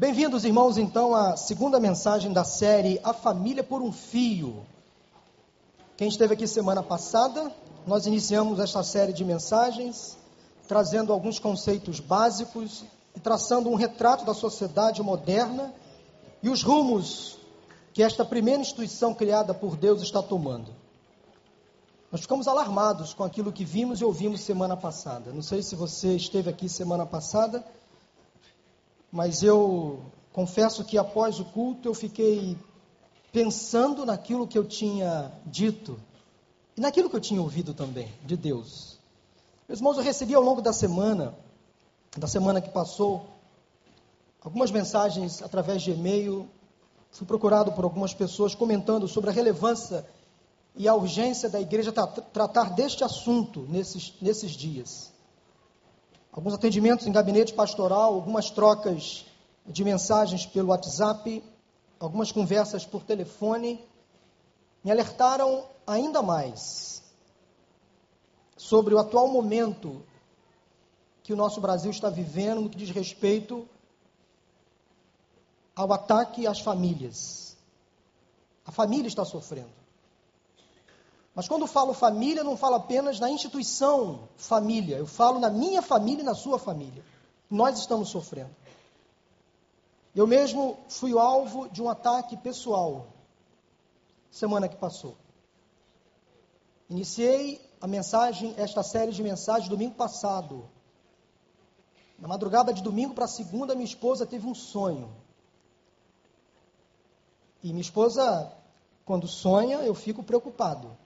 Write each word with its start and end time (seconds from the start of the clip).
Bem-vindos, 0.00 0.46
irmãos, 0.46 0.78
então, 0.78 1.14
à 1.14 1.36
segunda 1.36 1.78
mensagem 1.78 2.32
da 2.32 2.42
série 2.42 2.98
A 3.04 3.12
Família 3.12 3.62
por 3.62 3.82
um 3.82 3.92
Fio. 3.92 4.64
Quem 5.94 6.08
esteve 6.08 6.32
aqui 6.32 6.46
semana 6.46 6.82
passada, 6.82 7.54
nós 7.86 8.06
iniciamos 8.06 8.58
esta 8.60 8.82
série 8.82 9.12
de 9.12 9.22
mensagens 9.26 10.16
trazendo 10.66 11.12
alguns 11.12 11.38
conceitos 11.38 12.00
básicos 12.00 12.82
e 13.14 13.20
traçando 13.20 13.68
um 13.68 13.74
retrato 13.74 14.24
da 14.24 14.32
sociedade 14.32 15.02
moderna 15.02 15.70
e 16.42 16.48
os 16.48 16.62
rumos 16.62 17.36
que 17.92 18.02
esta 18.02 18.24
primeira 18.24 18.62
instituição 18.62 19.12
criada 19.12 19.52
por 19.52 19.76
Deus 19.76 20.00
está 20.00 20.22
tomando. 20.22 20.74
Nós 22.10 22.22
ficamos 22.22 22.48
alarmados 22.48 23.12
com 23.12 23.22
aquilo 23.22 23.52
que 23.52 23.66
vimos 23.66 24.00
e 24.00 24.04
ouvimos 24.06 24.40
semana 24.40 24.78
passada. 24.78 25.30
Não 25.30 25.42
sei 25.42 25.62
se 25.62 25.76
você 25.76 26.16
esteve 26.16 26.48
aqui 26.48 26.70
semana 26.70 27.04
passada 27.04 27.62
mas 29.10 29.42
eu 29.42 30.00
confesso 30.32 30.84
que 30.84 30.96
após 30.96 31.40
o 31.40 31.44
culto 31.44 31.88
eu 31.88 31.94
fiquei 31.94 32.56
pensando 33.32 34.06
naquilo 34.06 34.46
que 34.46 34.56
eu 34.56 34.64
tinha 34.64 35.32
dito 35.44 35.98
e 36.76 36.80
naquilo 36.80 37.10
que 37.10 37.16
eu 37.16 37.20
tinha 37.20 37.40
ouvido 37.40 37.74
também 37.74 38.08
de 38.24 38.36
Deus. 38.36 38.98
Meus 39.68 39.80
irmãos, 39.80 39.96
eu 39.96 40.02
recebi 40.02 40.34
ao 40.34 40.42
longo 40.42 40.60
da 40.60 40.72
semana, 40.72 41.34
da 42.16 42.26
semana 42.26 42.60
que 42.60 42.70
passou, 42.70 43.26
algumas 44.40 44.70
mensagens 44.70 45.42
através 45.42 45.82
de 45.82 45.92
e-mail. 45.92 46.48
Fui 47.12 47.26
procurado 47.26 47.72
por 47.72 47.84
algumas 47.84 48.14
pessoas 48.14 48.54
comentando 48.54 49.06
sobre 49.08 49.30
a 49.30 49.32
relevância 49.32 50.06
e 50.76 50.88
a 50.88 50.94
urgência 50.94 51.48
da 51.48 51.60
igreja 51.60 51.92
tra 51.92 52.06
tratar 52.06 52.70
deste 52.70 53.02
assunto 53.02 53.66
nesses, 53.68 54.14
nesses 54.20 54.52
dias 54.52 55.12
alguns 56.32 56.54
atendimentos 56.54 57.06
em 57.06 57.12
gabinete 57.12 57.52
pastoral, 57.52 58.14
algumas 58.14 58.50
trocas 58.50 59.26
de 59.66 59.84
mensagens 59.84 60.46
pelo 60.46 60.68
WhatsApp, 60.68 61.42
algumas 61.98 62.32
conversas 62.32 62.84
por 62.86 63.02
telefone, 63.02 63.84
me 64.82 64.90
alertaram 64.90 65.64
ainda 65.86 66.22
mais 66.22 67.02
sobre 68.56 68.94
o 68.94 68.98
atual 68.98 69.28
momento 69.28 70.02
que 71.22 71.32
o 71.32 71.36
nosso 71.36 71.60
Brasil 71.60 71.90
está 71.90 72.08
vivendo 72.08 72.62
no 72.62 72.70
que 72.70 72.78
diz 72.78 72.90
respeito 72.90 73.68
ao 75.74 75.92
ataque 75.92 76.46
às 76.46 76.60
famílias. 76.60 77.56
A 78.64 78.72
família 78.72 79.08
está 79.08 79.24
sofrendo. 79.24 79.70
Mas 81.40 81.48
quando 81.48 81.66
falo 81.66 81.94
família, 81.94 82.44
não 82.44 82.54
falo 82.54 82.74
apenas 82.74 83.18
na 83.18 83.30
instituição 83.30 84.28
família, 84.36 84.98
eu 84.98 85.06
falo 85.06 85.38
na 85.38 85.48
minha 85.48 85.80
família 85.80 86.20
e 86.20 86.22
na 86.22 86.34
sua 86.34 86.58
família. 86.58 87.02
Nós 87.48 87.78
estamos 87.78 88.10
sofrendo. 88.10 88.54
Eu 90.14 90.26
mesmo 90.26 90.76
fui 90.86 91.18
alvo 91.18 91.66
de 91.70 91.82
um 91.82 91.88
ataque 91.88 92.36
pessoal 92.36 93.06
semana 94.30 94.68
que 94.68 94.76
passou. 94.76 95.16
Iniciei 96.90 97.58
a 97.80 97.86
mensagem, 97.86 98.54
esta 98.58 98.82
série 98.82 99.10
de 99.10 99.22
mensagens 99.22 99.70
domingo 99.70 99.94
passado. 99.94 100.68
Na 102.18 102.28
madrugada 102.28 102.70
de 102.70 102.82
domingo 102.82 103.14
para 103.14 103.26
segunda, 103.26 103.74
minha 103.74 103.86
esposa 103.86 104.26
teve 104.26 104.46
um 104.46 104.54
sonho. 104.54 105.10
E 107.62 107.68
minha 107.68 107.80
esposa, 107.80 108.52
quando 109.06 109.26
sonha, 109.26 109.78
eu 109.78 109.94
fico 109.94 110.22
preocupado. 110.22 110.98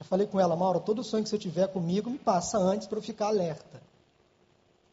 Eu 0.00 0.06
falei 0.06 0.26
com 0.26 0.40
ela, 0.40 0.56
Maura, 0.56 0.80
todo 0.80 1.04
sonho 1.04 1.22
que 1.22 1.28
você 1.28 1.38
tiver 1.38 1.68
comigo, 1.68 2.08
me 2.08 2.18
passa 2.18 2.56
antes 2.56 2.88
para 2.88 2.98
eu 2.98 3.02
ficar 3.02 3.26
alerta. 3.26 3.82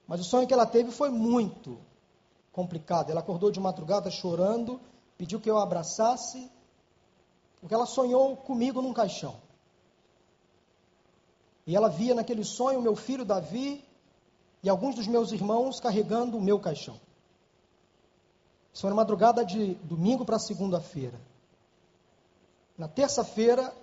Mas 0.05 0.19
o 0.19 0.23
sonho 0.25 0.45
que 0.45 0.53
ela 0.53 0.66
teve 0.66 0.91
foi 0.91 1.09
muito 1.09 1.80
complicado. 2.52 3.09
Ela 3.09 3.22
acordou 3.22 3.50
de 3.50 3.59
madrugada 3.59 4.11
chorando, 4.11 4.81
pediu 5.17 5.39
que 5.39 5.50
eu 5.50 5.58
a 5.58 5.63
abraçasse, 5.63 6.52
porque 7.61 7.73
ela 7.73 7.85
sonhou 7.85 8.35
comigo 8.35 8.81
num 8.81 8.94
caixão. 8.94 9.35
E 11.66 11.75
ela 11.75 11.88
via 11.88 12.13
naquele 12.13 12.44
sonho 12.44 12.81
meu 12.81 12.96
filho 12.96 13.23
Davi 13.23 13.84
e 14.62 14.69
alguns 14.69 14.96
dos 14.96 15.07
meus 15.07 15.31
irmãos 15.31 15.79
carregando 15.79 16.38
o 16.38 16.41
meu 16.41 16.59
caixão. 16.59 17.00
Isso 18.73 18.81
foi 18.81 18.90
na 18.90 18.96
madrugada 18.96 19.46
de 19.46 19.75
domingo 19.75 20.25
para 20.25 20.38
segunda-feira. 20.38 21.19
Na 22.78 22.88
terça-feira, 22.88 23.73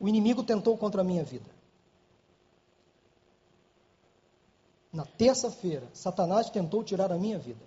o 0.00 0.08
inimigo 0.08 0.42
tentou 0.42 0.78
contra 0.78 1.02
a 1.02 1.04
minha 1.04 1.22
vida. 1.22 1.50
Na 4.90 5.04
terça-feira, 5.04 5.88
Satanás 5.92 6.48
tentou 6.48 6.82
tirar 6.82 7.12
a 7.12 7.18
minha 7.18 7.38
vida. 7.38 7.64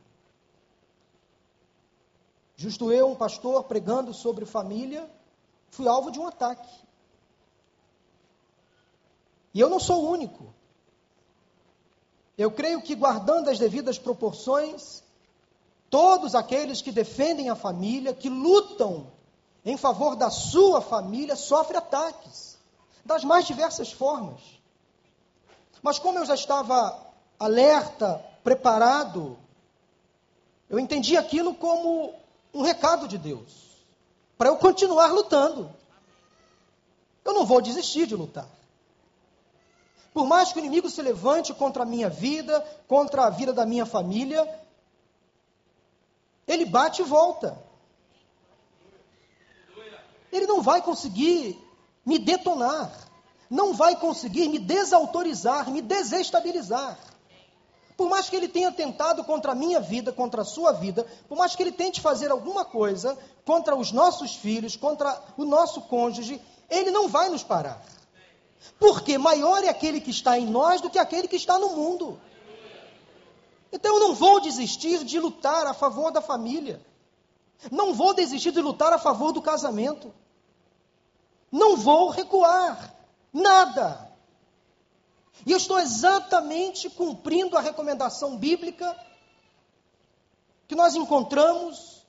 Justo 2.57 2.91
eu, 2.91 3.11
um 3.11 3.15
pastor, 3.15 3.63
pregando 3.65 4.13
sobre 4.13 4.45
família, 4.45 5.09
fui 5.69 5.87
alvo 5.87 6.11
de 6.11 6.19
um 6.19 6.27
ataque. 6.27 6.69
E 9.53 9.59
eu 9.59 9.69
não 9.69 9.79
sou 9.79 10.03
o 10.03 10.09
único. 10.09 10.53
Eu 12.35 12.51
creio 12.51 12.81
que, 12.81 12.95
guardando 12.95 13.49
as 13.49 13.59
devidas 13.59 13.99
proporções, 13.99 15.03
todos 15.89 16.33
aqueles 16.33 16.81
que 16.81 16.91
defendem 16.91 17.49
a 17.49 17.55
família, 17.55 18.13
que 18.13 18.27
lutam 18.27 19.12
em 19.65 19.77
favor 19.77 20.15
da 20.15 20.29
sua 20.29 20.81
família 20.81 21.35
sofre 21.35 21.77
ataques, 21.77 22.57
das 23.05 23.23
mais 23.23 23.45
diversas 23.45 23.91
formas. 23.91 24.41
Mas 25.81 25.99
como 25.99 26.19
eu 26.19 26.25
já 26.25 26.35
estava 26.35 26.99
alerta, 27.39 28.23
preparado, 28.43 29.37
eu 30.69 30.79
entendi 30.79 31.15
aquilo 31.15 31.53
como 31.55 32.13
um 32.53 32.61
recado 32.61 33.07
de 33.07 33.17
Deus, 33.17 33.51
para 34.37 34.49
eu 34.49 34.57
continuar 34.57 35.07
lutando. 35.07 35.71
Eu 37.23 37.33
não 37.33 37.45
vou 37.45 37.61
desistir 37.61 38.05
de 38.05 38.15
lutar. 38.15 38.47
Por 40.13 40.27
mais 40.27 40.51
que 40.51 40.59
o 40.59 40.63
inimigo 40.63 40.89
se 40.89 41.01
levante 41.01 41.53
contra 41.53 41.83
a 41.83 41.85
minha 41.85 42.09
vida, 42.09 42.59
contra 42.87 43.25
a 43.25 43.29
vida 43.29 43.53
da 43.53 43.65
minha 43.65 43.85
família, 43.85 44.47
ele 46.45 46.65
bate 46.65 47.01
e 47.01 47.05
volta 47.05 47.57
ele 50.33 50.47
não 50.47 50.61
vai 50.61 50.81
conseguir 50.81 51.57
me 52.03 52.17
detonar, 52.17 52.91
não 53.49 53.73
vai 53.73 53.95
conseguir 53.95 54.49
me 54.49 54.57
desautorizar, 54.57 55.69
me 55.69 55.81
desestabilizar. 55.81 56.97
Por 57.95 58.09
mais 58.09 58.27
que 58.27 58.35
ele 58.35 58.47
tenha 58.47 58.71
tentado 58.71 59.23
contra 59.23 59.51
a 59.51 59.55
minha 59.55 59.79
vida, 59.79 60.11
contra 60.11 60.41
a 60.41 60.45
sua 60.45 60.71
vida, 60.71 61.05
por 61.29 61.37
mais 61.37 61.55
que 61.55 61.61
ele 61.61 61.71
tente 61.71 62.01
fazer 62.01 62.31
alguma 62.31 62.65
coisa 62.65 63.15
contra 63.45 63.75
os 63.75 63.91
nossos 63.91 64.35
filhos, 64.35 64.75
contra 64.75 65.21
o 65.37 65.45
nosso 65.45 65.81
cônjuge, 65.81 66.41
ele 66.67 66.89
não 66.89 67.07
vai 67.07 67.29
nos 67.29 67.43
parar. 67.43 67.85
Porque 68.79 69.17
maior 69.17 69.63
é 69.63 69.69
aquele 69.69 70.01
que 70.01 70.09
está 70.09 70.39
em 70.39 70.47
nós 70.47 70.81
do 70.81 70.89
que 70.89 70.97
aquele 70.97 71.27
que 71.27 71.35
está 71.35 71.59
no 71.59 71.69
mundo. 71.69 72.19
Então 73.71 73.95
eu 73.95 73.99
não 73.99 74.15
vou 74.15 74.39
desistir 74.39 75.03
de 75.03 75.19
lutar 75.19 75.67
a 75.67 75.73
favor 75.73 76.11
da 76.11 76.21
família. 76.21 76.83
Não 77.71 77.93
vou 77.93 78.13
desistir 78.13 78.51
de 78.51 78.61
lutar 78.61 78.91
a 78.91 78.97
favor 78.97 79.31
do 79.31 79.41
casamento. 79.41 80.13
Não 81.53 81.77
vou 81.77 82.09
recuar. 82.09 82.95
Nada. 83.31 84.11
E 85.45 85.51
eu 85.51 85.57
estou 85.57 85.77
exatamente 85.77 86.89
cumprindo 86.89 87.55
a 87.55 87.61
recomendação 87.61 88.35
bíblica 88.35 88.99
que 90.67 90.73
nós 90.73 90.95
encontramos, 90.95 92.03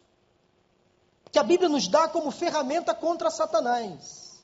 que 1.30 1.38
a 1.38 1.42
Bíblia 1.42 1.68
nos 1.68 1.86
dá 1.88 2.08
como 2.08 2.30
ferramenta 2.30 2.94
contra 2.94 3.30
Satanás. 3.30 4.42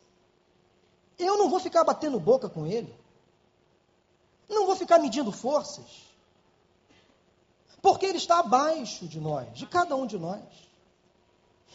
Eu 1.18 1.38
não 1.38 1.48
vou 1.48 1.60
ficar 1.60 1.82
batendo 1.82 2.20
boca 2.20 2.50
com 2.50 2.66
ele. 2.66 2.94
Não 4.50 4.66
vou 4.66 4.76
ficar 4.76 4.98
medindo 4.98 5.32
forças. 5.32 6.10
Porque 7.80 8.04
ele 8.04 8.18
está 8.18 8.40
abaixo 8.40 9.08
de 9.08 9.18
nós, 9.18 9.50
de 9.54 9.66
cada 9.66 9.96
um 9.96 10.06
de 10.06 10.18
nós. 10.18 10.69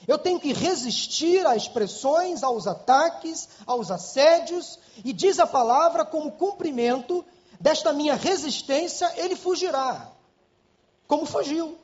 Eu 0.07 0.17
tenho 0.17 0.39
que 0.39 0.53
resistir 0.53 1.45
às 1.45 1.67
pressões, 1.67 2.43
aos 2.43 2.67
ataques, 2.67 3.49
aos 3.65 3.89
assédios, 3.89 4.79
e 5.03 5.11
diz 5.11 5.39
a 5.39 5.47
palavra, 5.47 6.05
como 6.05 6.31
cumprimento 6.31 7.25
desta 7.59 7.91
minha 7.91 8.15
resistência, 8.15 9.11
ele 9.17 9.35
fugirá. 9.35 10.11
Como 11.07 11.25
fugiu. 11.25 11.77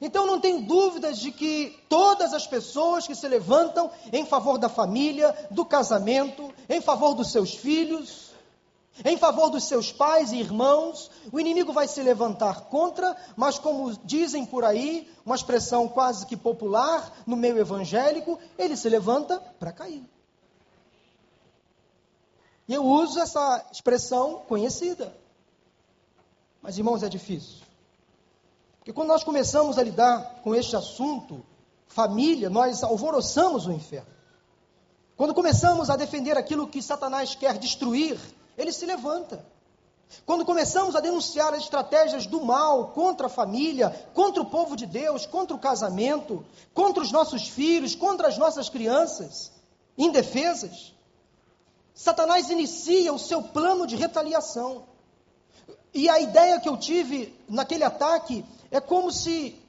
Então 0.00 0.26
não 0.26 0.40
tenho 0.40 0.62
dúvidas 0.62 1.18
de 1.18 1.32
que 1.32 1.76
todas 1.88 2.32
as 2.32 2.46
pessoas 2.46 3.06
que 3.06 3.14
se 3.14 3.26
levantam 3.26 3.90
em 4.12 4.24
favor 4.24 4.58
da 4.58 4.68
família, 4.68 5.34
do 5.50 5.64
casamento, 5.64 6.52
em 6.68 6.80
favor 6.80 7.14
dos 7.14 7.32
seus 7.32 7.54
filhos, 7.54 8.27
em 9.04 9.16
favor 9.16 9.50
dos 9.50 9.64
seus 9.64 9.92
pais 9.92 10.32
e 10.32 10.38
irmãos, 10.38 11.10
o 11.32 11.38
inimigo 11.38 11.72
vai 11.72 11.86
se 11.86 12.02
levantar 12.02 12.62
contra, 12.62 13.16
mas 13.36 13.58
como 13.58 13.96
dizem 14.04 14.44
por 14.44 14.64
aí, 14.64 15.10
uma 15.24 15.36
expressão 15.36 15.88
quase 15.88 16.26
que 16.26 16.36
popular 16.36 17.12
no 17.26 17.36
meio 17.36 17.58
evangélico, 17.58 18.38
ele 18.58 18.76
se 18.76 18.88
levanta 18.88 19.38
para 19.58 19.72
cair. 19.72 20.04
Eu 22.68 22.84
uso 22.84 23.18
essa 23.18 23.64
expressão 23.72 24.42
conhecida. 24.46 25.16
Mas 26.60 26.76
irmãos, 26.76 27.02
é 27.02 27.08
difícil. 27.08 27.66
que 28.84 28.92
quando 28.92 29.08
nós 29.08 29.22
começamos 29.22 29.78
a 29.78 29.82
lidar 29.82 30.40
com 30.42 30.54
este 30.54 30.74
assunto, 30.74 31.44
família, 31.86 32.50
nós 32.50 32.82
alvoroçamos 32.82 33.66
o 33.66 33.72
inferno. 33.72 34.08
Quando 35.16 35.34
começamos 35.34 35.90
a 35.90 35.96
defender 35.96 36.36
aquilo 36.36 36.68
que 36.68 36.80
Satanás 36.80 37.34
quer 37.34 37.58
destruir, 37.58 38.18
ele 38.58 38.72
se 38.72 38.84
levanta. 38.84 39.46
Quando 40.26 40.44
começamos 40.44 40.96
a 40.96 41.00
denunciar 41.00 41.54
as 41.54 41.62
estratégias 41.62 42.26
do 42.26 42.40
mal 42.44 42.88
contra 42.88 43.26
a 43.26 43.30
família, 43.30 43.90
contra 44.12 44.42
o 44.42 44.46
povo 44.46 44.76
de 44.76 44.84
Deus, 44.84 45.24
contra 45.24 45.54
o 45.54 45.60
casamento, 45.60 46.44
contra 46.74 47.02
os 47.02 47.12
nossos 47.12 47.46
filhos, 47.48 47.94
contra 47.94 48.26
as 48.26 48.36
nossas 48.36 48.68
crianças 48.68 49.52
indefesas, 49.96 50.94
Satanás 51.94 52.48
inicia 52.48 53.12
o 53.12 53.18
seu 53.18 53.42
plano 53.42 53.86
de 53.86 53.96
retaliação. 53.96 54.84
E 55.92 56.08
a 56.08 56.20
ideia 56.20 56.60
que 56.60 56.68
eu 56.68 56.76
tive 56.76 57.36
naquele 57.48 57.84
ataque 57.84 58.44
é 58.70 58.80
como 58.80 59.10
se 59.10 59.60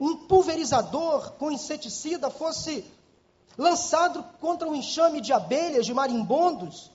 um 0.00 0.16
pulverizador 0.16 1.32
com 1.32 1.50
inseticida 1.50 2.30
fosse 2.30 2.84
lançado 3.56 4.24
contra 4.40 4.68
um 4.68 4.74
enxame 4.74 5.20
de 5.20 5.32
abelhas, 5.32 5.84
de 5.84 5.92
marimbondos, 5.92 6.90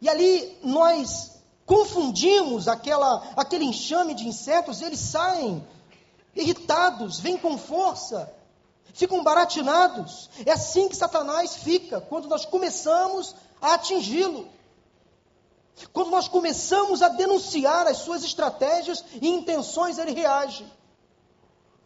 e 0.00 0.08
ali 0.08 0.58
nós 0.62 1.32
confundimos 1.66 2.68
aquela, 2.68 3.22
aquele 3.36 3.64
enxame 3.64 4.14
de 4.14 4.28
insetos, 4.28 4.82
eles 4.82 5.00
saem 5.00 5.66
irritados, 6.34 7.20
vêm 7.20 7.36
com 7.36 7.56
força, 7.56 8.32
ficam 8.92 9.22
baratinados. 9.22 10.28
É 10.44 10.52
assim 10.52 10.88
que 10.88 10.96
Satanás 10.96 11.56
fica 11.56 12.00
quando 12.00 12.28
nós 12.28 12.44
começamos 12.44 13.34
a 13.60 13.74
atingi-lo. 13.74 14.48
Quando 15.92 16.10
nós 16.10 16.28
começamos 16.28 17.02
a 17.02 17.08
denunciar 17.08 17.86
as 17.86 17.98
suas 17.98 18.22
estratégias 18.22 19.04
e 19.20 19.28
intenções, 19.28 19.98
ele 19.98 20.12
reage. 20.12 20.64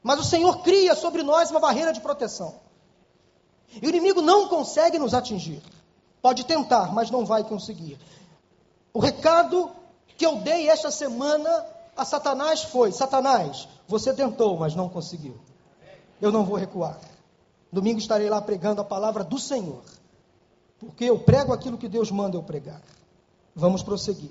Mas 0.02 0.20
o 0.20 0.24
Senhor 0.24 0.62
cria 0.62 0.94
sobre 0.94 1.22
nós 1.22 1.50
uma 1.50 1.60
barreira 1.60 1.92
de 1.92 2.00
proteção. 2.00 2.60
E 3.80 3.86
o 3.86 3.88
inimigo 3.88 4.20
não 4.20 4.48
consegue 4.48 4.98
nos 4.98 5.14
atingir. 5.14 5.62
Pode 6.20 6.44
tentar, 6.44 6.92
mas 6.92 7.10
não 7.10 7.24
vai 7.24 7.44
conseguir. 7.44 7.98
O 8.92 8.98
recado 8.98 9.70
que 10.16 10.26
eu 10.26 10.36
dei 10.36 10.68
esta 10.68 10.90
semana 10.90 11.64
a 11.96 12.04
Satanás 12.04 12.62
foi: 12.62 12.92
Satanás, 12.92 13.68
você 13.86 14.12
tentou, 14.12 14.58
mas 14.58 14.74
não 14.74 14.88
conseguiu. 14.88 15.36
Eu 16.20 16.32
não 16.32 16.44
vou 16.44 16.56
recuar. 16.56 16.98
Domingo 17.70 17.98
estarei 17.98 18.28
lá 18.28 18.40
pregando 18.40 18.80
a 18.80 18.84
palavra 18.84 19.22
do 19.22 19.38
Senhor. 19.38 19.82
Porque 20.78 21.04
eu 21.04 21.18
prego 21.18 21.52
aquilo 21.52 21.76
que 21.76 21.88
Deus 21.88 22.10
manda 22.10 22.36
eu 22.36 22.42
pregar. 22.42 22.80
Vamos 23.54 23.82
prosseguir. 23.82 24.30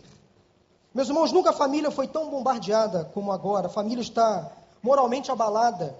Meus 0.93 1.09
irmãos, 1.09 1.31
nunca 1.31 1.51
a 1.51 1.53
família 1.53 1.91
foi 1.91 2.07
tão 2.07 2.29
bombardeada 2.29 3.05
como 3.13 3.31
agora. 3.31 3.67
A 3.67 3.69
família 3.69 4.01
está 4.01 4.51
moralmente 4.81 5.29
abalada 5.29 5.95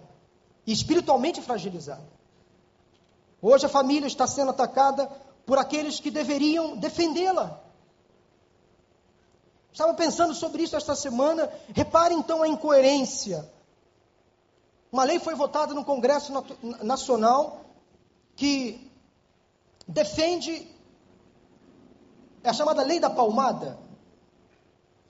e 0.66 0.72
espiritualmente 0.72 1.42
fragilizada. 1.42 2.18
Hoje 3.42 3.66
a 3.66 3.69
família 3.69 4.07
está 4.07 4.25
sendo 4.25 4.50
atacada 4.51 5.10
por 5.47 5.57
aqueles 5.57 5.97
que 6.01 6.11
deveriam 6.11 6.75
defendê-la. 6.75 7.63
Estava 9.71 9.94
pensando 9.94 10.35
sobre 10.35 10.63
isso 10.63 10.75
esta 10.75 10.94
semana. 10.94 11.49
Repare 11.73 12.13
então 12.13 12.44
a 12.44 12.47
incoerência. 12.49 13.49
Uma 14.91 15.05
lei 15.05 15.19
foi 15.19 15.35
votada 15.35 15.73
no 15.73 15.85
Congresso 15.85 16.33
Nacional 16.83 17.61
que 18.35 18.91
defende 19.88 20.67
é 22.44 22.49
a 22.49 22.53
chamada 22.53 22.83
lei 22.83 22.99
da 22.99 23.09
palmada, 23.09 23.79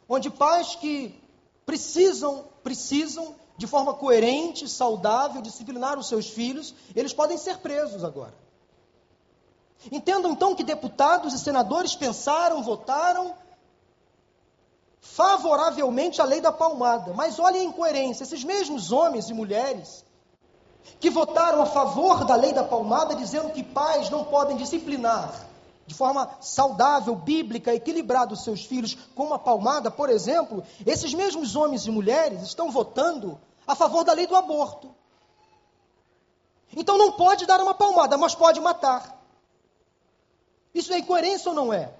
onde 0.07 0.29
pais 0.29 0.75
que 0.75 1.19
precisam 1.65 2.45
precisam 2.63 3.35
de 3.57 3.65
forma 3.65 3.95
coerente, 3.95 4.67
saudável, 4.69 5.41
disciplinar 5.41 5.97
os 5.97 6.07
seus 6.07 6.29
filhos, 6.29 6.75
eles 6.95 7.11
podem 7.11 7.39
ser 7.39 7.57
presos 7.57 8.03
agora. 8.03 8.46
Entendam 9.91 10.31
então 10.31 10.55
que 10.55 10.63
deputados 10.63 11.33
e 11.33 11.39
senadores 11.39 11.95
pensaram, 11.95 12.63
votaram 12.63 13.35
favoravelmente 14.99 16.21
à 16.21 16.25
lei 16.25 16.41
da 16.41 16.51
palmada. 16.51 17.13
Mas 17.13 17.39
olhem 17.39 17.61
a 17.61 17.65
incoerência: 17.65 18.23
esses 18.23 18.43
mesmos 18.43 18.91
homens 18.91 19.29
e 19.29 19.33
mulheres 19.33 20.05
que 20.99 21.09
votaram 21.09 21.61
a 21.61 21.65
favor 21.65 22.25
da 22.25 22.35
lei 22.35 22.53
da 22.53 22.63
palmada, 22.63 23.15
dizendo 23.15 23.51
que 23.51 23.61
pais 23.61 24.09
não 24.09 24.23
podem 24.23 24.57
disciplinar 24.57 25.47
de 25.87 25.95
forma 25.95 26.29
saudável, 26.41 27.15
bíblica, 27.15 27.73
equilibrada 27.73 28.33
os 28.33 28.43
seus 28.43 28.65
filhos 28.65 28.97
com 29.15 29.23
uma 29.23 29.39
palmada, 29.39 29.89
por 29.89 30.09
exemplo, 30.09 30.61
esses 30.85 31.13
mesmos 31.13 31.55
homens 31.55 31.87
e 31.87 31.91
mulheres 31.91 32.41
estão 32.41 32.69
votando 32.69 33.39
a 33.65 33.73
favor 33.73 34.03
da 34.03 34.11
lei 34.11 34.27
do 34.27 34.35
aborto. 34.35 34.93
Então 36.75 36.97
não 36.97 37.13
pode 37.13 37.45
dar 37.45 37.61
uma 37.61 37.73
palmada, 37.73 38.17
mas 38.17 38.35
pode 38.35 38.59
matar. 38.59 39.16
Isso 40.77 40.93
é 40.93 40.99
incoerência 40.99 41.49
ou 41.49 41.55
não 41.55 41.73
é? 41.73 41.91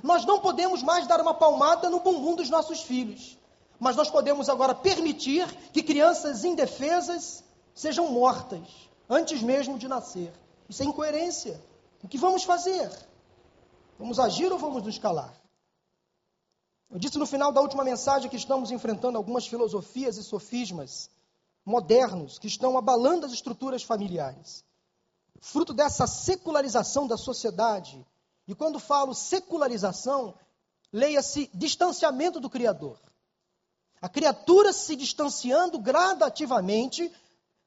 Nós 0.00 0.24
não 0.24 0.40
podemos 0.40 0.80
mais 0.80 1.08
dar 1.08 1.20
uma 1.20 1.34
palmada 1.34 1.90
no 1.90 1.98
bumbum 1.98 2.36
dos 2.36 2.48
nossos 2.48 2.82
filhos, 2.82 3.36
mas 3.80 3.96
nós 3.96 4.08
podemos 4.08 4.48
agora 4.48 4.76
permitir 4.76 5.46
que 5.72 5.82
crianças 5.82 6.44
indefesas 6.44 7.42
sejam 7.74 8.06
mortas 8.12 8.62
antes 9.10 9.42
mesmo 9.42 9.76
de 9.76 9.88
nascer. 9.88 10.32
Isso 10.68 10.84
é 10.84 10.86
incoerência. 10.86 11.60
O 12.00 12.06
que 12.06 12.16
vamos 12.16 12.44
fazer? 12.44 12.88
Vamos 13.98 14.20
agir 14.20 14.52
ou 14.52 14.58
vamos 14.58 14.84
nos 14.84 14.98
calar? 14.98 15.34
Eu 16.88 16.98
disse 16.98 17.18
no 17.18 17.26
final 17.26 17.50
da 17.50 17.60
última 17.60 17.82
mensagem 17.82 18.30
que 18.30 18.36
estamos 18.36 18.70
enfrentando 18.70 19.18
algumas 19.18 19.48
filosofias 19.48 20.16
e 20.16 20.22
sofismas 20.22 21.10
modernos 21.66 22.38
que 22.38 22.46
estão 22.46 22.78
abalando 22.78 23.26
as 23.26 23.32
estruturas 23.32 23.82
familiares. 23.82 24.64
Fruto 25.42 25.74
dessa 25.74 26.06
secularização 26.06 27.04
da 27.04 27.16
sociedade. 27.16 28.06
E 28.46 28.54
quando 28.54 28.78
falo 28.78 29.12
secularização, 29.12 30.38
leia-se 30.92 31.50
distanciamento 31.52 32.38
do 32.38 32.48
Criador. 32.48 32.96
A 34.00 34.08
criatura 34.08 34.72
se 34.72 34.94
distanciando 34.94 35.80
gradativamente 35.80 37.12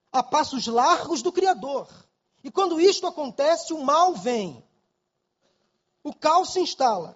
a 0.10 0.24
passos 0.24 0.68
largos 0.68 1.22
do 1.22 1.34
Criador. 1.34 1.90
E 2.42 2.50
quando 2.50 2.80
isto 2.80 3.06
acontece, 3.08 3.74
o 3.74 3.84
mal 3.84 4.14
vem. 4.14 4.64
O 6.02 6.16
caos 6.16 6.54
se 6.54 6.62
instala. 6.62 7.14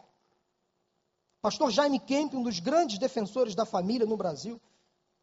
Pastor 1.42 1.72
Jaime 1.72 2.02
Kemp, 2.02 2.34
um 2.34 2.44
dos 2.44 2.60
grandes 2.60 3.00
defensores 3.00 3.56
da 3.56 3.66
família 3.66 4.06
no 4.06 4.18
Brasil, 4.18 4.60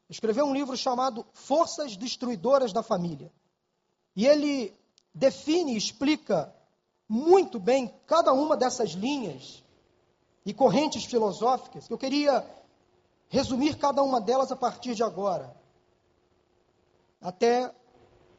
escreveu 0.08 0.46
um 0.46 0.54
livro 0.54 0.74
chamado 0.78 1.26
Forças 1.34 1.94
Destruidoras 1.94 2.72
da 2.72 2.82
Família. 2.82 3.30
E 4.14 4.26
ele 4.26 4.74
define 5.16 5.72
e 5.72 5.78
explica 5.78 6.54
muito 7.08 7.58
bem 7.58 7.92
cada 8.06 8.34
uma 8.34 8.54
dessas 8.54 8.90
linhas 8.90 9.64
e 10.44 10.52
correntes 10.52 11.06
filosóficas, 11.06 11.86
que 11.86 11.92
eu 11.92 11.98
queria 11.98 12.44
resumir 13.28 13.76
cada 13.78 14.02
uma 14.02 14.20
delas 14.20 14.52
a 14.52 14.56
partir 14.56 14.94
de 14.94 15.02
agora, 15.02 15.56
até 17.20 17.74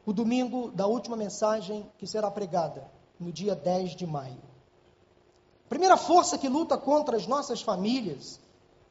o 0.06 0.12
domingo 0.12 0.70
da 0.70 0.86
última 0.86 1.16
mensagem 1.16 1.90
que 1.98 2.06
será 2.06 2.30
pregada, 2.30 2.88
no 3.18 3.32
dia 3.32 3.56
10 3.56 3.96
de 3.96 4.06
maio. 4.06 4.40
A 5.66 5.68
primeira 5.68 5.96
força 5.96 6.38
que 6.38 6.48
luta 6.48 6.78
contra 6.78 7.16
as 7.16 7.26
nossas 7.26 7.60
famílias, 7.60 8.40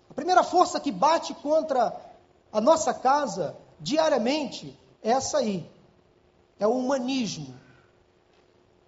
a 0.09 0.13
primeira 0.13 0.43
força 0.43 0.77
que 0.77 0.91
bate 0.91 1.33
contra 1.35 1.99
a 2.51 2.59
nossa 2.59 2.93
casa 2.93 3.57
diariamente, 3.79 4.77
é 5.01 5.11
essa 5.11 5.37
aí. 5.37 5.67
É 6.59 6.67
o 6.67 6.71
humanismo. 6.71 7.66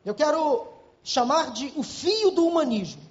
Eu 0.06 0.16
quero 0.16 0.68
chamar 1.04 1.52
de 1.52 1.74
o 1.76 1.84
fio 1.84 2.32
do 2.32 2.46
humanismo. 2.46 3.02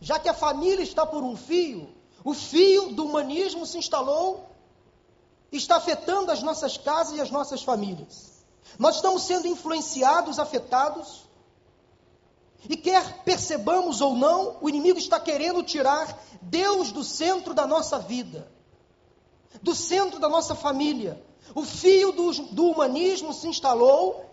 Já 0.00 0.18
que 0.18 0.28
a 0.28 0.34
família 0.34 0.82
está 0.82 1.04
por 1.06 1.22
um 1.22 1.36
fio, 1.36 1.88
o 2.24 2.34
fio 2.34 2.90
do 2.90 3.04
humanismo 3.04 3.66
se 3.66 3.78
instalou, 3.78 4.48
está 5.50 5.76
afetando 5.76 6.30
as 6.30 6.42
nossas 6.42 6.78
casas 6.78 7.16
e 7.16 7.20
as 7.20 7.30
nossas 7.30 7.62
famílias. 7.62 8.32
Nós 8.78 8.96
estamos 8.96 9.22
sendo 9.22 9.46
influenciados, 9.46 10.38
afetados 10.38 11.22
e 12.68 12.76
quer 12.76 13.24
percebamos 13.24 14.00
ou 14.00 14.14
não, 14.14 14.56
o 14.60 14.68
inimigo 14.68 14.98
está 14.98 15.18
querendo 15.18 15.62
tirar 15.62 16.16
Deus 16.40 16.92
do 16.92 17.02
centro 17.02 17.52
da 17.52 17.66
nossa 17.66 17.98
vida, 17.98 18.50
do 19.60 19.74
centro 19.74 20.18
da 20.20 20.28
nossa 20.28 20.54
família. 20.54 21.22
O 21.54 21.64
fio 21.64 22.12
do, 22.12 22.32
do 22.52 22.66
humanismo 22.66 23.32
se 23.32 23.48
instalou 23.48 24.31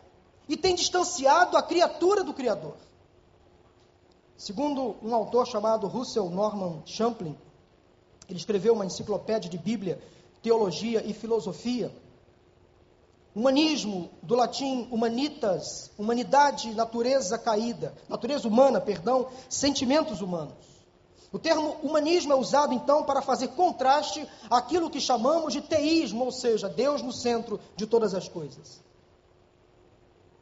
e 0.49 0.57
tem 0.57 0.73
distanciado 0.73 1.55
a 1.55 1.61
criatura 1.61 2.23
do 2.23 2.33
Criador. 2.33 2.75
Segundo 4.35 4.95
um 5.03 5.13
autor 5.13 5.45
chamado 5.45 5.85
Russell 5.85 6.27
Norman 6.31 6.81
Champlin, 6.85 7.37
ele 8.27 8.39
escreveu 8.39 8.73
uma 8.73 8.85
enciclopédia 8.85 9.49
de 9.49 9.57
Bíblia, 9.59 10.01
teologia 10.41 11.05
e 11.05 11.13
filosofia. 11.13 11.93
Humanismo, 13.35 14.09
do 14.23 14.35
latim 14.35 14.87
humanitas, 14.91 15.91
humanidade, 15.97 16.73
natureza 16.73 17.37
caída, 17.37 17.93
natureza 18.07 18.47
humana, 18.47 18.81
perdão, 18.81 19.27
sentimentos 19.47 20.19
humanos. 20.19 20.57
O 21.31 21.37
termo 21.37 21.75
humanismo 21.83 22.33
é 22.33 22.35
usado 22.35 22.73
então 22.73 23.03
para 23.03 23.21
fazer 23.21 23.49
contraste 23.49 24.27
àquilo 24.49 24.89
que 24.89 24.99
chamamos 24.99 25.53
de 25.53 25.61
teísmo, 25.61 26.25
ou 26.25 26.31
seja, 26.31 26.67
Deus 26.67 27.03
no 27.03 27.13
centro 27.13 27.59
de 27.75 27.85
todas 27.85 28.15
as 28.15 28.27
coisas. 28.27 28.88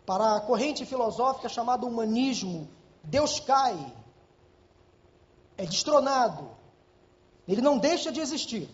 Para 0.07 0.37
a 0.37 0.39
corrente 0.39 0.85
filosófica 0.85 1.49
chamada 1.49 1.85
humanismo, 1.85 2.67
Deus 3.03 3.41
cai, 3.41 3.93
é 5.57 5.65
destronado, 5.65 6.49
ele 7.45 7.61
não 7.61 7.77
deixa 7.77 8.11
de 8.11 8.21
existir, 8.21 8.69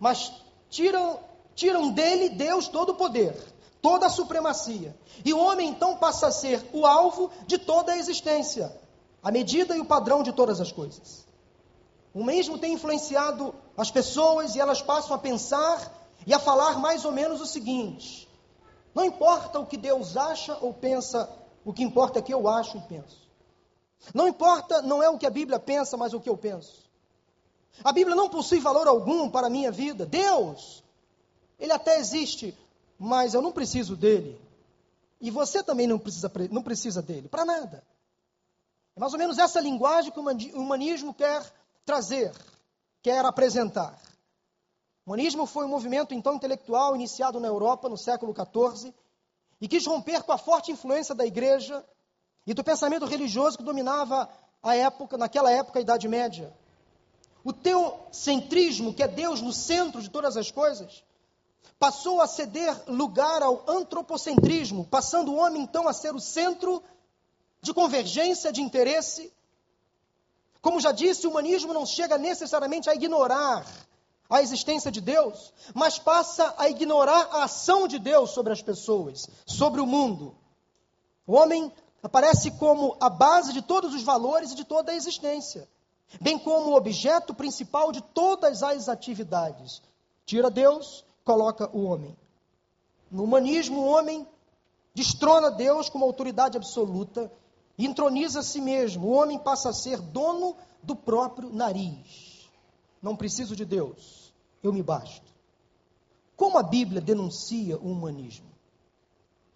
mas 0.00 0.32
tiram, 0.68 1.20
tiram 1.54 1.90
dele 1.90 2.30
Deus 2.30 2.66
todo 2.66 2.90
o 2.90 2.96
poder, 2.96 3.34
toda 3.80 4.06
a 4.06 4.10
supremacia, 4.10 4.94
e 5.24 5.32
o 5.32 5.38
homem 5.38 5.68
então 5.68 5.96
passa 5.96 6.26
a 6.26 6.32
ser 6.32 6.68
o 6.72 6.84
alvo 6.84 7.30
de 7.46 7.56
toda 7.56 7.92
a 7.92 7.96
existência 7.96 8.78
a 9.22 9.30
medida 9.30 9.76
e 9.76 9.80
o 9.80 9.84
padrão 9.84 10.22
de 10.22 10.32
todas 10.32 10.60
as 10.60 10.72
coisas. 10.72 11.26
O 12.12 12.24
mesmo 12.24 12.58
tem 12.58 12.72
influenciado 12.72 13.54
as 13.76 13.90
pessoas 13.90 14.54
e 14.54 14.60
elas 14.60 14.82
passam 14.82 15.14
a 15.14 15.18
pensar 15.18 15.92
e 16.26 16.34
a 16.34 16.38
falar 16.38 16.78
mais 16.78 17.04
ou 17.04 17.12
menos 17.12 17.40
o 17.40 17.46
seguinte: 17.46 18.28
não 18.94 19.04
importa 19.04 19.58
o 19.58 19.66
que 19.66 19.76
Deus 19.76 20.16
acha 20.16 20.56
ou 20.60 20.74
pensa, 20.74 21.28
o 21.64 21.72
que 21.72 21.82
importa 21.82 22.18
é 22.18 22.22
o 22.22 22.24
que 22.24 22.34
eu 22.34 22.48
acho 22.48 22.78
e 22.78 22.80
penso. 22.82 23.28
Não 24.14 24.26
importa, 24.26 24.82
não 24.82 25.02
é 25.02 25.08
o 25.08 25.18
que 25.18 25.26
a 25.26 25.30
Bíblia 25.30 25.58
pensa, 25.58 25.96
mas 25.96 26.12
o 26.12 26.20
que 26.20 26.28
eu 26.28 26.36
penso. 26.36 26.90
A 27.84 27.92
Bíblia 27.92 28.16
não 28.16 28.28
possui 28.28 28.58
valor 28.58 28.88
algum 28.88 29.30
para 29.30 29.46
a 29.46 29.50
minha 29.50 29.70
vida. 29.70 30.04
Deus, 30.04 30.82
ele 31.58 31.72
até 31.72 31.98
existe, 31.98 32.56
mas 32.98 33.34
eu 33.34 33.42
não 33.42 33.52
preciso 33.52 33.96
dele. 33.96 34.40
E 35.20 35.30
você 35.30 35.62
também 35.62 35.86
não 35.86 35.98
precisa, 35.98 36.30
não 36.50 36.62
precisa 36.62 37.02
dele, 37.02 37.28
para 37.28 37.44
nada. 37.44 37.84
É 38.96 39.00
mais 39.00 39.12
ou 39.12 39.18
menos 39.18 39.38
essa 39.38 39.60
linguagem 39.60 40.10
que 40.10 40.18
o 40.18 40.60
humanismo 40.60 41.14
quer 41.14 41.42
trazer, 41.84 42.32
quer 43.02 43.24
apresentar. 43.24 43.98
O 45.04 45.10
humanismo 45.10 45.46
foi 45.46 45.64
um 45.64 45.68
movimento 45.68 46.14
então 46.14 46.34
intelectual 46.34 46.94
iniciado 46.94 47.40
na 47.40 47.48
Europa 47.48 47.88
no 47.88 47.96
século 47.96 48.34
XIV 48.34 48.94
e 49.60 49.68
quis 49.68 49.86
romper 49.86 50.22
com 50.22 50.32
a 50.32 50.38
forte 50.38 50.70
influência 50.70 51.14
da 51.14 51.26
igreja 51.26 51.84
e 52.46 52.54
do 52.54 52.64
pensamento 52.64 53.06
religioso 53.06 53.58
que 53.58 53.64
dominava 53.64 54.28
a 54.62 54.76
época, 54.76 55.16
naquela 55.16 55.50
época, 55.50 55.78
a 55.78 55.82
Idade 55.82 56.08
Média. 56.08 56.52
O 57.42 57.52
teocentrismo, 57.52 58.92
que 58.92 59.02
é 59.02 59.08
Deus 59.08 59.40
no 59.40 59.52
centro 59.52 60.02
de 60.02 60.10
todas 60.10 60.36
as 60.36 60.50
coisas, 60.50 61.02
passou 61.78 62.20
a 62.20 62.26
ceder 62.26 62.76
lugar 62.86 63.42
ao 63.42 63.64
antropocentrismo, 63.66 64.84
passando 64.84 65.32
o 65.32 65.36
homem 65.36 65.62
então 65.62 65.88
a 65.88 65.94
ser 65.94 66.14
o 66.14 66.20
centro 66.20 66.82
de 67.62 67.72
convergência 67.72 68.52
de 68.52 68.60
interesse. 68.60 69.32
Como 70.60 70.78
já 70.78 70.92
disse, 70.92 71.26
o 71.26 71.30
humanismo 71.30 71.72
não 71.72 71.86
chega 71.86 72.18
necessariamente 72.18 72.90
a 72.90 72.94
ignorar 72.94 73.66
a 74.30 74.40
existência 74.40 74.90
de 74.90 75.00
Deus, 75.00 75.52
mas 75.74 75.98
passa 75.98 76.54
a 76.56 76.68
ignorar 76.68 77.28
a 77.32 77.44
ação 77.44 77.88
de 77.88 77.98
Deus 77.98 78.30
sobre 78.30 78.52
as 78.52 78.62
pessoas, 78.62 79.28
sobre 79.44 79.80
o 79.80 79.86
mundo. 79.86 80.34
O 81.26 81.34
homem 81.34 81.72
aparece 82.02 82.52
como 82.52 82.96
a 83.00 83.10
base 83.10 83.52
de 83.52 83.60
todos 83.60 83.92
os 83.92 84.02
valores 84.02 84.52
e 84.52 84.54
de 84.54 84.64
toda 84.64 84.92
a 84.92 84.94
existência, 84.94 85.68
bem 86.20 86.38
como 86.38 86.70
o 86.70 86.76
objeto 86.76 87.34
principal 87.34 87.90
de 87.90 88.00
todas 88.00 88.62
as 88.62 88.88
atividades. 88.88 89.82
Tira 90.24 90.50
Deus, 90.50 91.04
coloca 91.24 91.68
o 91.76 91.84
homem. 91.84 92.16
No 93.10 93.24
humanismo, 93.24 93.80
o 93.80 93.86
homem 93.86 94.26
destrona 94.94 95.50
Deus 95.50 95.88
como 95.88 96.04
autoridade 96.04 96.56
absoluta 96.56 97.30
introniza 97.84 98.40
a 98.40 98.42
si 98.42 98.60
mesmo. 98.60 99.08
O 99.08 99.12
homem 99.12 99.38
passa 99.38 99.70
a 99.70 99.72
ser 99.72 100.00
dono 100.00 100.56
do 100.82 100.94
próprio 100.94 101.50
nariz. 101.52 102.48
Não 103.02 103.16
preciso 103.16 103.56
de 103.56 103.64
Deus, 103.64 104.19
eu 104.62 104.72
me 104.72 104.82
basto. 104.82 105.30
Como 106.36 106.58
a 106.58 106.62
Bíblia 106.62 107.00
denuncia 107.00 107.76
o 107.78 107.90
humanismo? 107.90 108.50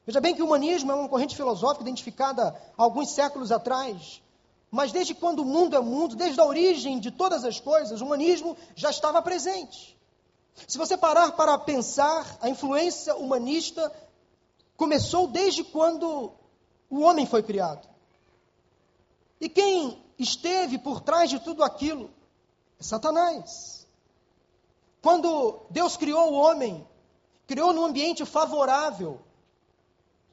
Veja 0.06 0.20
bem 0.20 0.34
que 0.34 0.42
o 0.42 0.46
humanismo 0.46 0.92
é 0.92 0.94
uma 0.94 1.08
corrente 1.08 1.34
filosófica 1.34 1.82
identificada 1.82 2.54
há 2.76 2.82
alguns 2.82 3.11
séculos 3.11 3.50
atrás, 3.50 4.23
mas 4.70 4.92
desde 4.92 5.14
quando 5.14 5.40
o 5.40 5.44
mundo 5.44 5.76
é 5.76 5.80
mundo, 5.80 6.14
desde 6.14 6.40
a 6.40 6.44
origem 6.44 6.99
de 6.99 7.11
todas 7.11 7.44
as 7.44 7.58
coisas, 7.58 8.00
o 8.00 8.04
humanismo 8.04 8.56
já 8.75 8.90
estava 8.90 9.23
presente. 9.23 9.99
Se 10.68 10.78
você 10.78 10.96
parar 10.96 11.32
para 11.32 11.58
pensar, 11.58 12.38
a 12.40 12.49
influência 12.49 13.16
humanista 13.16 13.90
começou 14.76 15.26
desde 15.26 15.64
quando 15.64 16.32
o 16.90 17.00
homem 17.00 17.26
foi 17.26 17.42
criado. 17.42 17.88
E 19.40 19.49
quem 19.49 20.02
esteve 20.18 20.78
por 20.78 21.00
trás 21.00 21.30
de 21.30 21.40
tudo 21.40 21.62
aquilo? 21.62 22.11
É 22.78 22.82
Satanás. 22.82 23.84
Quando 25.04 25.61
Deus 25.68 25.99
criou 25.99 26.32
o 26.32 26.34
homem, 26.34 26.82
criou 27.46 27.75
num 27.75 27.84
ambiente 27.84 28.25
favorável, 28.25 29.20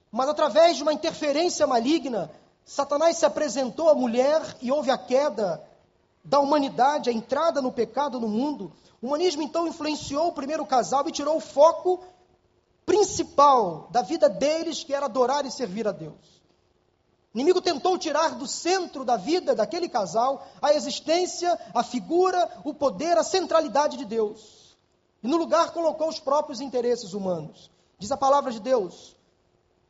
mas 0.09 0.29
através 0.29 0.77
de 0.77 0.83
uma 0.83 0.93
interferência 0.93 1.67
maligna, 1.67 2.31
Satanás 2.63 3.17
se 3.17 3.25
apresentou 3.25 3.89
à 3.89 3.93
mulher 3.93 4.41
e 4.61 4.71
houve 4.71 4.89
a 4.89 4.97
queda 4.97 5.61
da 6.23 6.39
humanidade, 6.39 7.09
a 7.09 7.13
entrada 7.13 7.61
no 7.61 7.69
pecado 7.69 8.17
no 8.17 8.29
mundo. 8.29 8.71
O 9.01 9.07
humanismo 9.07 9.41
então 9.41 9.67
influenciou 9.67 10.29
o 10.29 10.31
primeiro 10.31 10.65
casal 10.65 11.05
e 11.05 11.11
tirou 11.11 11.35
o 11.35 11.41
foco 11.41 11.99
principal 12.85 13.89
da 13.91 14.01
vida 14.01 14.29
deles, 14.29 14.85
que 14.85 14.93
era 14.93 15.07
adorar 15.07 15.45
e 15.45 15.51
servir 15.51 15.85
a 15.85 15.91
Deus. 15.91 16.41
O 17.33 17.37
inimigo 17.37 17.59
tentou 17.59 17.97
tirar 17.97 18.35
do 18.35 18.47
centro 18.47 19.03
da 19.03 19.17
vida 19.17 19.53
daquele 19.53 19.89
casal 19.89 20.47
a 20.61 20.73
existência, 20.73 21.59
a 21.73 21.83
figura, 21.83 22.49
o 22.63 22.73
poder, 22.73 23.17
a 23.17 23.23
centralidade 23.23 23.97
de 23.97 24.05
Deus. 24.05 24.60
E 25.23 25.27
no 25.27 25.37
lugar 25.37 25.71
colocou 25.71 26.09
os 26.09 26.19
próprios 26.19 26.61
interesses 26.61 27.13
humanos. 27.13 27.69
Diz 27.99 28.11
a 28.11 28.17
palavra 28.17 28.51
de 28.51 28.59
Deus. 28.59 29.15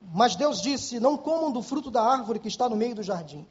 Mas 0.01 0.35
Deus 0.35 0.61
disse: 0.61 0.99
Não 0.99 1.17
comam 1.17 1.51
do 1.51 1.61
fruto 1.61 1.89
da 1.89 2.01
árvore 2.03 2.39
que 2.39 2.47
está 2.47 2.67
no 2.67 2.75
meio 2.75 2.95
do 2.95 3.03
jardim, 3.03 3.47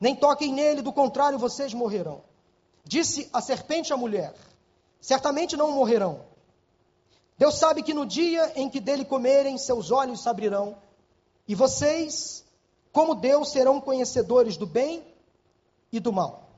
nem 0.00 0.16
toquem 0.16 0.52
nele, 0.52 0.82
do 0.82 0.92
contrário 0.92 1.38
vocês 1.38 1.72
morrerão. 1.72 2.22
Disse 2.84 3.28
a 3.32 3.40
serpente 3.40 3.92
à 3.92 3.96
mulher: 3.96 4.34
Certamente 5.00 5.56
não 5.56 5.70
morrerão. 5.70 6.24
Deus 7.38 7.56
sabe 7.56 7.82
que 7.82 7.94
no 7.94 8.06
dia 8.06 8.52
em 8.56 8.68
que 8.68 8.80
dele 8.80 9.04
comerem, 9.04 9.58
seus 9.58 9.90
olhos 9.90 10.22
se 10.22 10.28
abrirão, 10.28 10.76
e 11.46 11.54
vocês 11.54 12.44
como 12.92 13.14
Deus 13.14 13.50
serão 13.50 13.80
conhecedores 13.80 14.56
do 14.56 14.66
bem 14.66 15.04
e 15.90 15.98
do 15.98 16.12
mal. 16.12 16.50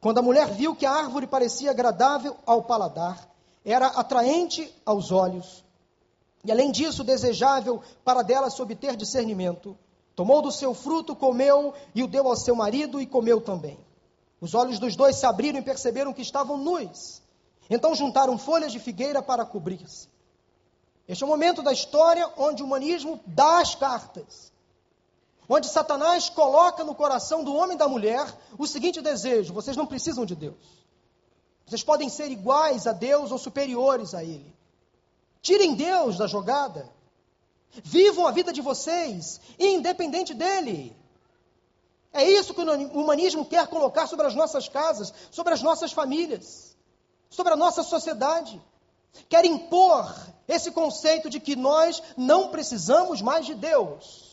Quando 0.00 0.18
a 0.18 0.22
mulher 0.22 0.48
viu 0.48 0.74
que 0.74 0.84
a 0.84 0.92
árvore 0.92 1.26
parecia 1.26 1.70
agradável 1.70 2.36
ao 2.44 2.64
paladar, 2.64 3.31
era 3.64 3.86
atraente 3.88 4.72
aos 4.84 5.10
olhos, 5.10 5.64
e 6.44 6.50
além 6.50 6.72
disso 6.72 7.04
desejável 7.04 7.82
para 8.04 8.22
dela 8.22 8.48
obter 8.58 8.96
discernimento, 8.96 9.78
tomou 10.16 10.42
do 10.42 10.50
seu 10.50 10.74
fruto, 10.74 11.14
comeu 11.14 11.72
e 11.94 12.02
o 12.02 12.08
deu 12.08 12.26
ao 12.26 12.36
seu 12.36 12.56
marido 12.56 13.00
e 13.00 13.06
comeu 13.06 13.40
também. 13.40 13.78
Os 14.40 14.54
olhos 14.54 14.78
dos 14.78 14.96
dois 14.96 15.16
se 15.16 15.24
abriram 15.24 15.60
e 15.60 15.62
perceberam 15.62 16.12
que 16.12 16.22
estavam 16.22 16.58
nus. 16.58 17.22
Então 17.70 17.94
juntaram 17.94 18.36
folhas 18.36 18.72
de 18.72 18.80
figueira 18.80 19.22
para 19.22 19.44
cobrir-se. 19.44 20.08
Este 21.06 21.22
é 21.22 21.26
o 21.26 21.30
momento 21.30 21.62
da 21.62 21.72
história 21.72 22.28
onde 22.36 22.62
o 22.62 22.66
humanismo 22.66 23.20
dá 23.24 23.60
as 23.60 23.76
cartas 23.76 24.52
onde 25.48 25.68
Satanás 25.68 26.28
coloca 26.30 26.82
no 26.82 26.94
coração 26.94 27.44
do 27.44 27.54
homem 27.54 27.74
e 27.74 27.78
da 27.78 27.88
mulher 27.88 28.26
o 28.58 28.66
seguinte 28.66 29.00
desejo: 29.00 29.52
vocês 29.52 29.76
não 29.76 29.86
precisam 29.86 30.24
de 30.24 30.34
Deus. 30.34 30.81
Vocês 31.66 31.82
podem 31.82 32.08
ser 32.08 32.30
iguais 32.30 32.86
a 32.86 32.92
Deus 32.92 33.30
ou 33.30 33.38
superiores 33.38 34.14
a 34.14 34.22
Ele. 34.22 34.54
Tirem 35.40 35.74
Deus 35.74 36.18
da 36.18 36.26
jogada. 36.26 36.88
Vivam 37.82 38.26
a 38.26 38.30
vida 38.30 38.52
de 38.52 38.60
vocês, 38.60 39.40
independente 39.58 40.34
dele. 40.34 40.94
É 42.12 42.22
isso 42.28 42.52
que 42.52 42.60
o 42.60 43.00
humanismo 43.00 43.46
quer 43.46 43.66
colocar 43.66 44.06
sobre 44.06 44.26
as 44.26 44.34
nossas 44.34 44.68
casas, 44.68 45.12
sobre 45.30 45.54
as 45.54 45.62
nossas 45.62 45.92
famílias, 45.92 46.76
sobre 47.30 47.52
a 47.54 47.56
nossa 47.56 47.82
sociedade. 47.82 48.60
Quer 49.28 49.46
impor 49.46 50.14
esse 50.46 50.70
conceito 50.70 51.30
de 51.30 51.40
que 51.40 51.56
nós 51.56 52.02
não 52.16 52.48
precisamos 52.48 53.22
mais 53.22 53.46
de 53.46 53.54
Deus. 53.54 54.31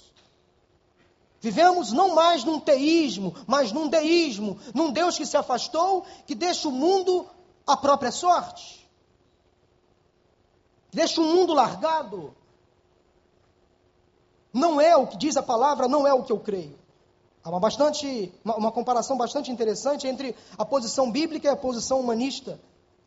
Vivemos 1.42 1.92
não 1.92 2.14
mais 2.14 2.44
num 2.44 2.60
teísmo, 2.60 3.34
mas 3.48 3.72
num 3.72 3.88
deísmo, 3.88 4.60
num 4.74 4.92
Deus 4.92 5.18
que 5.18 5.26
se 5.26 5.38
afastou, 5.38 6.06
que 6.28 6.36
deixa 6.36 6.68
o 6.68 6.72
mundo 6.72 7.26
à 7.66 7.78
própria 7.78 8.12
sorte. 8.12 8.90
Deixa 10.92 11.22
o 11.22 11.24
mundo 11.24 11.54
largado. 11.54 12.36
Não 14.52 14.82
é 14.82 14.98
o 14.98 15.08
que 15.08 15.18
diz 15.18 15.38
a 15.38 15.44
palavra, 15.44 15.88
não 15.88 16.06
é 16.06 16.14
o 16.14 16.24
que 16.24 16.32
eu 16.32 16.40
creio. 16.40 16.78
Há 17.44 17.50
uma, 17.50 17.60
bastante, 17.60 18.34
uma, 18.44 18.56
uma 18.58 18.72
comparação 18.72 19.16
bastante 19.16 19.50
interessante 19.50 20.08
entre 20.08 20.36
a 20.58 20.66
posição 20.66 21.10
bíblica 21.10 21.48
e 21.48 21.52
a 21.52 21.56
posição 21.56 22.02
humanista, 22.02 22.60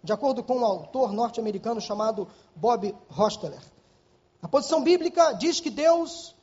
de 0.02 0.12
acordo 0.12 0.42
com 0.42 0.58
um 0.58 0.64
autor 0.64 1.12
norte-americano 1.12 1.80
chamado 1.80 2.26
Bob 2.56 2.94
Hosteler. 3.14 3.60
A 4.40 4.48
posição 4.48 4.82
bíblica 4.82 5.32
diz 5.32 5.60
que 5.60 5.68
Deus 5.68 6.34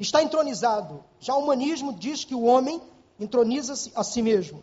está 0.00 0.22
entronizado. 0.22 1.04
Já 1.20 1.34
o 1.34 1.40
humanismo 1.40 1.92
diz 1.92 2.24
que 2.24 2.34
o 2.34 2.44
homem 2.44 2.80
entroniza-se 3.18 3.92
a 3.94 4.02
si 4.02 4.22
mesmo. 4.22 4.62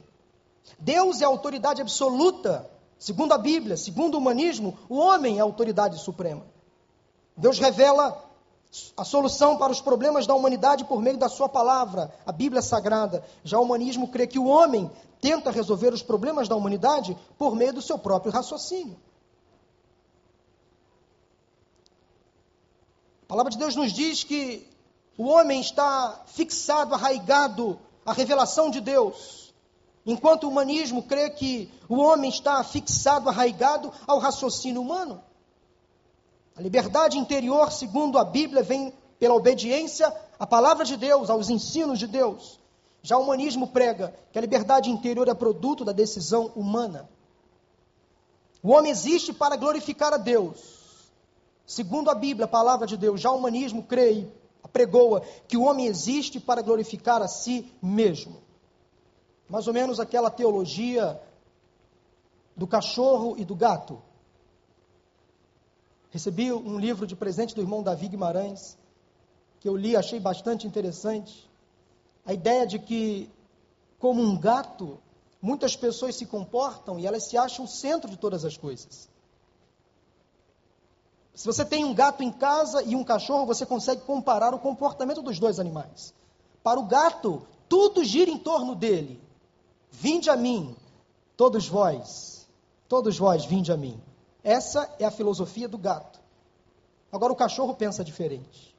Deus 0.79 1.22
é 1.22 1.25
a 1.25 1.27
autoridade 1.27 1.82
absoluta, 1.82 2.70
segundo 2.98 3.34
a 3.34 3.38
Bíblia, 3.38 3.77
segundo 3.77 4.15
o 4.15 4.17
humanismo, 4.17 4.77
o 4.89 4.98
homem 4.98 5.38
é 5.38 5.41
a 5.41 5.44
autoridade 5.44 6.00
suprema. 6.00 6.44
Deus 7.38 7.60
revela 7.60 8.25
a 8.98 9.03
solução 9.03 9.58
para 9.58 9.72
os 9.72 9.79
problemas 9.79 10.27
da 10.27 10.34
humanidade 10.34 10.84
por 10.84 11.01
meio 11.01 11.17
da 11.17 11.29
sua 11.29 11.48
palavra, 11.48 12.13
a 12.25 12.32
Bíblia 12.32 12.62
Sagrada. 12.62 13.24
Já 13.44 13.60
o 13.60 13.63
humanismo 13.63 14.08
crê 14.08 14.27
que 14.27 14.39
o 14.39 14.48
homem 14.48 14.91
tenta 15.22 15.51
resolver 15.51 15.94
os 15.94 16.01
problemas 16.01 16.48
da 16.48 16.56
humanidade 16.56 17.17
por 17.38 17.56
meio 17.56 17.74
do 17.74 17.82
seu 17.82 17.98
próprio 17.98 18.32
raciocínio. 18.32 18.98
A 23.24 23.27
palavra 23.27 23.51
de 23.51 23.58
Deus 23.58 23.75
nos 23.75 23.94
diz 23.94 24.24
que 24.24 24.67
o 25.17 25.25
homem 25.25 25.59
está 25.59 26.24
fixado, 26.27 26.93
arraigado 26.93 27.79
à 28.05 28.13
revelação 28.13 28.69
de 28.69 28.79
Deus, 28.79 29.53
enquanto 30.05 30.43
o 30.43 30.50
humanismo 30.50 31.03
crê 31.03 31.29
que 31.29 31.71
o 31.89 31.97
homem 31.97 32.29
está 32.29 32.63
fixado, 32.63 33.27
arraigado 33.27 33.91
ao 34.05 34.19
raciocínio 34.19 34.81
humano. 34.81 35.21
A 36.55 36.62
liberdade 36.62 37.17
interior, 37.17 37.71
segundo 37.71 38.17
a 38.17 38.24
Bíblia, 38.24 38.62
vem 38.62 38.93
pela 39.19 39.33
obediência 39.33 40.13
à 40.39 40.45
palavra 40.45 40.86
de 40.86 40.95
Deus, 40.95 41.29
aos 41.29 41.50
ensinos 41.50 41.97
de 41.97 42.07
Deus. 42.07 42.59
Já 43.01 43.17
o 43.17 43.24
humanismo 43.24 43.67
prega 43.67 44.13
que 44.31 44.38
a 44.38 44.41
liberdade 44.41 44.89
interior 44.89 45.27
é 45.27 45.33
produto 45.33 45.83
da 45.83 45.91
decisão 45.91 46.51
humana. 46.55 47.09
O 48.62 48.69
homem 48.71 48.91
existe 48.91 49.33
para 49.33 49.55
glorificar 49.55 50.13
a 50.13 50.17
Deus. 50.17 50.77
Segundo 51.65 52.09
a 52.09 52.15
Bíblia, 52.15 52.45
a 52.45 52.50
palavra 52.50 52.88
de 52.88 52.97
Deus, 52.97 53.19
já 53.19 53.31
o 53.31 53.38
humanismo 53.38 53.83
crê 53.83 54.13
e 54.13 54.31
apregoa 54.67 55.21
que 55.47 55.57
o 55.57 55.63
homem 55.63 55.88
existe 55.88 56.39
para 56.39 56.62
glorificar 56.62 57.21
a 57.21 57.27
si 57.27 57.71
mesmo. 57.81 58.38
Mais 59.50 59.67
ou 59.67 59.74
menos 59.74 60.00
aquela 60.00 60.29
teologia 60.29 61.19
do 62.55 62.67
cachorro 62.67 63.36
e 63.38 63.45
do 63.45 63.55
gato. 63.55 64.01
Recebi 66.09 66.51
um 66.51 66.77
livro 66.77 67.07
de 67.07 67.15
presente 67.15 67.55
do 67.55 67.62
irmão 67.62 67.81
Davi 67.81 68.07
Guimarães, 68.07 68.77
que 69.59 69.69
eu 69.69 69.75
li, 69.75 69.95
achei 69.95 70.19
bastante 70.19 70.67
interessante. 70.67 71.50
A 72.25 72.33
ideia 72.33 72.67
de 72.67 72.79
que, 72.79 73.29
como 74.00 74.21
um 74.21 74.38
gato, 74.38 75.00
muitas 75.41 75.75
pessoas 75.75 76.15
se 76.15 76.25
comportam 76.25 77.00
e 77.00 77.07
elas 77.07 77.24
se 77.24 77.38
acham 77.38 77.65
o 77.65 77.67
centro 77.67 78.09
de 78.09 78.17
todas 78.17 78.43
as 78.43 78.57
coisas. 78.57 79.09
Se 81.38 81.46
você 81.46 81.63
tem 81.63 81.86
um 81.86 81.94
gato 81.94 82.24
em 82.24 82.32
casa 82.32 82.82
e 82.82 82.96
um 82.96 83.03
cachorro, 83.03 83.46
você 83.46 83.63
consegue 83.63 84.01
comparar 84.01 84.56
o 84.56 84.60
comportamento 84.60 85.22
dos 85.22 85.38
dois 85.38 85.60
animais. 85.60 86.12
Para 86.63 86.79
o 86.79 86.88
gato, 86.88 87.46
tudo 87.70 88.03
gira 88.03 88.32
em 88.32 88.39
torno 88.39 88.74
dele. 88.74 89.22
Vinde 89.91 90.32
a 90.32 90.36
mim, 90.36 90.75
todos 91.38 91.67
vós, 91.67 92.48
todos 92.89 93.20
vós, 93.20 93.46
vinde 93.46 93.72
a 93.72 93.77
mim. 93.77 94.01
Essa 94.44 94.91
é 94.98 95.06
a 95.06 95.12
filosofia 95.12 95.67
do 95.67 95.77
gato. 95.77 96.20
Agora 97.12 97.32
o 97.32 97.36
cachorro 97.36 97.75
pensa 97.75 98.03
diferente. 98.03 98.75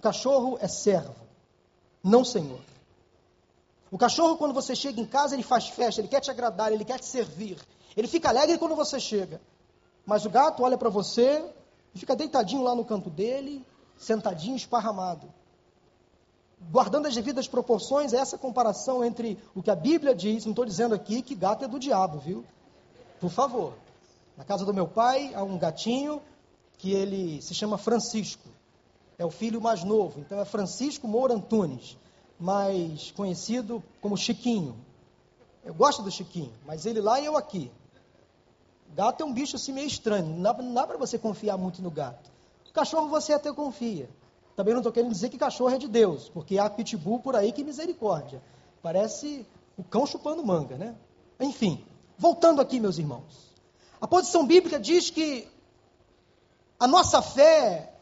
O 0.00 0.02
cachorro 0.02 0.58
é 0.60 0.66
servo, 0.66 1.14
não 2.02 2.24
senhor. 2.24 2.60
O 3.88 3.96
cachorro, 3.96 4.36
quando 4.36 4.52
você 4.52 4.74
chega 4.74 5.00
em 5.00 5.06
casa, 5.06 5.36
ele 5.36 5.44
faz 5.44 5.68
festa, 5.68 6.00
ele 6.00 6.08
quer 6.08 6.20
te 6.20 6.30
agradar, 6.32 6.72
ele 6.72 6.84
quer 6.84 6.98
te 6.98 7.06
servir. 7.06 7.56
Ele 7.96 8.08
fica 8.08 8.30
alegre 8.30 8.58
quando 8.58 8.74
você 8.74 8.98
chega. 8.98 9.40
Mas 10.04 10.24
o 10.24 10.30
gato 10.30 10.64
olha 10.64 10.76
para 10.76 10.88
você 10.88 11.54
fica 11.98 12.16
deitadinho 12.16 12.62
lá 12.62 12.74
no 12.74 12.84
canto 12.84 13.10
dele, 13.10 13.64
sentadinho, 13.96 14.56
esparramado. 14.56 15.32
Guardando 16.70 17.06
as 17.06 17.14
devidas 17.14 17.46
proporções, 17.46 18.12
essa 18.12 18.36
comparação 18.36 19.04
entre 19.04 19.38
o 19.54 19.62
que 19.62 19.70
a 19.70 19.76
Bíblia 19.76 20.14
diz, 20.14 20.44
não 20.44 20.52
estou 20.52 20.64
dizendo 20.64 20.94
aqui 20.94 21.22
que 21.22 21.34
gato 21.34 21.64
é 21.64 21.68
do 21.68 21.78
diabo, 21.78 22.18
viu? 22.18 22.44
Por 23.20 23.30
favor. 23.30 23.74
Na 24.36 24.44
casa 24.44 24.64
do 24.64 24.72
meu 24.72 24.86
pai 24.86 25.34
há 25.34 25.42
um 25.42 25.58
gatinho 25.58 26.22
que 26.78 26.92
ele 26.92 27.42
se 27.42 27.54
chama 27.54 27.76
Francisco. 27.76 28.48
É 29.18 29.24
o 29.24 29.30
filho 29.30 29.60
mais 29.60 29.82
novo, 29.82 30.20
então 30.20 30.38
é 30.40 30.44
Francisco 30.44 31.08
Moura 31.08 31.34
Antunes, 31.34 31.96
mais 32.38 33.10
conhecido 33.10 33.82
como 34.00 34.16
Chiquinho. 34.16 34.76
Eu 35.64 35.74
gosto 35.74 36.02
do 36.02 36.10
Chiquinho, 36.10 36.52
mas 36.64 36.86
ele 36.86 37.00
lá 37.00 37.20
e 37.20 37.24
eu 37.24 37.36
aqui. 37.36 37.70
Gato 38.94 39.22
é 39.22 39.26
um 39.26 39.32
bicho 39.32 39.56
assim 39.56 39.72
meio 39.72 39.86
estranho, 39.86 40.26
não 40.26 40.74
dá, 40.74 40.86
para 40.86 40.96
você 40.96 41.18
confiar 41.18 41.56
muito 41.56 41.80
no 41.82 41.90
gato. 41.90 42.30
Cachorro 42.72 43.08
você 43.08 43.32
até 43.32 43.52
confia. 43.52 44.08
Também 44.54 44.72
não 44.72 44.80
estou 44.80 44.92
querendo 44.92 45.10
dizer 45.10 45.28
que 45.28 45.38
cachorro 45.38 45.74
é 45.74 45.78
de 45.78 45.88
Deus, 45.88 46.28
porque 46.28 46.58
há 46.58 46.70
pitbull 46.70 47.18
por 47.18 47.34
aí 47.34 47.50
que 47.50 47.64
misericórdia. 47.64 48.40
Parece 48.80 49.44
o 49.76 49.82
cão 49.82 50.06
chupando 50.06 50.44
manga, 50.44 50.76
né? 50.76 50.94
Enfim, 51.40 51.84
voltando 52.16 52.60
aqui, 52.60 52.78
meus 52.78 52.98
irmãos. 52.98 53.52
A 54.00 54.06
posição 54.06 54.46
bíblica 54.46 54.78
diz 54.78 55.10
que 55.10 55.48
a 56.78 56.86
nossa 56.86 57.20
fé 57.20 57.92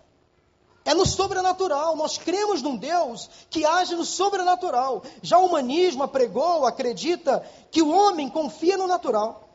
é 0.85 0.94
no 0.94 1.07
sobrenatural. 1.07 1.96
Nós 1.96 2.18
cremos 2.18 2.62
num 2.62 2.77
Deus 2.77 3.31
que 3.49 3.64
age 3.64 3.94
no 3.94 4.05
sobrenatural. 4.05 5.03
Já 5.22 5.38
o 5.38 5.46
humanismo 5.46 6.03
apregou, 6.03 6.66
acredita 6.66 7.42
que 7.70 7.83
o 7.83 7.90
homem 7.90 8.29
confia 8.29 8.77
no 8.77 8.87
natural. 8.87 9.46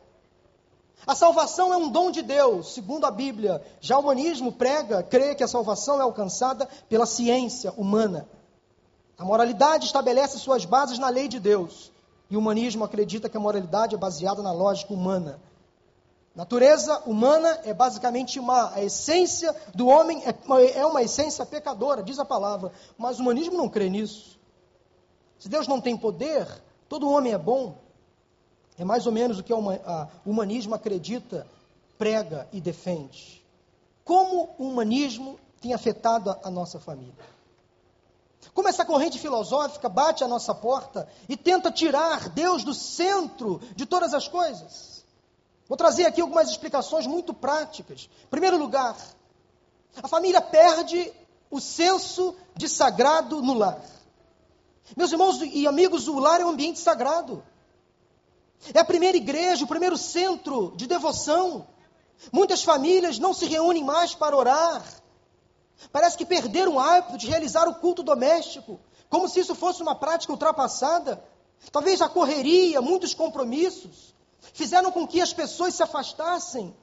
A 1.06 1.14
salvação 1.14 1.72
é 1.72 1.76
um 1.76 1.88
dom 1.88 2.10
de 2.10 2.22
Deus, 2.22 2.74
segundo 2.74 3.04
a 3.04 3.10
Bíblia. 3.10 3.62
Já 3.80 3.96
o 3.96 4.00
humanismo 4.00 4.52
prega, 4.52 5.02
crê 5.02 5.34
que 5.34 5.42
a 5.42 5.48
salvação 5.48 5.98
é 5.98 6.02
alcançada 6.02 6.68
pela 6.88 7.06
ciência 7.06 7.72
humana. 7.76 8.28
A 9.18 9.24
moralidade 9.24 9.86
estabelece 9.86 10.38
suas 10.38 10.64
bases 10.64 10.98
na 10.98 11.08
lei 11.08 11.26
de 11.26 11.40
Deus. 11.40 11.90
E 12.30 12.36
o 12.36 12.38
humanismo 12.38 12.84
acredita 12.84 13.28
que 13.28 13.36
a 13.36 13.40
moralidade 13.40 13.94
é 13.94 13.98
baseada 13.98 14.42
na 14.42 14.52
lógica 14.52 14.94
humana. 14.94 15.40
Natureza 16.34 17.02
humana 17.04 17.60
é 17.64 17.74
basicamente 17.74 18.40
uma 18.40 18.72
a 18.72 18.82
essência 18.82 19.54
do 19.74 19.86
homem 19.86 20.22
é 20.24 20.34
uma, 20.46 20.62
é 20.62 20.86
uma 20.86 21.02
essência 21.02 21.44
pecadora, 21.44 22.02
diz 22.02 22.18
a 22.18 22.24
palavra, 22.24 22.72
mas 22.96 23.18
o 23.18 23.22
humanismo 23.22 23.58
não 23.58 23.68
crê 23.68 23.90
nisso. 23.90 24.40
Se 25.38 25.48
Deus 25.48 25.68
não 25.68 25.78
tem 25.78 25.94
poder, 25.94 26.46
todo 26.88 27.10
homem 27.10 27.34
é 27.34 27.38
bom. 27.38 27.81
É 28.78 28.84
mais 28.84 29.06
ou 29.06 29.12
menos 29.12 29.38
o 29.38 29.42
que 29.42 29.52
o 29.52 29.76
humanismo 30.24 30.74
acredita, 30.74 31.46
prega 31.98 32.48
e 32.52 32.60
defende. 32.60 33.42
Como 34.04 34.54
o 34.58 34.68
humanismo 34.68 35.38
tem 35.60 35.72
afetado 35.72 36.36
a, 36.42 36.50
nossa 36.50 36.80
família? 36.80 37.32
Como 38.52 38.68
essa 38.68 38.84
corrente 38.84 39.18
filosófica 39.18 39.88
bate 39.88 40.24
à 40.24 40.28
nossa 40.28 40.54
porta 40.54 41.08
e 41.28 41.36
tenta 41.36 41.70
tirar 41.70 42.28
Deus 42.28 42.64
do 42.64 42.74
centro 42.74 43.60
de 43.76 43.86
todas 43.86 44.12
as 44.14 44.26
coisas? 44.26 45.04
Vou 45.68 45.76
trazer 45.76 46.06
aqui 46.06 46.20
algumas 46.20 46.50
explicações 46.50 47.06
muito 47.06 47.32
práticas. 47.32 48.08
Em 48.24 48.26
primeiro 48.26 48.58
lugar, 48.58 48.96
a 50.02 50.08
família 50.08 50.40
perde 50.40 51.12
o 51.50 51.60
senso 51.60 52.34
de 52.56 52.68
sagrado 52.68 53.40
no 53.40 53.54
lar. 53.54 53.80
Meus 54.96 55.12
irmãos 55.12 55.40
e 55.40 55.66
amigos, 55.66 56.08
o 56.08 56.18
lar 56.18 56.40
é 56.40 56.44
um 56.44 56.50
ambiente 56.50 56.78
sagrado. 56.78 57.42
É 58.72 58.78
a 58.78 58.84
primeira 58.84 59.16
igreja, 59.16 59.64
o 59.64 59.68
primeiro 59.68 59.96
centro 59.96 60.72
de 60.76 60.86
devoção. 60.86 61.66
Muitas 62.30 62.62
famílias 62.62 63.18
não 63.18 63.34
se 63.34 63.46
reúnem 63.46 63.82
mais 63.82 64.14
para 64.14 64.36
orar. 64.36 64.82
Parece 65.90 66.16
que 66.16 66.24
perderam 66.24 66.74
o 66.74 66.80
hábito 66.80 67.18
de 67.18 67.26
realizar 67.26 67.68
o 67.68 67.74
culto 67.74 68.02
doméstico, 68.02 68.78
como 69.08 69.28
se 69.28 69.40
isso 69.40 69.54
fosse 69.54 69.82
uma 69.82 69.94
prática 69.94 70.32
ultrapassada. 70.32 71.22
Talvez 71.72 72.00
a 72.00 72.08
correria, 72.08 72.80
muitos 72.80 73.14
compromissos 73.14 74.14
fizeram 74.52 74.90
com 74.90 75.06
que 75.06 75.20
as 75.20 75.32
pessoas 75.32 75.74
se 75.74 75.82
afastassem. 75.82 76.74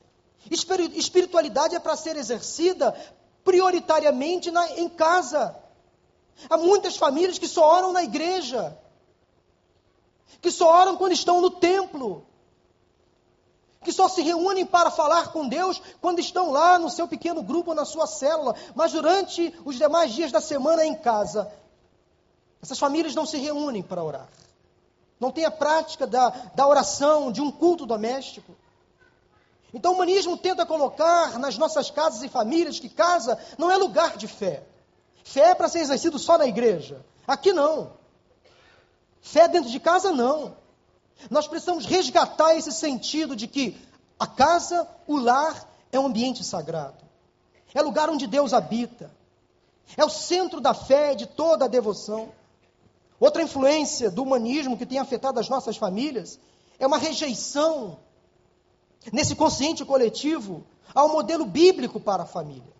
Espiritualidade 0.50 1.76
é 1.76 1.80
para 1.80 1.96
ser 1.96 2.16
exercida 2.16 2.96
prioritariamente 3.44 4.52
na, 4.52 4.70
em 4.72 4.90
casa. 4.90 5.56
Há 6.50 6.58
muitas 6.58 6.96
famílias 6.96 7.38
que 7.38 7.48
só 7.48 7.70
oram 7.76 7.92
na 7.92 8.04
igreja, 8.04 8.78
que 10.42 10.52
só 10.52 10.72
oram 10.72 10.98
quando 10.98 11.14
estão 11.14 11.42
no 11.42 11.50
templo, 11.50 12.26
que 13.84 13.92
só 13.92 14.08
se 14.08 14.22
reúnem 14.22 14.66
para 14.66 14.92
falar 14.92 15.32
com 15.32 15.48
Deus 15.48 15.82
quando 16.02 16.20
estão 16.20 16.52
lá 16.52 16.78
no 16.78 16.90
seu 16.90 17.08
pequeno 17.08 17.42
grupo 17.42 17.74
na 17.74 17.86
sua 17.86 18.08
célula, 18.08 18.56
mas 18.76 18.92
durante 18.92 19.54
os 19.66 19.78
demais 19.78 20.14
dias 20.14 20.32
da 20.32 20.42
semana 20.42 20.86
em 20.86 20.96
casa. 20.96 21.52
Essas 22.62 22.78
famílias 22.78 23.16
não 23.16 23.26
se 23.26 23.38
reúnem 23.38 23.82
para 23.82 24.04
orar 24.04 24.28
não 25.20 25.32
tem 25.32 25.46
a 25.46 25.52
prática 25.52 26.08
da, 26.08 26.30
da 26.56 26.66
oração, 26.66 27.32
de 27.32 27.42
um 27.42 27.52
culto 27.52 27.86
doméstico. 27.86 28.56
Então 29.74 29.92
o 29.92 29.96
humanismo 29.96 30.38
tenta 30.38 30.66
colocar 30.66 31.38
nas 31.38 31.58
nossas 31.58 31.92
casas 31.92 32.24
e 32.24 32.30
famílias 32.30 32.80
que 32.80 32.90
casa 32.90 33.38
não 33.58 33.70
é 33.70 33.76
lugar 33.76 34.18
de 34.18 34.28
fé. 34.28 34.64
Fé 35.24 35.52
é 35.52 35.56
para 35.56 35.68
ser 35.68 35.80
exercido 35.80 36.18
só 36.18 36.38
na 36.38 36.48
igreja. 36.48 37.06
Aqui 37.28 37.52
não. 37.52 37.92
Fé 39.22 39.48
dentro 39.48 39.70
de 39.70 39.80
casa 39.80 40.12
não. 40.12 40.56
Nós 41.30 41.48
precisamos 41.48 41.86
resgatar 41.86 42.56
esse 42.56 42.72
sentido 42.72 43.36
de 43.36 43.48
que 43.48 43.78
a 44.18 44.28
casa, 44.28 44.88
o 45.08 45.18
lar, 45.18 45.68
é 45.92 46.00
um 46.00 46.06
ambiente 46.06 46.44
sagrado. 46.44 47.04
É 47.74 47.82
lugar 47.82 48.10
onde 48.10 48.28
Deus 48.28 48.54
habita. 48.54 49.12
É 49.98 50.04
o 50.04 50.10
centro 50.10 50.62
da 50.62 50.74
fé, 50.74 51.16
de 51.16 51.26
toda 51.26 51.66
a 51.66 51.68
devoção. 51.68 52.32
Outra 53.20 53.44
influência 53.44 54.10
do 54.10 54.24
humanismo 54.24 54.78
que 54.78 54.86
tem 54.86 55.00
afetado 55.00 55.40
as 55.40 55.50
nossas 55.50 55.76
famílias 55.76 56.40
é 56.78 56.88
uma 56.88 56.98
rejeição 56.98 58.00
nesse 59.12 59.36
consciente 59.36 59.84
coletivo 59.84 60.64
ao 60.94 61.10
modelo 61.10 61.46
bíblico 61.46 62.00
para 62.00 62.24
a 62.24 62.26
família. 62.26 62.74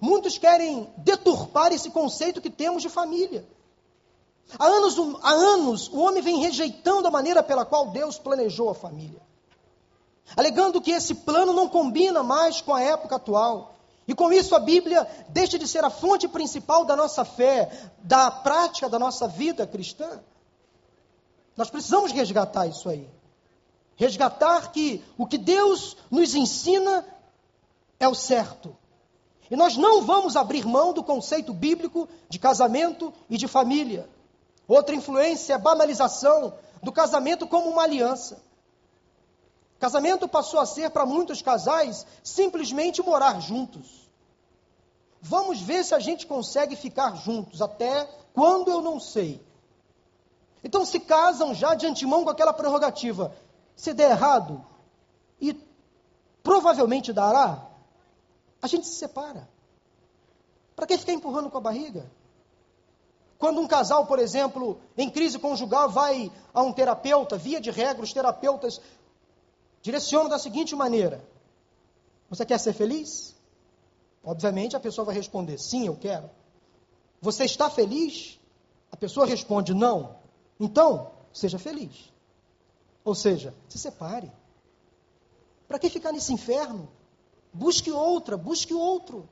Muitos 0.00 0.38
querem 0.38 0.88
deturpar 0.98 1.72
esse 1.72 1.90
conceito 1.90 2.40
que 2.40 2.50
temos 2.50 2.82
de 2.82 2.88
família. 2.88 3.44
Há 4.58 4.66
anos, 4.66 4.96
há 5.22 5.30
anos 5.30 5.88
o 5.88 6.00
homem 6.00 6.22
vem 6.22 6.38
rejeitando 6.38 7.06
a 7.06 7.10
maneira 7.10 7.42
pela 7.42 7.64
qual 7.64 7.88
Deus 7.88 8.18
planejou 8.18 8.70
a 8.70 8.74
família, 8.74 9.20
alegando 10.36 10.80
que 10.80 10.90
esse 10.90 11.14
plano 11.14 11.52
não 11.52 11.68
combina 11.68 12.22
mais 12.22 12.60
com 12.60 12.74
a 12.74 12.82
época 12.82 13.16
atual. 13.16 13.74
E 14.08 14.14
com 14.14 14.32
isso 14.32 14.56
a 14.56 14.58
Bíblia 14.58 15.06
deixa 15.28 15.56
de 15.56 15.68
ser 15.68 15.84
a 15.84 15.90
fonte 15.90 16.26
principal 16.26 16.84
da 16.84 16.96
nossa 16.96 17.24
fé, 17.24 17.70
da 18.02 18.28
prática 18.28 18.88
da 18.88 18.98
nossa 18.98 19.28
vida 19.28 19.66
cristã. 19.68 20.20
Nós 21.56 21.70
precisamos 21.70 22.10
resgatar 22.10 22.66
isso 22.66 22.88
aí. 22.88 23.08
Resgatar 23.94 24.72
que 24.72 25.04
o 25.16 25.26
que 25.26 25.38
Deus 25.38 25.96
nos 26.10 26.34
ensina 26.34 27.06
é 28.00 28.08
o 28.08 28.14
certo. 28.14 28.76
E 29.50 29.54
nós 29.54 29.76
não 29.76 30.02
vamos 30.02 30.36
abrir 30.36 30.64
mão 30.64 30.92
do 30.92 31.04
conceito 31.04 31.52
bíblico 31.52 32.08
de 32.28 32.38
casamento 32.38 33.12
e 33.28 33.36
de 33.36 33.46
família. 33.46 34.08
Outra 34.70 34.94
influência 34.94 35.52
é 35.52 35.56
a 35.56 35.58
banalização 35.58 36.54
do 36.80 36.92
casamento 36.92 37.44
como 37.44 37.68
uma 37.68 37.82
aliança. 37.82 38.40
Casamento 39.80 40.28
passou 40.28 40.60
a 40.60 40.64
ser 40.64 40.90
para 40.90 41.04
muitos 41.04 41.42
casais 41.42 42.06
simplesmente 42.22 43.02
morar 43.02 43.40
juntos. 43.40 44.08
Vamos 45.20 45.60
ver 45.60 45.84
se 45.84 45.92
a 45.92 45.98
gente 45.98 46.24
consegue 46.24 46.76
ficar 46.76 47.16
juntos 47.16 47.60
até 47.60 48.08
quando 48.32 48.70
eu 48.70 48.80
não 48.80 49.00
sei. 49.00 49.44
Então 50.62 50.86
se 50.86 51.00
casam 51.00 51.52
já 51.52 51.74
de 51.74 51.86
antemão 51.86 52.22
com 52.22 52.30
aquela 52.30 52.52
prerrogativa. 52.52 53.34
Se 53.74 53.92
der 53.92 54.12
errado, 54.12 54.64
e 55.40 55.52
provavelmente 56.44 57.12
dará, 57.12 57.66
a 58.62 58.68
gente 58.68 58.86
se 58.86 58.94
separa. 58.94 59.48
Para 60.76 60.86
que 60.86 60.96
ficar 60.96 61.12
empurrando 61.12 61.50
com 61.50 61.58
a 61.58 61.60
barriga? 61.60 62.19
Quando 63.40 63.58
um 63.58 63.66
casal, 63.66 64.06
por 64.06 64.18
exemplo, 64.18 64.78
em 64.98 65.08
crise 65.08 65.38
conjugal, 65.38 65.88
vai 65.88 66.30
a 66.52 66.62
um 66.62 66.74
terapeuta, 66.74 67.38
via 67.38 67.58
de 67.58 67.70
regra, 67.70 68.04
os 68.04 68.12
terapeutas 68.12 68.78
direcionam 69.80 70.28
da 70.28 70.38
seguinte 70.38 70.76
maneira: 70.76 71.24
Você 72.28 72.44
quer 72.44 72.60
ser 72.60 72.74
feliz? 72.74 73.34
Obviamente 74.22 74.76
a 74.76 74.80
pessoa 74.80 75.06
vai 75.06 75.14
responder: 75.14 75.56
Sim, 75.58 75.86
eu 75.86 75.96
quero. 75.96 76.28
Você 77.18 77.46
está 77.46 77.70
feliz? 77.70 78.38
A 78.92 78.96
pessoa 78.98 79.24
responde: 79.24 79.72
Não. 79.72 80.16
Então, 80.60 81.10
seja 81.32 81.58
feliz. 81.58 82.12
Ou 83.02 83.14
seja, 83.14 83.54
se 83.70 83.78
separe. 83.78 84.30
Para 85.66 85.78
que 85.78 85.88
ficar 85.88 86.12
nesse 86.12 86.30
inferno? 86.30 86.90
Busque 87.54 87.90
outra, 87.90 88.36
busque 88.36 88.74
outro. 88.74 89.26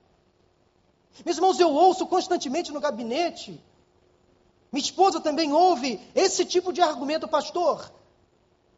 Meus 1.27 1.37
irmãos, 1.37 1.61
eu 1.61 1.71
ouço 1.75 2.07
constantemente 2.07 2.73
no 2.73 2.81
gabinete 2.81 3.63
minha 4.71 4.85
esposa 4.85 5.21
também 5.21 5.53
ouve 5.53 6.01
esse 6.15 6.45
tipo 6.45 6.73
de 6.73 6.81
argumento, 6.81 7.27
pastor. 7.27 7.91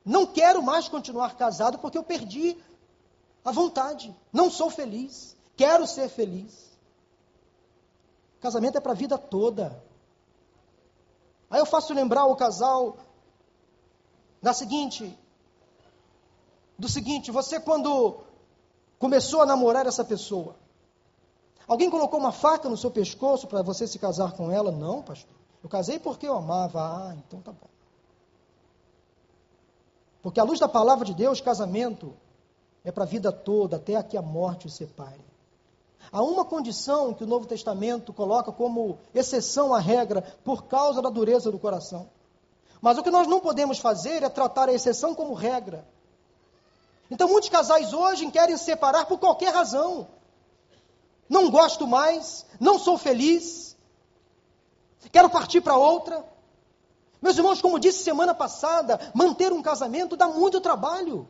Não 0.05 0.27
quero 0.27 0.63
mais 0.63 0.89
continuar 0.89 1.37
casado 1.37 1.79
porque 1.79 1.99
eu 1.99 2.05
perdi 2.05 2.57
a 3.45 3.51
vontade. 3.51 4.15
Não 4.33 4.51
sou 4.51 4.71
feliz. 4.71 5.37
Quero 5.57 5.87
ser 5.87 6.09
feliz. 6.09 6.71
Casamento 8.41 8.79
é 8.79 8.81
para 8.81 8.93
a 8.93 8.97
vida 8.97 9.19
toda. 9.19 9.83
Aí 11.51 11.59
eu 11.59 11.67
faço 11.67 11.93
lembrar 11.93 12.25
o 12.27 12.37
casal 12.37 12.97
da 14.41 14.55
seguinte, 14.55 15.19
do 16.79 16.89
seguinte, 16.89 17.31
você 17.31 17.61
quando 17.61 18.21
começou 18.99 19.43
a 19.43 19.47
namorar 19.47 19.87
essa 19.87 20.05
pessoa, 20.05 20.57
alguém 21.67 21.91
colocou 21.91 22.19
uma 22.19 22.33
faca 22.33 22.69
no 22.69 22.77
seu 22.77 22.91
pescoço 22.91 23.47
para 23.49 23.61
você 23.61 23.87
se 23.87 23.99
casar 23.99 24.33
com 24.33 24.51
ela? 24.51 24.71
Não, 24.71 25.03
pastor. 25.03 25.40
Eu 25.63 25.69
casei 25.69 25.99
porque 25.99 26.27
eu 26.27 26.37
amava. 26.37 26.81
Ah, 26.81 27.15
então 27.17 27.41
tá 27.41 27.53
bom. 27.53 27.69
Porque 30.23 30.41
à 30.41 30.45
luz 30.45 30.59
da 30.59 30.69
palavra 30.69 31.05
de 31.05 31.15
Deus, 31.15 31.41
casamento 31.41 32.15
é 32.85 32.91
para 32.91 33.05
a 33.05 33.07
vida 33.07 33.31
toda, 33.33 33.77
até 33.77 34.03
que 34.03 34.17
a 34.17 34.23
morte 34.23 34.67
os 34.67 34.75
separe. 34.75 35.25
Há 36.13 36.23
uma 36.23 36.45
condição 36.45 37.15
que 37.15 37.25
o 37.25 37.27
Novo 37.27 37.47
Testamento 37.47 38.13
coloca 38.13 38.51
como 38.51 38.99
exceção 39.15 39.73
à 39.73 39.79
regra 39.79 40.23
por 40.45 40.65
causa 40.65 41.01
da 41.01 41.09
dureza 41.09 41.51
do 41.51 41.59
coração. 41.59 42.09
Mas 42.81 42.99
o 42.99 43.03
que 43.03 43.11
nós 43.11 43.27
não 43.27 43.41
podemos 43.41 43.79
fazer 43.79 44.23
é 44.23 44.29
tratar 44.29 44.69
a 44.69 44.73
exceção 44.73 45.15
como 45.15 45.35
regra. 45.35 45.87
Então, 47.11 47.29
muitos 47.29 47.51
casais 47.51 47.93
hoje 47.93 48.31
querem 48.31 48.57
se 48.57 48.65
separar 48.65 49.07
por 49.07 49.19
qualquer 49.19 49.53
razão. 49.53 50.09
Não 51.29 51.51
gosto 51.51 51.87
mais, 51.87 52.47
não 52.59 52.79
sou 52.79 52.97
feliz, 52.97 53.70
Quero 55.09 55.31
partir 55.31 55.61
para 55.61 55.77
outra. 55.77 56.25
Meus 57.23 57.37
irmãos, 57.37 57.61
como 57.61 57.79
disse 57.79 58.03
semana 58.03 58.35
passada, 58.35 58.99
manter 59.15 59.53
um 59.53 59.63
casamento 59.63 60.17
dá 60.17 60.29
muito 60.29 60.61
trabalho. 60.61 61.29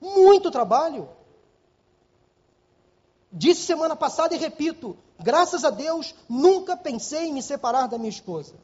Muito 0.00 0.50
trabalho. 0.50 1.08
Disse 3.32 3.62
semana 3.62 3.96
passada 3.96 4.34
e 4.34 4.38
repito: 4.38 4.96
graças 5.18 5.64
a 5.64 5.70
Deus, 5.70 6.14
nunca 6.28 6.76
pensei 6.76 7.28
em 7.28 7.32
me 7.32 7.42
separar 7.42 7.88
da 7.88 7.98
minha 7.98 8.10
esposa. 8.10 8.54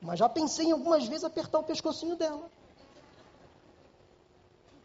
Mas 0.00 0.18
já 0.18 0.28
pensei 0.28 0.66
em 0.66 0.72
algumas 0.72 1.06
vezes 1.06 1.24
apertar 1.24 1.58
o 1.58 1.64
pescocinho 1.64 2.16
dela. 2.16 2.50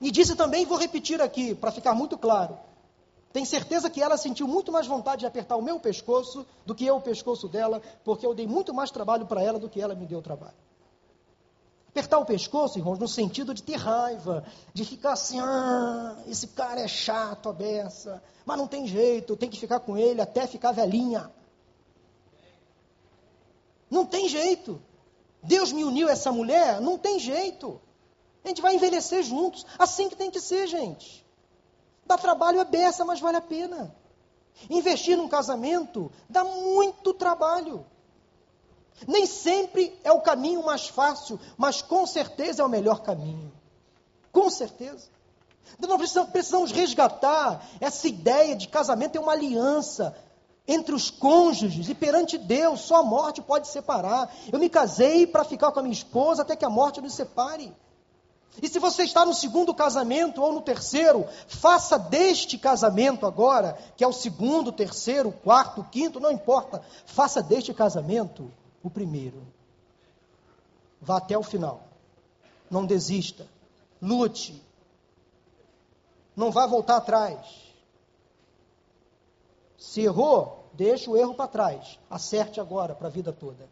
E 0.01 0.11
disse 0.11 0.35
também, 0.35 0.65
vou 0.65 0.77
repetir 0.77 1.21
aqui, 1.21 1.55
para 1.55 1.71
ficar 1.71 1.93
muito 1.93 2.17
claro: 2.17 2.57
tenho 3.35 3.45
certeza 3.45 3.89
que 3.89 4.01
ela 4.01 4.15
sentiu 4.15 4.47
muito 4.47 4.71
mais 4.71 4.87
vontade 4.87 5.19
de 5.19 5.25
apertar 5.25 5.57
o 5.57 5.61
meu 5.61 5.77
pescoço 5.77 6.45
do 6.65 6.73
que 6.73 6.85
eu 6.85 6.95
o 6.95 7.01
pescoço 7.01 7.49
dela, 7.49 7.81
porque 8.01 8.25
eu 8.25 8.33
dei 8.33 8.47
muito 8.47 8.73
mais 8.73 8.91
trabalho 8.91 9.25
para 9.25 9.43
ela 9.43 9.59
do 9.59 9.67
que 9.67 9.81
ela 9.81 9.93
me 9.93 10.05
deu 10.05 10.21
trabalho. 10.21 10.55
Apertar 11.89 12.17
o 12.19 12.23
pescoço, 12.23 12.79
irmãos, 12.79 12.97
no 12.97 13.09
sentido 13.09 13.53
de 13.53 13.61
ter 13.61 13.75
raiva, 13.75 14.45
de 14.73 14.85
ficar 14.85 15.11
assim, 15.11 15.37
ah, 15.41 16.15
esse 16.27 16.47
cara 16.47 16.79
é 16.79 16.87
chato, 16.87 17.49
a 17.49 17.51
beça, 17.51 18.23
mas 18.45 18.57
não 18.57 18.67
tem 18.67 18.87
jeito, 18.87 19.35
tem 19.35 19.49
que 19.49 19.59
ficar 19.59 19.81
com 19.81 19.97
ele 19.97 20.21
até 20.21 20.47
ficar 20.47 20.71
velhinha. 20.71 21.29
Não 23.91 24.05
tem 24.05 24.29
jeito. 24.29 24.81
Deus 25.43 25.73
me 25.73 25.83
uniu 25.83 26.07
a 26.07 26.11
essa 26.11 26.31
mulher, 26.31 26.79
não 26.79 26.97
tem 26.97 27.19
jeito. 27.19 27.81
A 28.45 28.47
gente 28.47 28.61
vai 28.61 28.75
envelhecer 28.75 29.23
juntos, 29.23 29.65
assim 29.77 30.07
que 30.07 30.15
tem 30.15 30.31
que 30.31 30.39
ser, 30.39 30.67
gente. 30.67 31.24
Dá 32.05 32.17
trabalho 32.17 32.59
é 32.59 32.65
beça, 32.65 33.03
mas 33.03 33.19
vale 33.19 33.37
a 33.37 33.41
pena. 33.41 33.95
Investir 34.69 35.17
num 35.17 35.27
casamento 35.27 36.11
dá 36.29 36.43
muito 36.43 37.13
trabalho. 37.13 37.85
Nem 39.07 39.25
sempre 39.25 39.97
é 40.03 40.11
o 40.11 40.21
caminho 40.21 40.63
mais 40.63 40.87
fácil, 40.87 41.39
mas 41.57 41.81
com 41.81 42.05
certeza 42.05 42.61
é 42.61 42.65
o 42.65 42.69
melhor 42.69 43.01
caminho. 43.01 43.51
Com 44.31 44.49
certeza. 44.49 45.09
Então 45.77 45.97
nós 45.97 46.13
precisamos, 46.31 46.71
resgatar 46.71 47.67
essa 47.81 48.07
ideia 48.07 48.55
de 48.55 48.67
casamento 48.67 49.17
é 49.17 49.19
uma 49.19 49.33
aliança 49.33 50.15
entre 50.67 50.95
os 50.95 51.11
cônjuges 51.11 51.89
e 51.89 51.93
perante 51.93 52.37
Deus, 52.37 52.81
só 52.81 52.97
a 52.97 53.03
morte 53.03 53.41
pode 53.41 53.67
separar. 53.67 54.33
Eu 54.51 54.59
me 54.59 54.69
casei 54.69 55.27
para 55.27 55.43
ficar 55.43 55.71
com 55.71 55.79
a 55.79 55.83
minha 55.83 55.93
esposa 55.93 56.41
até 56.41 56.55
que 56.55 56.65
a 56.65 56.69
morte 56.69 57.01
nos 57.01 57.13
separe. 57.13 57.75
E 58.61 58.67
se 58.67 58.79
você 58.79 59.03
está 59.03 59.25
no 59.25 59.33
segundo 59.33 59.73
casamento 59.73 60.41
ou 60.41 60.53
no 60.53 60.61
terceiro, 60.61 61.27
faça 61.47 61.97
deste 61.97 62.57
casamento 62.57 63.25
agora, 63.25 63.77
que 63.97 64.03
é 64.03 64.07
o 64.07 64.13
segundo, 64.13 64.71
terceiro, 64.71 65.31
quarto, 65.31 65.83
quinto, 65.91 66.19
não 66.19 66.31
importa, 66.31 66.81
faça 67.05 67.41
deste 67.41 67.73
casamento 67.73 68.51
o 68.81 68.89
primeiro. 68.89 69.41
Vá 71.01 71.17
até 71.17 71.37
o 71.37 71.43
final. 71.43 71.83
Não 72.69 72.85
desista. 72.85 73.47
Lute. 74.01 74.61
Não 76.35 76.51
vá 76.51 76.65
voltar 76.65 76.97
atrás. 76.97 77.39
Se 79.77 80.01
errou, 80.01 80.69
deixe 80.73 81.09
o 81.09 81.17
erro 81.17 81.33
para 81.33 81.47
trás. 81.47 81.99
Acerte 82.09 82.59
agora 82.59 82.95
para 82.95 83.07
a 83.07 83.11
vida 83.11 83.31
toda. 83.31 83.69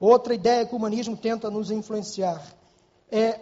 Outra 0.00 0.34
ideia 0.34 0.64
que 0.64 0.74
o 0.74 0.78
humanismo 0.78 1.16
tenta 1.16 1.50
nos 1.50 1.70
influenciar 1.70 2.57
é, 3.10 3.40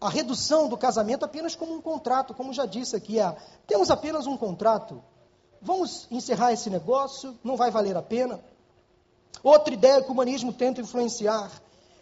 a 0.00 0.08
redução 0.08 0.68
do 0.68 0.76
casamento 0.76 1.24
apenas 1.24 1.54
como 1.54 1.74
um 1.74 1.80
contrato, 1.80 2.34
como 2.34 2.52
já 2.52 2.66
disse 2.66 2.96
aqui. 2.96 3.18
É, 3.18 3.36
temos 3.66 3.90
apenas 3.90 4.26
um 4.26 4.36
contrato. 4.36 5.02
Vamos 5.60 6.08
encerrar 6.10 6.52
esse 6.52 6.68
negócio, 6.68 7.38
não 7.44 7.56
vai 7.56 7.70
valer 7.70 7.96
a 7.96 8.02
pena. 8.02 8.42
Outra 9.42 9.72
ideia 9.72 10.02
que 10.02 10.08
o 10.08 10.12
humanismo 10.12 10.52
tenta 10.52 10.80
influenciar 10.80 11.50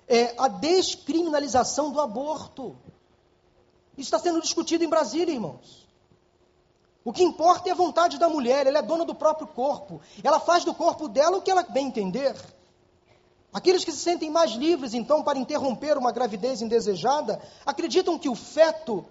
é 0.08 0.34
a 0.38 0.48
descriminalização 0.48 1.90
do 1.92 2.00
aborto. 2.00 2.76
Isso 3.96 4.08
está 4.08 4.18
sendo 4.18 4.40
discutido 4.40 4.82
em 4.82 4.88
Brasília, 4.88 5.34
irmãos. 5.34 5.86
O 7.04 7.12
que 7.12 7.22
importa 7.22 7.68
é 7.68 7.72
a 7.72 7.76
vontade 7.76 8.18
da 8.18 8.28
mulher, 8.28 8.66
ela 8.66 8.78
é 8.78 8.82
dona 8.82 9.04
do 9.04 9.14
próprio 9.14 9.46
corpo. 9.46 10.00
Ela 10.22 10.40
faz 10.40 10.64
do 10.64 10.74
corpo 10.74 11.08
dela 11.08 11.38
o 11.38 11.42
que 11.42 11.50
ela 11.50 11.62
bem 11.62 11.86
entender. 11.88 12.34
Aqueles 13.52 13.84
que 13.84 13.90
se 13.90 13.98
sentem 13.98 14.30
mais 14.30 14.52
livres, 14.52 14.94
então, 14.94 15.22
para 15.22 15.38
interromper 15.38 15.98
uma 15.98 16.12
gravidez 16.12 16.62
indesejada, 16.62 17.40
acreditam 17.66 18.18
que 18.18 18.28
o 18.28 18.34
feto, 18.34 19.04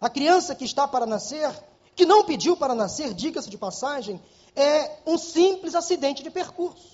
a 0.00 0.08
criança 0.08 0.54
que 0.54 0.64
está 0.64 0.88
para 0.88 1.04
nascer, 1.04 1.50
que 1.94 2.06
não 2.06 2.24
pediu 2.24 2.56
para 2.56 2.74
nascer, 2.74 3.12
diga-se 3.12 3.50
de 3.50 3.58
passagem, 3.58 4.20
é 4.56 4.98
um 5.06 5.18
simples 5.18 5.74
acidente 5.74 6.22
de 6.22 6.30
percurso. 6.30 6.92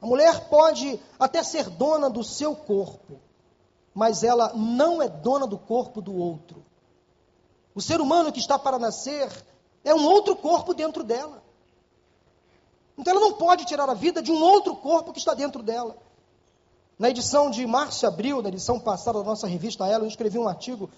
A 0.00 0.06
mulher 0.06 0.48
pode 0.48 0.98
até 1.18 1.42
ser 1.42 1.68
dona 1.68 2.08
do 2.08 2.24
seu 2.24 2.56
corpo, 2.56 3.20
mas 3.92 4.24
ela 4.24 4.54
não 4.54 5.02
é 5.02 5.08
dona 5.08 5.46
do 5.46 5.58
corpo 5.58 6.00
do 6.00 6.16
outro. 6.16 6.64
O 7.74 7.82
ser 7.82 8.00
humano 8.00 8.32
que 8.32 8.40
está 8.40 8.58
para 8.58 8.78
nascer 8.78 9.30
é 9.84 9.94
um 9.94 10.06
outro 10.06 10.34
corpo 10.34 10.72
dentro 10.72 11.04
dela. 11.04 11.42
Então 13.00 13.16
ela 13.16 13.20
não 13.20 13.32
pode 13.32 13.64
tirar 13.64 13.88
a 13.88 13.94
vida 13.94 14.22
de 14.22 14.30
um 14.30 14.42
outro 14.42 14.76
corpo 14.76 15.10
que 15.10 15.18
está 15.18 15.32
dentro 15.32 15.62
dela. 15.62 15.96
Na 16.98 17.08
edição 17.08 17.50
de 17.50 17.66
março 17.66 18.04
e 18.04 18.06
abril, 18.06 18.42
na 18.42 18.50
edição 18.50 18.78
passada 18.78 19.18
da 19.20 19.24
nossa 19.24 19.46
revista 19.46 19.86
Ela, 19.86 20.04
eu 20.04 20.08
escrevi 20.08 20.38
um 20.38 20.46
artigo 20.46 20.90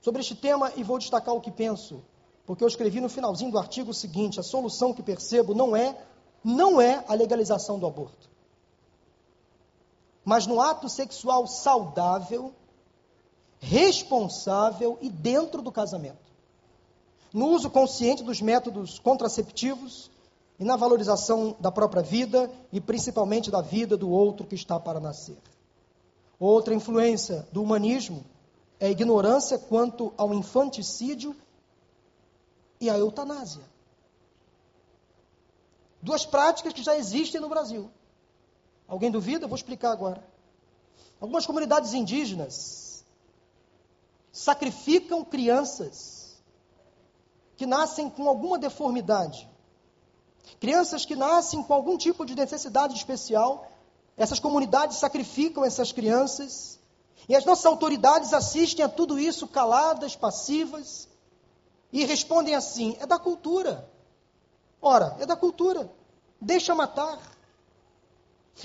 sobre 0.00 0.20
este 0.20 0.36
tema 0.36 0.72
e 0.76 0.84
vou 0.84 1.00
destacar 1.00 1.34
o 1.34 1.40
que 1.40 1.50
penso. 1.50 2.00
Porque 2.46 2.62
eu 2.62 2.68
escrevi 2.68 3.00
no 3.00 3.08
finalzinho 3.08 3.50
do 3.50 3.58
artigo 3.58 3.90
o 3.90 3.94
seguinte: 3.94 4.38
a 4.38 4.42
solução 4.44 4.94
que 4.94 5.02
percebo 5.02 5.52
não 5.52 5.74
é 5.76 5.96
não 6.44 6.80
é 6.80 7.04
a 7.08 7.14
legalização 7.14 7.76
do 7.76 7.88
aborto. 7.88 8.30
Mas 10.24 10.46
no 10.46 10.60
ato 10.60 10.88
sexual 10.88 11.48
saudável, 11.48 12.52
responsável 13.58 14.96
e 15.00 15.10
dentro 15.10 15.60
do 15.60 15.72
casamento. 15.72 16.30
No 17.32 17.48
uso 17.48 17.68
consciente 17.68 18.22
dos 18.22 18.40
métodos 18.40 19.00
contraceptivos 19.00 20.11
e 20.58 20.64
na 20.64 20.76
valorização 20.76 21.56
da 21.58 21.72
própria 21.72 22.02
vida 22.02 22.50
e 22.72 22.80
principalmente 22.80 23.50
da 23.50 23.60
vida 23.60 23.96
do 23.96 24.10
outro 24.10 24.46
que 24.46 24.54
está 24.54 24.78
para 24.78 25.00
nascer. 25.00 25.38
Outra 26.38 26.74
influência 26.74 27.46
do 27.52 27.62
humanismo 27.62 28.24
é 28.78 28.86
a 28.86 28.90
ignorância 28.90 29.58
quanto 29.58 30.12
ao 30.16 30.34
infanticídio 30.34 31.36
e 32.80 32.90
à 32.90 32.98
eutanásia. 32.98 33.62
Duas 36.02 36.26
práticas 36.26 36.72
que 36.72 36.82
já 36.82 36.96
existem 36.96 37.40
no 37.40 37.48
Brasil. 37.48 37.88
Alguém 38.88 39.10
duvida? 39.10 39.44
Eu 39.44 39.48
vou 39.48 39.56
explicar 39.56 39.92
agora. 39.92 40.22
Algumas 41.20 41.46
comunidades 41.46 41.94
indígenas 41.94 43.04
sacrificam 44.32 45.24
crianças 45.24 46.42
que 47.56 47.66
nascem 47.66 48.10
com 48.10 48.28
alguma 48.28 48.58
deformidade 48.58 49.48
Crianças 50.60 51.04
que 51.04 51.16
nascem 51.16 51.62
com 51.62 51.74
algum 51.74 51.96
tipo 51.96 52.24
de 52.24 52.34
necessidade 52.34 52.94
especial, 52.94 53.70
essas 54.16 54.38
comunidades 54.38 54.98
sacrificam 54.98 55.64
essas 55.64 55.92
crianças, 55.92 56.78
e 57.28 57.36
as 57.36 57.44
nossas 57.44 57.66
autoridades 57.66 58.32
assistem 58.32 58.84
a 58.84 58.88
tudo 58.88 59.18
isso 59.18 59.46
caladas, 59.46 60.16
passivas, 60.16 61.08
e 61.92 62.04
respondem 62.04 62.54
assim: 62.54 62.96
é 63.00 63.06
da 63.06 63.18
cultura. 63.18 63.88
Ora, 64.80 65.16
é 65.20 65.26
da 65.26 65.36
cultura. 65.36 65.90
Deixa 66.40 66.74
matar. 66.74 67.20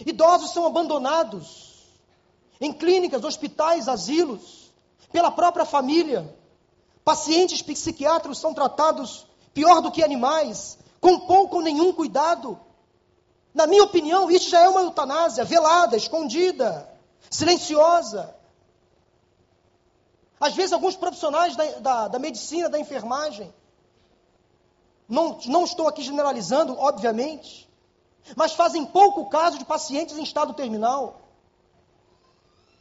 Idosos 0.05 0.51
são 0.51 0.65
abandonados 0.65 1.85
em 2.59 2.73
clínicas, 2.73 3.23
hospitais, 3.23 3.87
asilos, 3.87 4.71
pela 5.11 5.31
própria 5.31 5.65
família. 5.65 6.35
Pacientes 7.03 7.61
psiquiátricos 7.61 8.39
são 8.39 8.53
tratados 8.53 9.27
pior 9.53 9.81
do 9.81 9.91
que 9.91 10.03
animais, 10.03 10.77
com 10.99 11.19
pouco 11.21 11.57
ou 11.57 11.61
nenhum 11.61 11.93
cuidado. 11.93 12.59
Na 13.53 13.65
minha 13.65 13.83
opinião, 13.83 14.29
isso 14.29 14.49
já 14.49 14.61
é 14.61 14.69
uma 14.69 14.81
eutanásia 14.81 15.43
velada, 15.43 15.97
escondida, 15.97 16.87
silenciosa. 17.29 18.35
Às 20.39 20.53
vezes, 20.53 20.73
alguns 20.73 20.95
profissionais 20.95 21.55
da, 21.55 21.65
da, 21.79 22.07
da 22.07 22.19
medicina, 22.19 22.69
da 22.69 22.79
enfermagem, 22.79 23.53
não, 25.07 25.39
não 25.45 25.63
estou 25.63 25.87
aqui 25.87 26.03
generalizando, 26.03 26.77
obviamente, 26.77 27.67
mas 28.35 28.53
fazem 28.53 28.85
pouco 28.85 29.29
caso 29.29 29.57
de 29.57 29.65
pacientes 29.65 30.17
em 30.17 30.23
estado 30.23 30.53
terminal. 30.53 31.21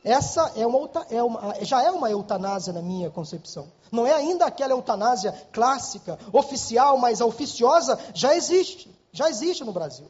Essa 0.07 0.53
é 0.55 0.65
uma, 0.65 0.89
é 1.11 1.21
uma, 1.21 1.65
já 1.65 1.83
é 1.83 1.91
uma 1.91 2.09
eutanásia 2.09 2.73
na 2.73 2.81
minha 2.81 3.11
concepção. 3.11 3.67
Não 3.91 4.07
é 4.07 4.13
ainda 4.13 4.47
aquela 4.47 4.73
eutanásia 4.73 5.33
clássica, 5.53 6.17
oficial, 6.33 6.97
mas 6.97 7.21
a 7.21 7.27
oficiosa 7.27 7.99
já 8.15 8.33
existe. 8.37 8.89
Já 9.11 9.29
existe 9.29 9.65
no 9.65 9.73
Brasil. 9.73 10.07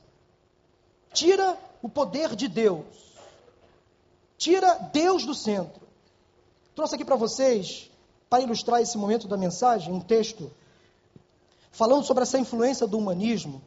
Tira 1.15 1.57
o 1.81 1.89
poder 1.89 2.37
de 2.37 2.47
Deus. 2.47 2.85
Tira 4.37 4.75
Deus 4.93 5.25
do 5.25 5.35
centro. 5.35 5.81
Trouxe 6.75 6.95
aqui 6.95 7.05
para 7.05 7.17
vocês, 7.17 7.91
para 8.29 8.43
ilustrar 8.43 8.83
esse 8.83 8.99
momento 8.99 9.27
da 9.27 9.39
mensagem, 9.39 9.95
um 9.95 10.01
texto 10.01 10.53
falando 11.73 12.05
sobre 12.05 12.23
essa 12.23 12.39
influência 12.39 12.87
do 12.87 12.99
humanismo. 12.99 13.63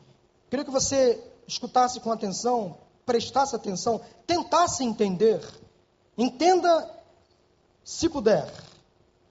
Queria 0.48 0.63
que 0.63 0.70
você 0.70 1.20
escutasse 1.48 2.00
com 2.00 2.12
atenção, 2.12 2.78
prestasse 3.04 3.56
atenção, 3.56 4.00
tentasse 4.28 4.84
entender 4.84 5.42
Entenda 6.19 6.93
se 7.82 8.10
puder, 8.10 8.53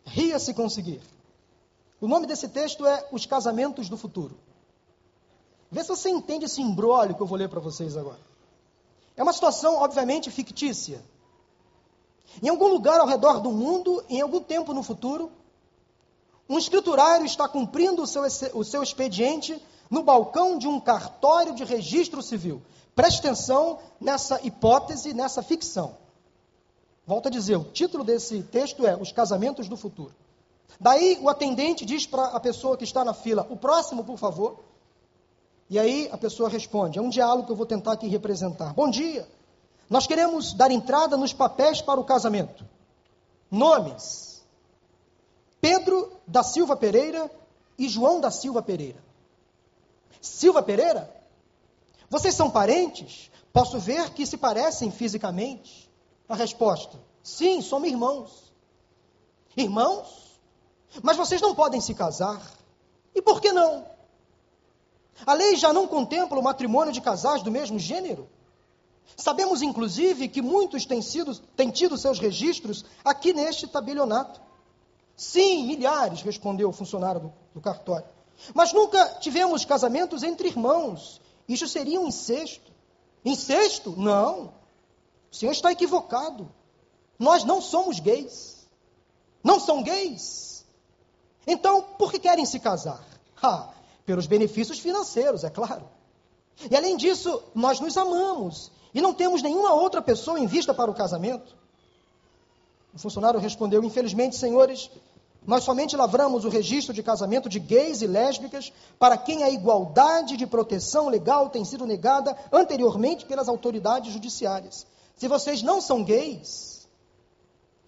ria 0.07 0.39
se 0.39 0.55
conseguir. 0.55 1.03
O 2.01 2.09
nome 2.09 2.27
desse 2.27 2.49
texto 2.49 2.87
é 2.87 3.07
Os 3.13 3.27
Casamentos 3.27 3.91
do 3.91 3.97
Futuro. 3.99 4.35
Vê 5.71 5.83
se 5.83 5.91
você 5.91 6.09
entende 6.09 6.47
esse 6.47 6.63
embrólio 6.63 7.15
que 7.15 7.21
eu 7.21 7.27
vou 7.27 7.37
ler 7.37 7.51
para 7.51 7.61
vocês 7.61 7.95
agora. 7.95 8.19
É 9.15 9.23
uma 9.23 9.35
situação, 9.35 9.75
obviamente, 9.75 10.31
fictícia. 10.31 11.05
Em 12.43 12.49
algum 12.49 12.69
lugar 12.69 13.01
ao 13.01 13.07
redor 13.07 13.41
do 13.41 13.53
mundo, 13.53 14.03
em 14.09 14.23
algum 14.23 14.41
tempo 14.41 14.73
no 14.73 14.83
futuro, 14.83 15.31
um 16.49 16.57
escriturário 16.57 17.27
está 17.27 17.47
cumprindo 17.47 18.03
o 18.03 18.07
seu, 18.07 18.23
o 18.55 18.65
seu 18.65 18.83
expediente 18.83 19.63
no 19.91 20.03
balcão 20.03 20.57
de 20.57 20.67
um 20.67 20.81
cartório 20.81 21.55
de 21.55 21.65
registro 21.65 22.23
civil. 22.23 22.63
Preste 22.95 23.19
atenção 23.19 23.79
nessa 24.01 24.41
hipótese, 24.43 25.13
nessa 25.13 25.43
ficção. 25.43 26.08
Volto 27.09 27.29
a 27.29 27.31
dizer, 27.31 27.57
o 27.57 27.65
título 27.65 28.05
desse 28.05 28.43
texto 28.43 28.87
é 28.87 28.95
Os 28.95 29.11
Casamentos 29.11 29.67
do 29.67 29.79
Futuro. 29.79 30.15
Daí 30.79 31.19
o 31.23 31.31
atendente 31.31 31.87
diz 31.87 32.07
para 32.07 32.27
a 32.27 32.39
pessoa 32.39 32.77
que 32.77 32.85
está 32.85 33.03
na 33.03 33.15
fila: 33.15 33.47
O 33.49 33.57
próximo, 33.57 34.05
por 34.05 34.19
favor. 34.19 34.61
E 35.71 35.79
aí 35.79 36.11
a 36.13 36.19
pessoa 36.19 36.51
responde: 36.51 36.99
É 36.99 37.03
um 37.03 37.09
diálogo 37.09 37.47
que 37.47 37.53
eu 37.53 37.57
vou 37.57 37.65
tentar 37.65 37.93
aqui 37.93 38.09
representar. 38.09 38.75
Bom 38.75 38.91
dia. 38.91 39.27
Nós 39.89 40.07
queremos 40.07 40.53
dar 40.53 40.71
entrada 40.71 41.17
nos 41.17 41.33
papéis 41.33 41.81
para 41.81 41.99
o 41.99 42.05
casamento. 42.05 42.63
Nomes: 43.51 44.45
Pedro 45.63 46.13
da 46.27 46.43
Silva 46.43 46.77
Pereira 46.77 47.31
e 47.79 47.89
João 47.89 48.21
da 48.21 48.31
Silva 48.31 48.61
Pereira. 48.61 49.03
Silva 50.21 50.63
Pereira? 50.63 51.11
Vocês 52.11 52.35
são 52.35 52.51
parentes? 52.51 53.31
Posso 53.51 53.79
ver 53.79 54.11
que 54.11 54.27
se 54.27 54.37
parecem 54.37 54.91
fisicamente. 54.91 55.88
A 56.29 56.35
resposta: 56.35 56.99
sim, 57.23 57.63
somos 57.63 57.89
irmãos. 57.89 58.53
Irmãos? 59.57 60.41
Mas 61.03 61.17
vocês 61.17 61.41
não 61.41 61.55
podem 61.55 61.81
se 61.81 61.95
casar. 61.95 62.41
E 63.15 63.23
por 63.23 63.41
que 63.41 63.53
não? 63.53 63.87
A 65.27 65.35
lei 65.35 65.57
já 65.57 65.73
não 65.73 65.87
contempla 65.87 66.39
o 66.39 66.43
matrimônio 66.43 66.93
de 66.93 67.01
casais 67.01 67.43
do 67.43 67.51
mesmo 67.51 67.79
gênero. 67.79 68.29
Sabemos, 69.17 69.63
inclusive, 69.63 70.29
que 70.29 70.41
muitos 70.41 70.87
têm, 70.87 71.03
sido, 71.03 71.37
têm 71.57 71.71
tido 71.71 71.97
seus 71.97 72.19
registros 72.19 72.85
aqui 73.05 73.33
neste 73.33 73.67
tabelionato. 73.67 74.41
Sim, 75.17 75.67
milhares, 75.67 76.23
respondeu 76.23 76.69
o 76.69 76.73
funcionário 76.73 77.21
do, 77.21 77.33
do 77.55 77.61
cartório. 77.61 78.07
Mas 78.55 78.73
nunca 78.73 79.05
tivemos 79.19 79.65
casamentos 79.65 80.23
entre 80.23 80.49
irmãos. 80.49 81.21
Isso 81.49 81.67
seria 81.67 82.01
um 82.01 82.07
incesto. 82.07 82.71
Incesto? 83.25 83.95
Não. 83.97 84.53
O 85.31 85.37
senhor 85.37 85.53
está 85.53 85.71
equivocado. 85.71 86.51
Nós 87.19 87.45
não 87.45 87.61
somos 87.61 88.01
gays. 88.01 88.69
Não 89.43 89.61
são 89.61 89.83
gays. 89.83 90.65
Então, 91.47 91.83
por 91.83 92.11
que 92.11 92.19
querem 92.19 92.45
se 92.45 92.61
casar? 92.61 93.05
Ah, 93.43 93.69
pelos 94.05 94.27
benefícios 94.27 94.79
financeiros, 94.79 95.45
é 95.45 95.51
claro. 95.51 95.89
E 96.71 96.77
além 96.77 96.97
disso, 96.97 97.43
nós 97.55 97.79
nos 97.79 97.97
amamos 97.97 98.71
e 98.93 99.01
não 99.01 99.15
temos 99.15 99.43
nenhuma 99.43 99.73
outra 99.73 100.03
pessoa 100.03 100.41
em 100.41 100.47
vista 100.47 100.75
para 100.75 100.91
o 100.91 100.95
casamento. 100.95 101.57
O 102.93 102.99
funcionário 102.99 103.39
respondeu: 103.39 103.85
Infelizmente, 103.85 104.37
senhores, 104.37 104.91
nós 105.47 105.63
somente 105.63 105.97
lavramos 105.97 106.45
o 106.45 106.49
registro 106.49 106.93
de 106.93 107.03
casamento 107.03 107.49
de 107.49 107.59
gays 107.59 108.03
e 108.03 108.07
lésbicas 108.07 108.73
para 108.99 109.17
quem 109.17 109.43
a 109.43 109.51
igualdade 109.51 110.37
de 110.37 110.47
proteção 110.47 111.09
legal 111.09 111.49
tem 111.49 111.65
sido 111.65 111.87
negada 111.87 112.37
anteriormente 112.53 113.25
pelas 113.25 113.49
autoridades 113.49 114.13
judiciárias. 114.13 114.87
Se 115.19 115.27
vocês 115.27 115.63
não 115.63 115.81
são 115.81 116.05
gays, 116.05 116.89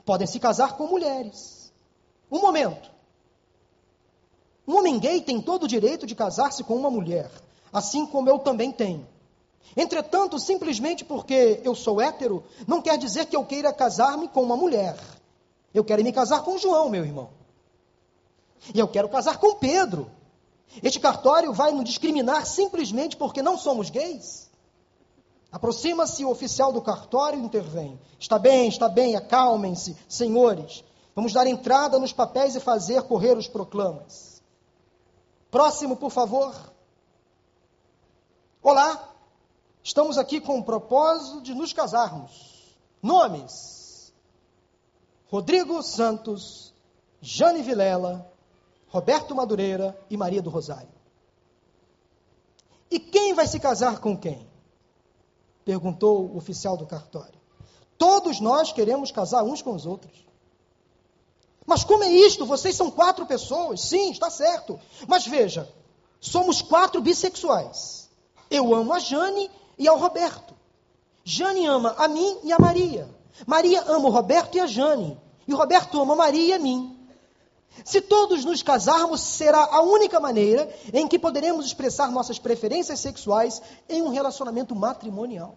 podem 0.04 0.26
se 0.26 0.40
casar 0.40 0.76
com 0.76 0.88
mulheres. 0.88 1.72
Um 2.30 2.40
momento. 2.40 2.90
Um 4.66 4.76
homem 4.76 4.98
gay 4.98 5.20
tem 5.20 5.40
todo 5.40 5.62
o 5.62 5.68
direito 5.68 6.06
de 6.06 6.14
casar-se 6.16 6.64
com 6.64 6.74
uma 6.74 6.90
mulher, 6.90 7.30
assim 7.72 8.04
como 8.04 8.28
eu 8.28 8.40
também 8.40 8.72
tenho. 8.72 9.06
Entretanto, 9.76 10.40
simplesmente 10.40 11.04
porque 11.04 11.60
eu 11.62 11.72
sou 11.72 12.00
hétero, 12.00 12.42
não 12.66 12.82
quer 12.82 12.98
dizer 12.98 13.26
que 13.26 13.36
eu 13.36 13.44
queira 13.44 13.72
casar-me 13.72 14.26
com 14.26 14.42
uma 14.42 14.56
mulher. 14.56 14.96
Eu 15.72 15.84
quero 15.84 16.02
me 16.02 16.12
casar 16.12 16.42
com 16.42 16.58
João, 16.58 16.88
meu 16.88 17.04
irmão. 17.04 17.30
E 18.74 18.78
eu 18.80 18.88
quero 18.88 19.08
casar 19.08 19.38
com 19.38 19.54
Pedro. 19.54 20.10
Este 20.82 20.98
cartório 20.98 21.52
vai 21.52 21.70
nos 21.70 21.84
discriminar 21.84 22.44
simplesmente 22.44 23.16
porque 23.16 23.40
não 23.40 23.56
somos 23.56 23.88
gays? 23.88 24.49
Aproxima-se 25.52 26.24
o 26.24 26.30
oficial 26.30 26.72
do 26.72 26.80
cartório 26.80 27.38
e 27.38 27.44
intervém. 27.44 28.00
Está 28.18 28.38
bem, 28.38 28.68
está 28.68 28.88
bem, 28.88 29.16
acalmem-se, 29.16 29.96
senhores. 30.08 30.84
Vamos 31.14 31.32
dar 31.32 31.46
entrada 31.46 31.98
nos 31.98 32.12
papéis 32.12 32.54
e 32.54 32.60
fazer 32.60 33.02
correr 33.02 33.36
os 33.36 33.48
proclamas. 33.48 34.42
Próximo, 35.50 35.96
por 35.96 36.10
favor. 36.10 36.54
Olá, 38.62 39.08
estamos 39.82 40.18
aqui 40.18 40.40
com 40.40 40.58
o 40.58 40.64
propósito 40.64 41.42
de 41.42 41.54
nos 41.54 41.72
casarmos. 41.72 42.76
Nomes: 43.02 44.12
Rodrigo 45.28 45.82
Santos, 45.82 46.72
Jane 47.20 47.62
Vilela, 47.62 48.30
Roberto 48.88 49.34
Madureira 49.34 49.98
e 50.08 50.16
Maria 50.16 50.42
do 50.42 50.50
Rosário. 50.50 51.00
E 52.88 53.00
quem 53.00 53.34
vai 53.34 53.46
se 53.46 53.58
casar 53.58 54.00
com 54.00 54.16
quem? 54.16 54.49
Perguntou 55.70 56.26
o 56.26 56.36
oficial 56.36 56.76
do 56.76 56.84
cartório. 56.84 57.38
Todos 57.96 58.40
nós 58.40 58.72
queremos 58.72 59.12
casar 59.12 59.44
uns 59.44 59.62
com 59.62 59.72
os 59.72 59.86
outros. 59.86 60.26
Mas 61.64 61.84
como 61.84 62.02
é 62.02 62.08
isto? 62.10 62.44
Vocês 62.44 62.74
são 62.74 62.90
quatro 62.90 63.24
pessoas. 63.24 63.82
Sim, 63.82 64.10
está 64.10 64.28
certo. 64.30 64.80
Mas 65.06 65.28
veja, 65.28 65.72
somos 66.20 66.60
quatro 66.60 67.00
bissexuais. 67.00 68.10
Eu 68.50 68.74
amo 68.74 68.92
a 68.92 68.98
Jane 68.98 69.48
e 69.78 69.86
ao 69.86 69.96
Roberto. 69.96 70.56
Jane 71.22 71.68
ama 71.68 71.94
a 71.96 72.08
mim 72.08 72.38
e 72.42 72.52
a 72.52 72.58
Maria. 72.58 73.08
Maria 73.46 73.80
ama 73.82 74.08
o 74.08 74.10
Roberto 74.10 74.56
e 74.56 74.60
a 74.60 74.66
Jane. 74.66 75.16
E 75.46 75.54
o 75.54 75.56
Roberto 75.56 76.00
ama 76.00 76.14
a 76.14 76.16
Maria 76.16 76.46
e 76.46 76.52
a 76.52 76.58
mim. 76.58 76.99
Se 77.84 78.00
todos 78.00 78.44
nos 78.44 78.62
casarmos, 78.62 79.20
será 79.20 79.64
a 79.64 79.80
única 79.80 80.18
maneira 80.20 80.68
em 80.92 81.06
que 81.06 81.18
poderemos 81.18 81.64
expressar 81.66 82.10
nossas 82.10 82.38
preferências 82.38 83.00
sexuais 83.00 83.62
em 83.88 84.02
um 84.02 84.08
relacionamento 84.08 84.74
matrimonial. 84.74 85.56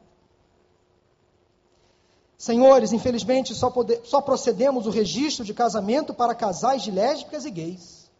Senhores, 2.37 2.91
infelizmente 2.91 3.55
só, 3.55 3.73
só 4.03 4.21
procedemos 4.21 4.85
o 4.85 4.89
registro 4.89 5.45
de 5.45 5.53
casamento 5.53 6.13
para 6.13 6.35
casais 6.35 6.81
de 6.83 6.91
lésbicas 6.91 7.45
e 7.45 7.51
gays. 7.51 8.11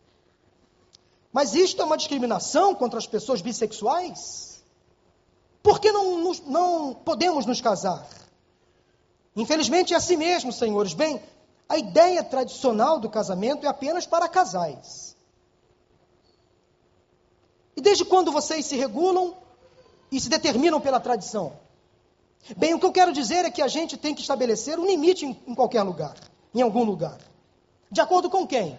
Mas 1.31 1.53
isto 1.55 1.81
é 1.81 1.85
uma 1.85 1.97
discriminação 1.97 2.75
contra 2.75 2.99
as 2.99 3.07
pessoas 3.07 3.41
bissexuais? 3.41 4.63
Por 5.61 5.79
que 5.79 5.91
não, 5.91 6.31
não 6.45 6.93
podemos 6.93 7.45
nos 7.45 7.59
casar? 7.59 8.07
Infelizmente 9.35 9.93
é 9.93 9.97
assim 9.97 10.15
mesmo, 10.15 10.51
senhores. 10.53 10.93
Bem, 10.93 11.21
a 11.73 11.77
ideia 11.79 12.23
tradicional 12.23 12.99
do 12.99 13.09
casamento 13.09 13.65
é 13.65 13.67
apenas 13.67 14.05
para 14.05 14.29
casais. 14.29 15.17
E 17.75 17.81
desde 17.81 18.05
quando 18.05 18.31
vocês 18.31 18.67
se 18.67 18.75
regulam 18.75 19.35
e 20.11 20.19
se 20.19 20.29
determinam 20.29 20.79
pela 20.79 20.99
tradição? 20.99 21.53
Bem, 22.55 22.75
o 22.75 22.79
que 22.79 22.85
eu 22.85 22.91
quero 22.91 23.11
dizer 23.11 23.43
é 23.43 23.49
que 23.49 23.59
a 23.59 23.67
gente 23.67 23.97
tem 23.97 24.13
que 24.13 24.21
estabelecer 24.21 24.77
um 24.77 24.85
limite 24.85 25.25
em, 25.25 25.55
qualquer 25.55 25.81
lugar, 25.81 26.15
em 26.53 26.61
algum 26.61 26.83
lugar. 26.83 27.17
De 27.89 27.99
acordo 27.99 28.29
com 28.29 28.45
quem? 28.45 28.77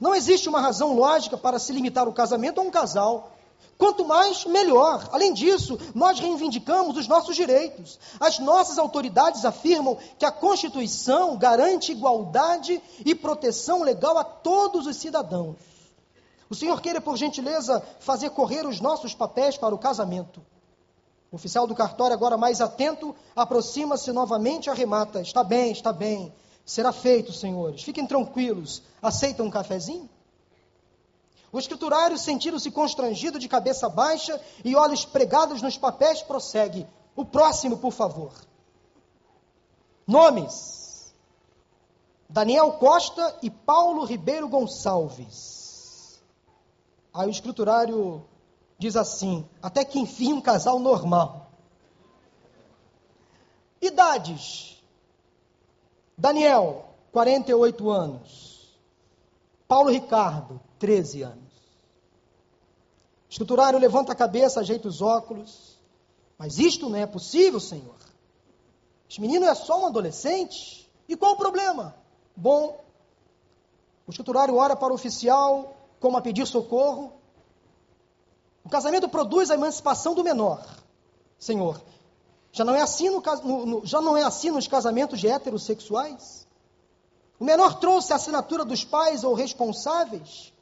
Não 0.00 0.16
existe 0.16 0.48
uma 0.48 0.60
razão 0.60 0.96
lógica 0.96 1.38
para 1.38 1.60
se 1.60 1.72
limitar 1.72 2.08
o 2.08 2.12
casamento 2.12 2.60
a 2.60 2.64
um 2.64 2.72
casal. 2.72 3.37
Quanto 3.78 4.04
mais, 4.04 4.44
melhor. 4.44 5.08
Além 5.12 5.32
disso, 5.32 5.78
nós 5.94 6.18
reivindicamos 6.18 6.96
os 6.96 7.06
nossos 7.06 7.36
direitos. 7.36 7.98
As 8.18 8.40
nossas 8.40 8.76
autoridades 8.76 9.44
afirmam 9.44 9.96
que 10.18 10.26
a 10.26 10.32
Constituição 10.32 11.36
garante 11.36 11.92
igualdade 11.92 12.82
e 13.06 13.14
proteção 13.14 13.82
legal 13.82 14.18
a 14.18 14.24
todos 14.24 14.86
os 14.86 14.96
cidadãos. 14.96 15.56
O 16.50 16.54
senhor 16.54 16.80
queira, 16.80 17.00
por 17.00 17.16
gentileza, 17.16 17.80
fazer 18.00 18.30
correr 18.30 18.66
os 18.66 18.80
nossos 18.80 19.14
papéis 19.14 19.56
para 19.56 19.74
o 19.74 19.78
casamento. 19.78 20.42
O 21.30 21.36
oficial 21.36 21.66
do 21.66 21.74
cartório, 21.74 22.14
agora 22.14 22.36
mais 22.36 22.60
atento, 22.60 23.14
aproxima-se 23.36 24.10
novamente 24.12 24.66
e 24.66 24.70
arremata: 24.70 25.20
Está 25.20 25.44
bem, 25.44 25.70
está 25.70 25.92
bem. 25.92 26.32
Será 26.64 26.90
feito, 26.90 27.32
senhores. 27.32 27.82
Fiquem 27.82 28.06
tranquilos. 28.06 28.82
Aceitam 29.00 29.46
um 29.46 29.50
cafezinho? 29.50 30.08
O 31.50 31.58
escriturário, 31.58 32.18
sentindo-se 32.18 32.70
constrangido 32.70 33.38
de 33.38 33.48
cabeça 33.48 33.88
baixa 33.88 34.40
e 34.64 34.76
olhos 34.76 35.04
pregados 35.04 35.62
nos 35.62 35.78
papéis, 35.78 36.22
prossegue. 36.22 36.86
O 37.16 37.24
próximo, 37.24 37.78
por 37.78 37.92
favor. 37.92 38.32
Nomes: 40.06 41.14
Daniel 42.28 42.72
Costa 42.72 43.38
e 43.42 43.50
Paulo 43.50 44.04
Ribeiro 44.04 44.48
Gonçalves. 44.48 46.20
Aí 47.12 47.26
o 47.26 47.30
escriturário 47.30 48.24
diz 48.78 48.94
assim: 48.94 49.48
até 49.62 49.84
que 49.84 49.98
enfim 49.98 50.34
um 50.34 50.40
casal 50.40 50.78
normal. 50.78 51.50
Idades: 53.80 54.82
Daniel, 56.16 56.84
48 57.10 57.90
anos. 57.90 58.78
Paulo 59.66 59.90
Ricardo, 59.90 60.60
13 60.78 61.22
anos. 61.22 61.52
O 63.28 63.30
escriturário 63.30 63.78
levanta 63.78 64.12
a 64.12 64.16
cabeça, 64.16 64.60
ajeita 64.60 64.88
os 64.88 65.02
óculos. 65.02 65.78
Mas 66.38 66.58
isto 66.58 66.88
não 66.88 66.96
é 66.96 67.06
possível, 67.06 67.60
Senhor. 67.60 67.96
Este 69.08 69.20
menino 69.20 69.44
é 69.44 69.54
só 69.54 69.82
um 69.82 69.86
adolescente. 69.86 70.88
E 71.08 71.16
qual 71.16 71.32
o 71.32 71.36
problema? 71.36 71.94
Bom, 72.36 72.84
o 74.06 74.10
escriturário 74.10 74.56
ora 74.56 74.76
para 74.76 74.92
o 74.92 74.94
oficial 74.94 75.76
como 76.00 76.16
a 76.16 76.20
pedir 76.20 76.46
socorro. 76.46 77.12
O 78.64 78.68
casamento 78.68 79.08
produz 79.08 79.50
a 79.50 79.54
emancipação 79.54 80.14
do 80.14 80.22
menor. 80.22 80.64
Senhor, 81.38 81.82
já 82.52 82.64
não 82.64 82.74
é 82.74 82.80
assim, 82.80 83.10
no, 83.10 83.66
no, 83.66 83.86
já 83.86 84.00
não 84.00 84.16
é 84.16 84.22
assim 84.22 84.50
nos 84.50 84.66
casamentos 84.66 85.20
de 85.20 85.28
heterossexuais? 85.28 86.46
O 87.38 87.44
menor 87.44 87.78
trouxe 87.78 88.12
a 88.12 88.16
assinatura 88.16 88.64
dos 88.64 88.84
pais 88.84 89.24
ou 89.24 89.34
responsáveis? 89.34 90.52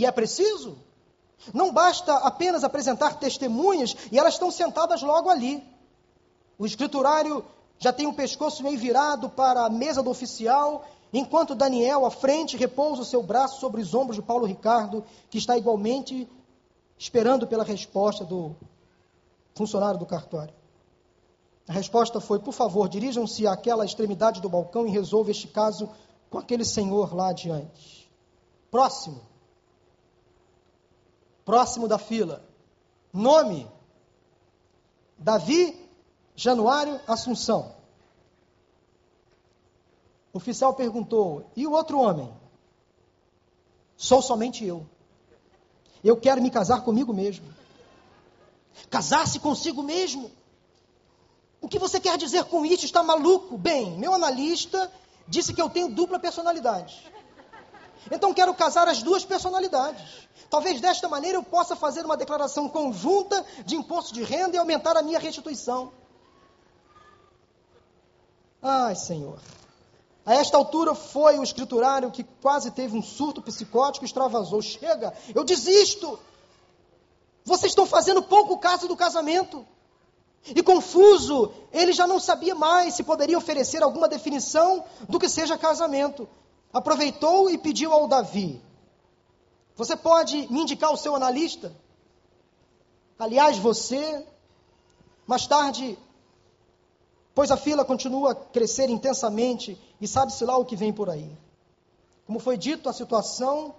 E 0.00 0.06
é 0.06 0.10
preciso? 0.10 0.78
Não 1.52 1.70
basta 1.74 2.14
apenas 2.16 2.64
apresentar 2.64 3.18
testemunhas 3.18 3.94
e 4.10 4.18
elas 4.18 4.32
estão 4.32 4.50
sentadas 4.50 5.02
logo 5.02 5.28
ali. 5.28 5.62
O 6.58 6.64
escriturário 6.64 7.44
já 7.78 7.92
tem 7.92 8.06
o 8.06 8.14
pescoço 8.14 8.62
meio 8.62 8.78
virado 8.78 9.28
para 9.28 9.66
a 9.66 9.68
mesa 9.68 10.02
do 10.02 10.08
oficial, 10.08 10.86
enquanto 11.12 11.54
Daniel, 11.54 12.06
à 12.06 12.10
frente, 12.10 12.56
repousa 12.56 13.02
o 13.02 13.04
seu 13.04 13.22
braço 13.22 13.60
sobre 13.60 13.82
os 13.82 13.92
ombros 13.92 14.16
de 14.16 14.22
Paulo 14.22 14.46
Ricardo, 14.46 15.04
que 15.28 15.36
está 15.36 15.54
igualmente 15.58 16.26
esperando 16.98 17.46
pela 17.46 17.62
resposta 17.62 18.24
do 18.24 18.56
funcionário 19.54 19.98
do 19.98 20.06
cartório. 20.06 20.54
A 21.68 21.74
resposta 21.74 22.22
foi: 22.22 22.38
por 22.38 22.52
favor, 22.54 22.88
dirijam-se 22.88 23.46
àquela 23.46 23.84
extremidade 23.84 24.40
do 24.40 24.48
balcão 24.48 24.86
e 24.86 24.90
resolva 24.90 25.30
este 25.30 25.48
caso 25.48 25.90
com 26.30 26.38
aquele 26.38 26.64
senhor 26.64 27.14
lá 27.14 27.28
adiante. 27.28 28.10
Próximo. 28.70 29.28
Próximo 31.50 31.88
da 31.88 31.98
fila. 31.98 32.44
Nome: 33.12 33.68
Davi 35.18 35.84
Januário 36.36 37.00
Assunção. 37.08 37.74
O 40.32 40.38
oficial 40.38 40.74
perguntou: 40.74 41.50
e 41.56 41.66
o 41.66 41.72
outro 41.72 41.98
homem? 41.98 42.32
Sou 43.96 44.22
somente 44.22 44.64
eu. 44.64 44.86
Eu 46.04 46.16
quero 46.16 46.40
me 46.40 46.52
casar 46.52 46.84
comigo 46.84 47.12
mesmo. 47.12 47.52
Casar-se 48.88 49.40
consigo 49.40 49.82
mesmo. 49.82 50.30
O 51.60 51.66
que 51.66 51.80
você 51.80 51.98
quer 51.98 52.16
dizer 52.16 52.44
com 52.44 52.64
isso? 52.64 52.84
Está 52.84 53.02
maluco? 53.02 53.58
Bem, 53.58 53.98
meu 53.98 54.14
analista 54.14 54.88
disse 55.26 55.52
que 55.52 55.60
eu 55.60 55.68
tenho 55.68 55.92
dupla 55.92 56.20
personalidade. 56.20 57.04
Então 58.10 58.32
quero 58.32 58.54
casar 58.54 58.86
as 58.88 59.02
duas 59.02 59.24
personalidades. 59.24 60.28
Talvez 60.48 60.80
desta 60.80 61.08
maneira 61.08 61.38
eu 61.38 61.42
possa 61.42 61.74
fazer 61.74 62.04
uma 62.04 62.16
declaração 62.16 62.68
conjunta 62.68 63.44
de 63.64 63.76
imposto 63.76 64.14
de 64.14 64.22
renda 64.22 64.56
e 64.56 64.58
aumentar 64.58 64.96
a 64.96 65.02
minha 65.02 65.18
restituição. 65.18 65.92
Ai, 68.62 68.94
Senhor. 68.94 69.38
A 70.24 70.34
esta 70.34 70.56
altura 70.56 70.94
foi 70.94 71.38
o 71.38 71.42
escriturário 71.42 72.10
que 72.10 72.24
quase 72.42 72.70
teve 72.70 72.96
um 72.96 73.02
surto 73.02 73.40
psicótico 73.42 74.04
e 74.04 74.06
extravasou. 74.06 74.60
Chega, 74.60 75.14
eu 75.34 75.44
desisto. 75.44 76.18
Vocês 77.44 77.72
estão 77.72 77.86
fazendo 77.86 78.22
pouco 78.22 78.58
caso 78.58 78.86
do 78.86 78.96
casamento. 78.96 79.66
E 80.44 80.62
confuso, 80.62 81.52
ele 81.72 81.92
já 81.92 82.06
não 82.06 82.18
sabia 82.18 82.54
mais 82.54 82.94
se 82.94 83.02
poderia 83.02 83.36
oferecer 83.36 83.82
alguma 83.82 84.08
definição 84.08 84.84
do 85.08 85.18
que 85.18 85.28
seja 85.28 85.58
casamento. 85.58 86.28
Aproveitou 86.72 87.50
e 87.50 87.58
pediu 87.58 87.92
ao 87.92 88.06
Davi: 88.06 88.62
Você 89.76 89.96
pode 89.96 90.50
me 90.52 90.60
indicar 90.60 90.92
o 90.92 90.96
seu 90.96 91.14
analista? 91.14 91.74
aliás, 93.20 93.58
você. 93.58 94.26
Mais 95.26 95.46
tarde, 95.46 95.96
pois 97.32 97.52
a 97.52 97.56
fila 97.56 97.84
continua 97.84 98.32
a 98.32 98.34
crescer 98.34 98.90
intensamente 98.90 99.80
e 100.00 100.08
sabe-se 100.08 100.44
lá 100.44 100.56
o 100.56 100.64
que 100.64 100.74
vem 100.74 100.92
por 100.92 101.08
aí. 101.08 101.38
Como 102.26 102.40
foi 102.40 102.56
dito, 102.56 102.88
a 102.88 102.92
situação 102.92 103.76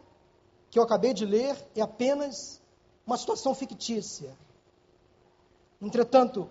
que 0.70 0.80
eu 0.80 0.84
acabei 0.84 1.14
de 1.14 1.26
ler 1.26 1.58
é 1.76 1.82
apenas 1.82 2.62
uma 3.06 3.18
situação 3.18 3.54
fictícia. 3.54 4.34
Entretanto, 5.82 6.50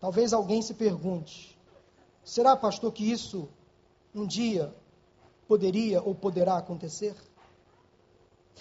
talvez 0.00 0.32
alguém 0.32 0.62
se 0.62 0.72
pergunte: 0.72 1.58
será, 2.24 2.56
pastor, 2.56 2.90
que 2.90 3.10
isso 3.10 3.46
um 4.14 4.26
dia 4.26 4.74
poderia 5.52 6.02
ou 6.02 6.14
poderá 6.14 6.56
acontecer? 6.56 7.14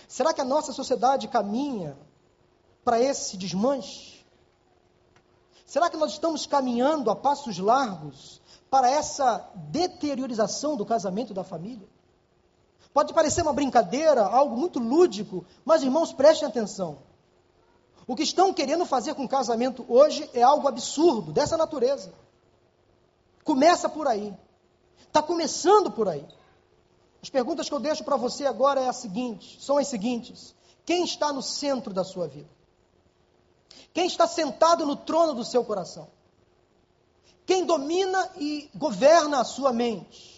Será 0.09 0.33
que 0.33 0.41
a 0.41 0.45
nossa 0.45 0.73
sociedade 0.73 1.29
caminha 1.29 1.97
para 2.83 2.99
esse 2.99 3.37
desmanche? 3.37 4.25
Será 5.65 5.89
que 5.89 5.95
nós 5.95 6.11
estamos 6.11 6.45
caminhando 6.45 7.09
a 7.09 7.15
passos 7.15 7.57
largos 7.59 8.41
para 8.69 8.89
essa 8.89 9.49
deteriorização 9.55 10.75
do 10.75 10.85
casamento 10.85 11.33
da 11.33 11.45
família? 11.45 11.87
Pode 12.93 13.13
parecer 13.13 13.41
uma 13.41 13.53
brincadeira, 13.53 14.25
algo 14.25 14.57
muito 14.57 14.77
lúdico, 14.77 15.45
mas 15.63 15.83
irmãos, 15.83 16.11
prestem 16.11 16.49
atenção. 16.49 16.97
O 18.05 18.17
que 18.17 18.23
estão 18.23 18.53
querendo 18.53 18.85
fazer 18.85 19.15
com 19.15 19.23
o 19.23 19.29
casamento 19.29 19.85
hoje 19.87 20.29
é 20.33 20.41
algo 20.41 20.67
absurdo, 20.67 21.31
dessa 21.31 21.55
natureza. 21.55 22.13
Começa 23.45 23.87
por 23.87 24.09
aí. 24.09 24.35
Está 25.07 25.23
começando 25.23 25.89
por 25.89 26.09
aí. 26.09 26.27
As 27.21 27.29
perguntas 27.29 27.69
que 27.69 27.75
eu 27.75 27.79
deixo 27.79 28.03
para 28.03 28.15
você 28.15 28.45
agora 28.45 28.81
é 28.81 28.87
a 28.87 28.93
seguinte, 28.93 29.57
são 29.61 29.77
as 29.77 29.87
seguintes: 29.87 30.55
quem 30.85 31.03
está 31.03 31.31
no 31.31 31.41
centro 31.41 31.93
da 31.93 32.03
sua 32.03 32.27
vida? 32.27 32.49
Quem 33.93 34.07
está 34.07 34.25
sentado 34.27 34.85
no 34.85 34.95
trono 34.95 35.33
do 35.33 35.43
seu 35.43 35.63
coração? 35.63 36.07
Quem 37.45 37.65
domina 37.65 38.29
e 38.37 38.69
governa 38.73 39.41
a 39.41 39.43
sua 39.43 39.73
mente? 39.73 40.31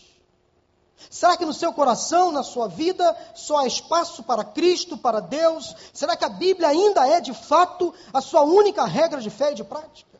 Será 1.10 1.38
que 1.38 1.46
no 1.46 1.54
seu 1.54 1.74
coração, 1.74 2.32
na 2.32 2.44
sua 2.44 2.68
vida, 2.68 3.16
só 3.36 3.58
há 3.58 3.68
espaço 3.68 4.24
para 4.24 4.44
Cristo, 4.44 4.98
para 4.98 5.20
Deus? 5.20 5.76
Será 5.94 6.16
que 6.16 6.26
a 6.26 6.30
Bíblia 6.30 6.70
ainda 6.70 7.08
é 7.08 7.20
de 7.20 7.34
fato 7.34 7.94
a 8.14 8.22
sua 8.22 8.42
única 8.42 8.86
regra 8.86 9.22
de 9.22 9.30
fé 9.30 9.52
e 9.52 9.56
de 9.56 9.64
prática? 9.64 10.12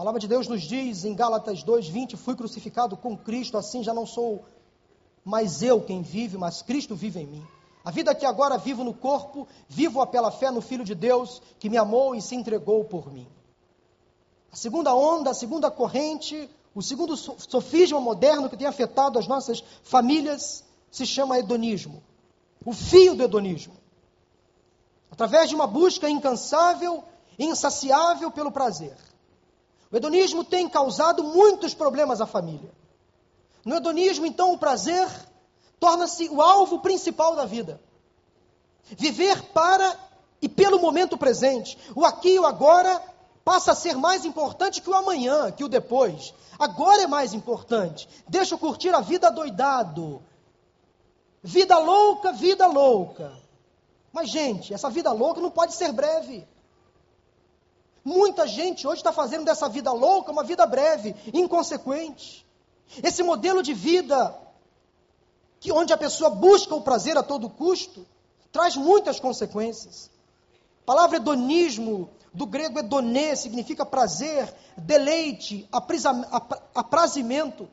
A 0.00 0.02
palavra 0.02 0.18
de 0.18 0.28
Deus 0.28 0.48
nos 0.48 0.62
diz 0.62 1.04
em 1.04 1.14
Gálatas 1.14 1.62
2:20, 1.62 2.16
fui 2.16 2.34
crucificado 2.34 2.96
com 2.96 3.14
Cristo, 3.14 3.58
assim 3.58 3.82
já 3.82 3.92
não 3.92 4.06
sou 4.06 4.46
mais 5.22 5.62
eu 5.62 5.82
quem 5.82 6.00
vive, 6.00 6.38
mas 6.38 6.62
Cristo 6.62 6.94
vive 6.96 7.20
em 7.20 7.26
mim. 7.26 7.46
A 7.84 7.90
vida 7.90 8.14
que 8.14 8.24
agora 8.24 8.56
vivo 8.56 8.82
no 8.82 8.94
corpo, 8.94 9.46
vivo-a 9.68 10.06
pela 10.06 10.30
fé 10.30 10.50
no 10.50 10.62
Filho 10.62 10.84
de 10.84 10.94
Deus, 10.94 11.42
que 11.58 11.68
me 11.68 11.76
amou 11.76 12.14
e 12.14 12.22
se 12.22 12.34
entregou 12.34 12.82
por 12.82 13.12
mim. 13.12 13.28
A 14.50 14.56
segunda 14.56 14.94
onda, 14.94 15.32
a 15.32 15.34
segunda 15.34 15.70
corrente, 15.70 16.48
o 16.74 16.80
segundo 16.80 17.14
sofisma 17.14 18.00
moderno 18.00 18.48
que 18.48 18.56
tem 18.56 18.66
afetado 18.66 19.18
as 19.18 19.28
nossas 19.28 19.62
famílias 19.82 20.64
se 20.90 21.04
chama 21.04 21.38
hedonismo. 21.38 22.02
O 22.64 22.72
fio 22.72 23.14
do 23.14 23.22
hedonismo. 23.22 23.74
Através 25.10 25.50
de 25.50 25.54
uma 25.54 25.66
busca 25.66 26.08
incansável 26.08 27.04
insaciável 27.38 28.30
pelo 28.30 28.50
prazer. 28.50 28.96
O 29.90 29.96
hedonismo 29.96 30.44
tem 30.44 30.68
causado 30.68 31.24
muitos 31.24 31.74
problemas 31.74 32.20
à 32.20 32.26
família. 32.26 32.70
No 33.64 33.76
hedonismo, 33.76 34.24
então, 34.24 34.52
o 34.52 34.58
prazer 34.58 35.08
torna-se 35.78 36.28
o 36.28 36.40
alvo 36.40 36.80
principal 36.80 37.34
da 37.34 37.44
vida. 37.44 37.80
Viver 38.84 39.42
para 39.52 39.98
e 40.40 40.48
pelo 40.48 40.78
momento 40.78 41.18
presente. 41.18 41.76
O 41.94 42.04
aqui 42.04 42.34
e 42.34 42.38
o 42.38 42.46
agora 42.46 43.02
passa 43.44 43.72
a 43.72 43.74
ser 43.74 43.96
mais 43.96 44.24
importante 44.24 44.80
que 44.80 44.90
o 44.90 44.94
amanhã, 44.94 45.50
que 45.50 45.64
o 45.64 45.68
depois. 45.68 46.32
Agora 46.58 47.02
é 47.02 47.06
mais 47.06 47.34
importante. 47.34 48.08
Deixa 48.28 48.54
eu 48.54 48.58
curtir 48.58 48.94
a 48.94 49.00
vida 49.00 49.30
doidado. 49.30 50.22
Vida 51.42 51.78
louca, 51.78 52.32
vida 52.32 52.66
louca. 52.66 53.32
Mas, 54.12 54.28
gente, 54.28 54.74
essa 54.74 54.90
vida 54.90 55.10
louca 55.12 55.40
não 55.40 55.50
pode 55.50 55.74
ser 55.74 55.92
breve. 55.92 56.46
Muita 58.04 58.46
gente 58.46 58.86
hoje 58.86 59.00
está 59.00 59.12
fazendo 59.12 59.44
dessa 59.44 59.68
vida 59.68 59.92
louca 59.92 60.32
uma 60.32 60.42
vida 60.42 60.64
breve, 60.66 61.14
inconsequente. 61.32 62.46
Esse 63.02 63.22
modelo 63.22 63.62
de 63.62 63.74
vida, 63.74 64.34
que 65.60 65.70
onde 65.70 65.92
a 65.92 65.98
pessoa 65.98 66.30
busca 66.30 66.74
o 66.74 66.82
prazer 66.82 67.16
a 67.18 67.22
todo 67.22 67.50
custo, 67.50 68.06
traz 68.50 68.76
muitas 68.76 69.20
consequências. 69.20 70.10
A 70.82 70.86
palavra 70.86 71.18
hedonismo 71.18 72.10
do 72.32 72.46
grego 72.46 72.78
edonê 72.78 73.36
significa 73.36 73.84
prazer, 73.84 74.52
deleite, 74.76 75.68
aprazimento. 76.74 77.68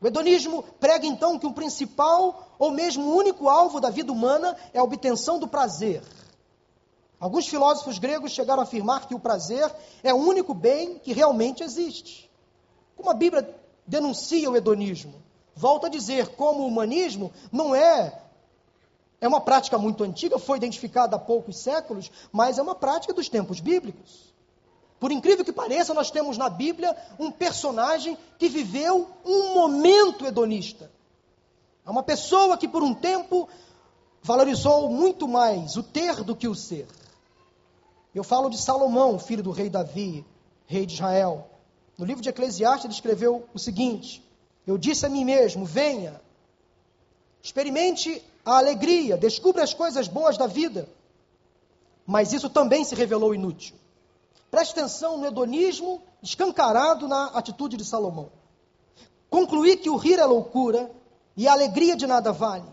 O 0.00 0.06
hedonismo 0.06 0.64
prega 0.80 1.06
então 1.06 1.38
que 1.38 1.46
o 1.46 1.52
principal 1.52 2.48
ou 2.58 2.70
mesmo 2.70 3.04
o 3.04 3.16
único 3.16 3.48
alvo 3.48 3.80
da 3.80 3.90
vida 3.90 4.10
humana 4.10 4.56
é 4.72 4.78
a 4.78 4.82
obtenção 4.82 5.38
do 5.38 5.46
prazer. 5.46 6.02
Alguns 7.22 7.46
filósofos 7.46 8.00
gregos 8.00 8.32
chegaram 8.32 8.58
a 8.58 8.64
afirmar 8.64 9.06
que 9.06 9.14
o 9.14 9.20
prazer 9.20 9.72
é 10.02 10.12
o 10.12 10.16
único 10.16 10.52
bem 10.52 10.98
que 10.98 11.12
realmente 11.12 11.62
existe. 11.62 12.28
Como 12.96 13.08
a 13.08 13.14
Bíblia 13.14 13.48
denuncia 13.86 14.50
o 14.50 14.56
hedonismo? 14.56 15.22
Volto 15.54 15.86
a 15.86 15.88
dizer, 15.88 16.30
como 16.30 16.64
o 16.64 16.66
humanismo 16.66 17.32
não 17.52 17.76
é 17.76 18.20
é 19.20 19.28
uma 19.28 19.40
prática 19.40 19.78
muito 19.78 20.02
antiga, 20.02 20.36
foi 20.36 20.56
identificada 20.56 21.14
há 21.14 21.18
poucos 21.20 21.58
séculos, 21.58 22.10
mas 22.32 22.58
é 22.58 22.62
uma 22.62 22.74
prática 22.74 23.12
dos 23.12 23.28
tempos 23.28 23.60
bíblicos. 23.60 24.34
Por 24.98 25.12
incrível 25.12 25.44
que 25.44 25.52
pareça, 25.52 25.94
nós 25.94 26.10
temos 26.10 26.36
na 26.36 26.48
Bíblia 26.48 26.96
um 27.20 27.30
personagem 27.30 28.18
que 28.36 28.48
viveu 28.48 29.08
um 29.24 29.54
momento 29.54 30.26
hedonista. 30.26 30.90
É 31.86 31.90
uma 31.90 32.02
pessoa 32.02 32.58
que 32.58 32.66
por 32.66 32.82
um 32.82 32.92
tempo 32.92 33.48
valorizou 34.24 34.90
muito 34.90 35.28
mais 35.28 35.76
o 35.76 35.84
ter 35.84 36.24
do 36.24 36.34
que 36.34 36.48
o 36.48 36.54
ser. 36.56 36.88
Eu 38.14 38.22
falo 38.22 38.50
de 38.50 38.58
Salomão, 38.58 39.18
filho 39.18 39.42
do 39.42 39.50
rei 39.50 39.70
Davi, 39.70 40.24
rei 40.66 40.84
de 40.84 40.94
Israel. 40.94 41.48
No 41.96 42.04
livro 42.04 42.22
de 42.22 42.28
Eclesiastes 42.28 42.84
ele 42.84 42.94
escreveu 42.94 43.48
o 43.54 43.58
seguinte: 43.58 44.22
Eu 44.66 44.76
disse 44.76 45.06
a 45.06 45.08
mim 45.08 45.24
mesmo: 45.24 45.64
venha, 45.64 46.20
experimente 47.42 48.22
a 48.44 48.58
alegria, 48.58 49.16
descubra 49.16 49.62
as 49.62 49.72
coisas 49.72 50.08
boas 50.08 50.36
da 50.36 50.46
vida. 50.46 50.88
Mas 52.06 52.32
isso 52.32 52.50
também 52.50 52.84
se 52.84 52.94
revelou 52.94 53.34
inútil. 53.34 53.76
Preste 54.50 54.72
atenção 54.72 55.16
no 55.16 55.26
hedonismo 55.26 56.02
escancarado 56.22 57.08
na 57.08 57.26
atitude 57.28 57.76
de 57.76 57.84
Salomão. 57.84 58.30
Concluí 59.30 59.78
que 59.78 59.88
o 59.88 59.96
rir 59.96 60.18
é 60.18 60.24
loucura 60.26 60.90
e 61.36 61.48
a 61.48 61.52
alegria 61.52 61.96
de 61.96 62.06
nada 62.06 62.32
vale. 62.32 62.68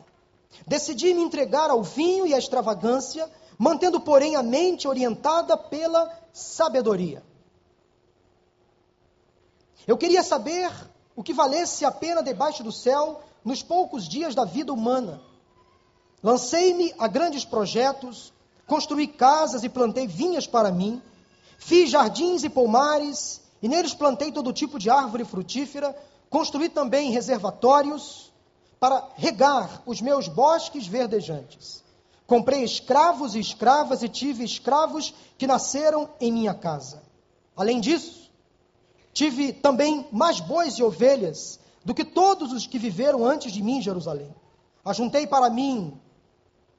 Decidi 0.67 1.13
me 1.13 1.21
entregar 1.21 1.69
ao 1.69 1.81
vinho 1.81 2.27
e 2.27 2.33
à 2.33 2.37
extravagância, 2.37 3.29
mantendo, 3.59 3.99
porém, 3.99 4.35
a 4.35 4.41
mente 4.41 4.87
orientada 4.87 5.55
pela 5.55 6.11
sabedoria. 6.33 7.21
Eu 9.85 9.97
queria 9.97 10.23
saber 10.23 10.71
o 11.15 11.21
que 11.21 11.33
valesse 11.33 11.85
a 11.85 11.91
pena 11.91 12.23
debaixo 12.23 12.63
do 12.63 12.71
céu 12.71 13.21
nos 13.45 13.61
poucos 13.61 14.07
dias 14.07 14.33
da 14.33 14.45
vida 14.45 14.73
humana 14.73 15.21
Lancei-me 16.21 16.93
a 16.99 17.07
grandes 17.07 17.45
projetos, 17.45 18.33
construí 18.67 19.07
casas 19.07 19.63
e 19.63 19.69
plantei 19.69 20.05
vinhas 20.05 20.45
para 20.45 20.71
mim, 20.71 21.01
fiz 21.57 21.89
jardins 21.89 22.43
e 22.43 22.49
pomares, 22.49 23.41
e 23.61 23.67
neles 23.67 23.93
plantei 23.93 24.31
todo 24.31 24.51
tipo 24.51 24.77
de 24.77 24.89
árvore 24.89 25.23
frutífera, 25.23 25.95
construí 26.29 26.67
também 26.67 27.11
reservatórios 27.11 28.31
para 28.79 29.07
regar 29.15 29.81
os 29.85 30.01
meus 30.01 30.27
bosques 30.27 30.85
verdejantes. 30.85 31.83
Comprei 32.29 32.63
escravos 32.63 33.33
e 33.33 33.39
escravas 33.39 34.03
e 34.03 34.07
tive 34.07 34.43
escravos 34.43 35.15
que 35.35 35.47
nasceram 35.47 36.07
em 36.21 36.31
minha 36.31 36.53
casa. 36.53 37.01
Além 37.57 37.79
disso, 37.81 38.29
tive 39.11 39.51
também 39.51 40.05
mais 40.11 40.39
bois 40.39 40.75
e 40.75 40.83
ovelhas 40.83 41.59
do 41.83 41.91
que 41.91 42.05
todos 42.05 42.53
os 42.53 42.67
que 42.67 42.77
viveram 42.77 43.25
antes 43.25 43.51
de 43.51 43.63
mim 43.63 43.77
em 43.77 43.81
Jerusalém. 43.81 44.31
Ajuntei 44.85 45.25
para 45.25 45.49
mim 45.49 45.99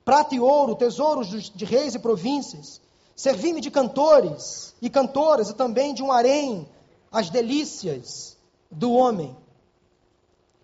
prata 0.04 0.36
e 0.36 0.40
ouro, 0.40 0.76
tesouros 0.76 1.28
de 1.28 1.64
reis 1.64 1.96
e 1.96 1.98
províncias. 1.98 2.80
Servi-me 3.16 3.60
de 3.60 3.72
cantores 3.72 4.72
e 4.80 4.88
cantoras 4.88 5.50
e 5.50 5.54
também 5.54 5.92
de 5.92 6.00
um 6.00 6.12
harém, 6.12 6.64
as 7.10 7.28
delícias 7.28 8.38
do 8.70 8.92
homem. 8.92 9.36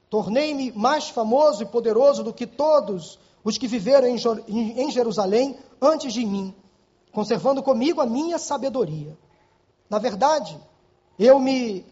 Tornei-me 0.09 0.70
mais 0.70 1.09
famoso 1.09 1.64
e 1.64 1.66
poderoso 1.66 2.22
do 2.22 2.32
que 2.32 2.47
todos 2.47 3.18
os 3.47 3.57
que 3.57 3.66
viveram 3.66 4.09
em 4.09 4.90
Jerusalém 4.90 5.59
antes 5.80 6.12
de 6.12 6.26
mim, 6.26 6.55
conservando 7.12 7.62
comigo 7.62 8.03
a 8.03 8.07
minha 8.07 8.38
sabedoria. 8.38 9.16
Na 9.88 9.99
verdade, 9.99 10.59
eu 11.18 11.38
me 11.38 11.86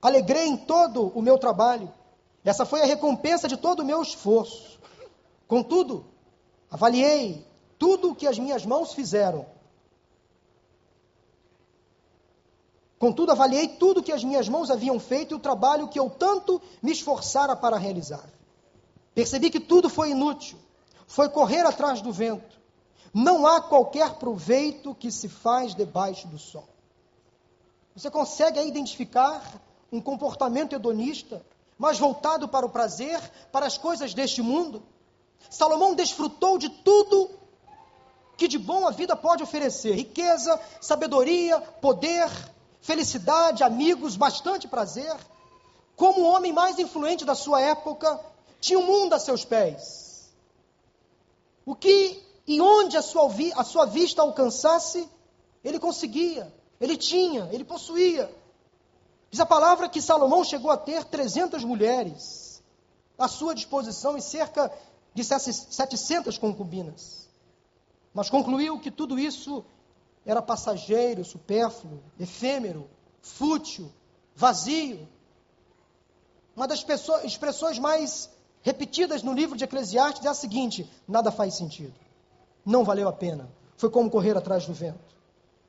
alegrei 0.00 0.46
em 0.46 0.56
todo 0.56 1.12
o 1.14 1.20
meu 1.20 1.36
trabalho. 1.36 1.92
Essa 2.42 2.64
foi 2.64 2.80
a 2.80 2.86
recompensa 2.86 3.46
de 3.46 3.58
todo 3.58 3.80
o 3.80 3.84
meu 3.84 4.00
esforço. 4.00 4.80
Contudo, 5.46 6.06
Avaliei 6.70 7.44
tudo 7.76 8.10
o 8.10 8.14
que 8.14 8.26
as 8.26 8.38
minhas 8.38 8.64
mãos 8.64 8.94
fizeram. 8.94 9.44
Contudo, 12.98 13.32
avaliei 13.32 13.66
tudo 13.66 13.98
o 14.00 14.02
que 14.02 14.12
as 14.12 14.22
minhas 14.22 14.48
mãos 14.48 14.70
haviam 14.70 15.00
feito 15.00 15.34
e 15.34 15.36
o 15.36 15.40
trabalho 15.40 15.88
que 15.88 15.98
eu 15.98 16.08
tanto 16.08 16.60
me 16.80 16.92
esforçara 16.92 17.56
para 17.56 17.76
realizar. 17.76 18.24
Percebi 19.14 19.50
que 19.50 19.58
tudo 19.58 19.88
foi 19.88 20.10
inútil, 20.10 20.58
foi 21.10 21.28
correr 21.28 21.66
atrás 21.66 22.00
do 22.00 22.12
vento. 22.12 22.60
Não 23.12 23.44
há 23.44 23.60
qualquer 23.60 24.14
proveito 24.14 24.94
que 24.94 25.10
se 25.10 25.28
faz 25.28 25.74
debaixo 25.74 26.28
do 26.28 26.38
sol. 26.38 26.68
Você 27.96 28.08
consegue 28.08 28.60
identificar 28.60 29.42
um 29.90 30.00
comportamento 30.00 30.72
hedonista, 30.72 31.44
mas 31.76 31.98
voltado 31.98 32.46
para 32.46 32.64
o 32.64 32.70
prazer, 32.70 33.20
para 33.50 33.66
as 33.66 33.76
coisas 33.76 34.14
deste 34.14 34.40
mundo? 34.40 34.84
Salomão 35.50 35.96
desfrutou 35.96 36.56
de 36.58 36.68
tudo 36.68 37.28
que 38.36 38.46
de 38.46 38.56
bom 38.56 38.86
a 38.86 38.92
vida 38.92 39.16
pode 39.16 39.42
oferecer: 39.42 39.96
riqueza, 39.96 40.60
sabedoria, 40.80 41.60
poder, 41.60 42.30
felicidade, 42.80 43.64
amigos, 43.64 44.16
bastante 44.16 44.68
prazer. 44.68 45.16
Como 45.96 46.20
o 46.20 46.32
homem 46.32 46.52
mais 46.52 46.78
influente 46.78 47.24
da 47.24 47.34
sua 47.34 47.60
época, 47.60 48.20
tinha 48.60 48.78
o 48.78 48.86
mundo 48.86 49.14
a 49.14 49.18
seus 49.18 49.44
pés. 49.44 50.09
O 51.64 51.74
que 51.74 52.22
e 52.46 52.60
onde 52.60 52.96
a 52.96 53.02
sua, 53.02 53.30
a 53.54 53.64
sua 53.64 53.86
vista 53.86 54.22
alcançasse, 54.22 55.08
ele 55.62 55.78
conseguia, 55.78 56.52
ele 56.80 56.96
tinha, 56.96 57.48
ele 57.52 57.64
possuía. 57.64 58.34
Diz 59.30 59.38
a 59.38 59.46
palavra 59.46 59.88
que 59.88 60.02
Salomão 60.02 60.42
chegou 60.42 60.70
a 60.70 60.76
ter 60.76 61.04
300 61.04 61.62
mulheres 61.62 62.62
à 63.16 63.28
sua 63.28 63.54
disposição 63.54 64.16
e 64.16 64.22
cerca 64.22 64.72
de 65.14 65.22
700 65.22 66.38
concubinas. 66.38 67.28
Mas 68.12 68.28
concluiu 68.28 68.80
que 68.80 68.90
tudo 68.90 69.18
isso 69.18 69.64
era 70.26 70.42
passageiro, 70.42 71.24
supérfluo, 71.24 72.02
efêmero, 72.18 72.88
fútil, 73.22 73.92
vazio. 74.34 75.08
Uma 76.56 76.66
das 76.66 76.84
expressões 77.24 77.78
mais 77.78 78.28
repetidas 78.62 79.22
no 79.22 79.32
livro 79.32 79.56
de 79.56 79.64
Eclesiastes 79.64 80.24
é 80.24 80.28
a 80.28 80.34
seguinte: 80.34 80.88
nada 81.06 81.30
faz 81.30 81.54
sentido, 81.54 81.94
não 82.64 82.84
valeu 82.84 83.08
a 83.08 83.12
pena, 83.12 83.48
foi 83.76 83.90
como 83.90 84.10
correr 84.10 84.36
atrás 84.36 84.66
do 84.66 84.72
vento. 84.72 85.10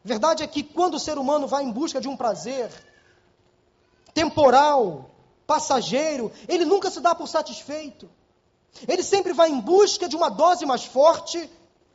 Verdade 0.03 0.43
é 0.43 0.47
que 0.47 0.63
quando 0.63 0.95
o 0.95 0.99
ser 0.99 1.17
humano 1.17 1.47
vai 1.47 1.63
em 1.63 1.71
busca 1.71 2.01
de 2.01 2.07
um 2.07 2.17
prazer 2.17 2.69
temporal, 4.13 5.09
passageiro, 5.45 6.31
ele 6.47 6.65
nunca 6.65 6.89
se 6.89 6.99
dá 6.99 7.13
por 7.13 7.27
satisfeito. 7.27 8.09
Ele 8.87 9.03
sempre 9.03 9.33
vai 9.33 9.49
em 9.49 9.59
busca 9.59 10.07
de 10.07 10.15
uma 10.15 10.29
dose 10.29 10.65
mais 10.65 10.85
forte, 10.85 11.49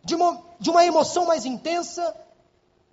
de 0.05 0.15
uma, 0.15 0.43
de 0.61 0.71
uma 0.71 0.85
emoção 0.85 1.25
mais 1.25 1.45
intensa, 1.45 2.15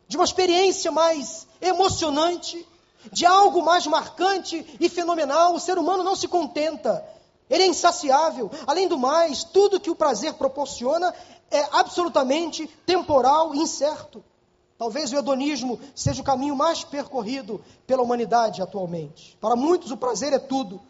de 0.07 0.17
uma 0.17 0.23
experiência 0.23 0.91
mais 0.91 1.47
emocionante, 1.61 2.65
de 3.11 3.25
algo 3.25 3.61
mais 3.61 3.85
marcante 3.85 4.65
e 4.79 4.89
fenomenal. 4.89 5.53
O 5.53 5.59
ser 5.59 5.77
humano 5.77 6.03
não 6.03 6.15
se 6.15 6.27
contenta, 6.27 7.05
ele 7.53 7.63
é 7.63 7.67
insaciável. 7.67 8.49
Além 8.65 8.87
do 8.87 8.97
mais, 8.97 9.43
tudo 9.43 9.79
que 9.79 9.91
o 9.91 9.95
prazer 9.95 10.33
proporciona 10.33 11.13
é 11.51 11.67
absolutamente 11.71 12.65
temporal 12.83 13.53
e 13.53 13.59
incerto. 13.59 14.23
Talvez 14.75 15.13
o 15.13 15.15
hedonismo 15.15 15.79
seja 15.93 16.19
o 16.19 16.25
caminho 16.25 16.55
mais 16.55 16.83
percorrido 16.83 17.63
pela 17.85 18.01
humanidade 18.01 18.59
atualmente. 18.59 19.37
Para 19.39 19.55
muitos, 19.55 19.91
o 19.91 19.97
prazer 19.97 20.33
é 20.33 20.39
tudo. 20.39 20.81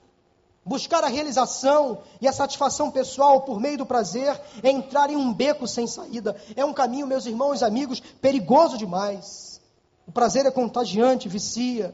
Buscar 0.63 1.03
a 1.03 1.09
realização 1.09 2.01
e 2.21 2.29
a 2.29 2.31
satisfação 2.31 2.89
pessoal 2.89 3.41
por 3.41 3.59
meio 3.59 3.79
do 3.79 3.85
prazer 3.85 4.39
é 4.63 4.71
entrar 4.71 5.09
em 5.09 5.17
um 5.17 5.33
beco 5.33 5.67
sem 5.67 5.85
saída. 5.85 6.41
É 6.55 6.63
um 6.63 6.71
caminho, 6.71 7.05
meus 7.05 7.25
irmãos 7.25 7.59
e 7.59 7.65
amigos, 7.65 7.99
perigoso 7.99 8.77
demais. 8.77 9.59
O 10.07 10.13
prazer 10.13 10.45
é 10.45 10.51
contagiante, 10.51 11.27
vicia. 11.27 11.93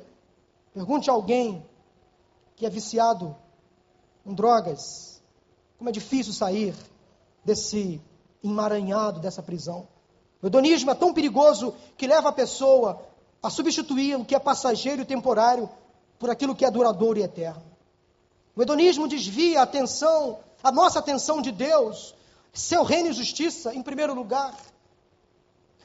Pergunte 0.75 1.09
a 1.09 1.13
alguém 1.13 1.65
que 2.55 2.67
é 2.67 2.69
viciado 2.69 3.35
em 4.29 4.33
drogas 4.33 5.21
como 5.77 5.89
é 5.89 5.93
difícil 5.93 6.33
sair 6.33 6.75
desse 7.43 8.01
emaranhado, 8.43 9.19
dessa 9.19 9.41
prisão. 9.41 9.87
O 10.41 10.47
hedonismo 10.47 10.91
é 10.91 10.95
tão 10.95 11.13
perigoso 11.13 11.73
que 11.97 12.05
leva 12.05 12.29
a 12.29 12.33
pessoa 12.33 13.01
a 13.41 13.49
substituir 13.49 14.15
o 14.17 14.25
que 14.25 14.35
é 14.35 14.39
passageiro 14.39 15.01
e 15.01 15.05
temporário 15.05 15.69
por 16.19 16.29
aquilo 16.29 16.53
que 16.53 16.65
é 16.65 16.69
duradouro 16.69 17.17
e 17.17 17.23
eterno. 17.23 17.63
O 18.55 18.61
hedonismo 18.61 19.07
desvia 19.07 19.61
a 19.61 19.63
atenção, 19.63 20.39
a 20.61 20.71
nossa 20.71 20.99
atenção 20.99 21.41
de 21.41 21.51
Deus, 21.51 22.13
seu 22.53 22.83
reino 22.83 23.09
e 23.09 23.13
justiça 23.13 23.73
em 23.73 23.81
primeiro 23.81 24.13
lugar. 24.13 24.55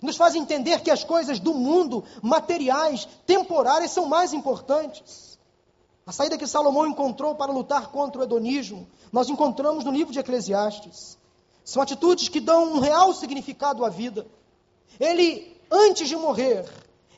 Nos 0.03 0.16
faz 0.16 0.34
entender 0.34 0.80
que 0.82 0.90
as 0.90 1.05
coisas 1.05 1.38
do 1.38 1.55
mundo, 1.55 2.05
materiais, 2.20 3.09
temporárias, 3.24 3.92
são 3.92 4.07
mais 4.07 4.32
importantes. 4.32 5.34
A 6.07 6.12
saída 6.12 6.36
que 6.36 6.46
Salomão 6.46 6.86
encontrou 6.86 7.34
para 7.34 7.52
lutar 7.52 7.88
contra 7.88 8.20
o 8.20 8.24
hedonismo, 8.24 8.86
nós 9.11 9.28
encontramos 9.28 9.84
no 9.84 9.90
livro 9.90 10.12
de 10.12 10.18
Eclesiastes. 10.18 11.16
São 11.64 11.82
atitudes 11.82 12.28
que 12.28 12.40
dão 12.40 12.74
um 12.74 12.78
real 12.78 13.14
significado 13.14 13.84
à 13.84 13.88
vida. 13.88 14.26
Ele, 15.00 15.59
antes 15.70 16.07
de 16.07 16.14
morrer, 16.14 16.68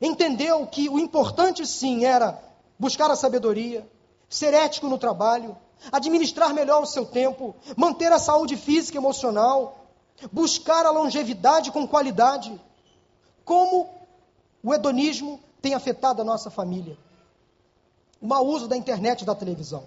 entendeu 0.00 0.64
que 0.68 0.88
o 0.88 1.00
importante 1.00 1.66
sim 1.66 2.04
era 2.04 2.40
buscar 2.78 3.10
a 3.10 3.16
sabedoria, 3.16 3.88
ser 4.28 4.54
ético 4.54 4.86
no 4.86 4.98
trabalho, 4.98 5.56
administrar 5.90 6.54
melhor 6.54 6.82
o 6.82 6.86
seu 6.86 7.04
tempo, 7.04 7.56
manter 7.76 8.12
a 8.12 8.20
saúde 8.20 8.56
física 8.56 8.96
e 8.96 9.00
emocional, 9.00 9.84
buscar 10.30 10.86
a 10.86 10.90
longevidade 10.90 11.72
com 11.72 11.88
qualidade. 11.88 12.60
Como 13.44 13.88
o 14.62 14.72
hedonismo 14.72 15.40
tem 15.60 15.74
afetado 15.74 16.22
a 16.22 16.24
nossa 16.24 16.50
família? 16.50 16.96
O 18.20 18.26
mau 18.26 18.46
uso 18.46 18.66
da 18.68 18.76
internet 18.76 19.22
e 19.22 19.24
da 19.24 19.34
televisão. 19.34 19.86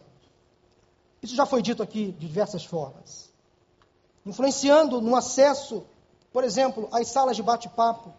Isso 1.22 1.36
já 1.36 1.46
foi 1.46 1.62
dito 1.62 1.84
aqui 1.84 2.12
de 2.12 2.28
diversas 2.28 2.64
formas. 2.64 3.30
Influenciando 4.26 5.02
no 5.02 5.16
acesso, 5.16 5.84
por 6.32 6.44
exemplo, 6.44 6.88
às 6.92 7.08
salas 7.08 7.36
de 7.36 7.44
bate-papo, 7.44 8.14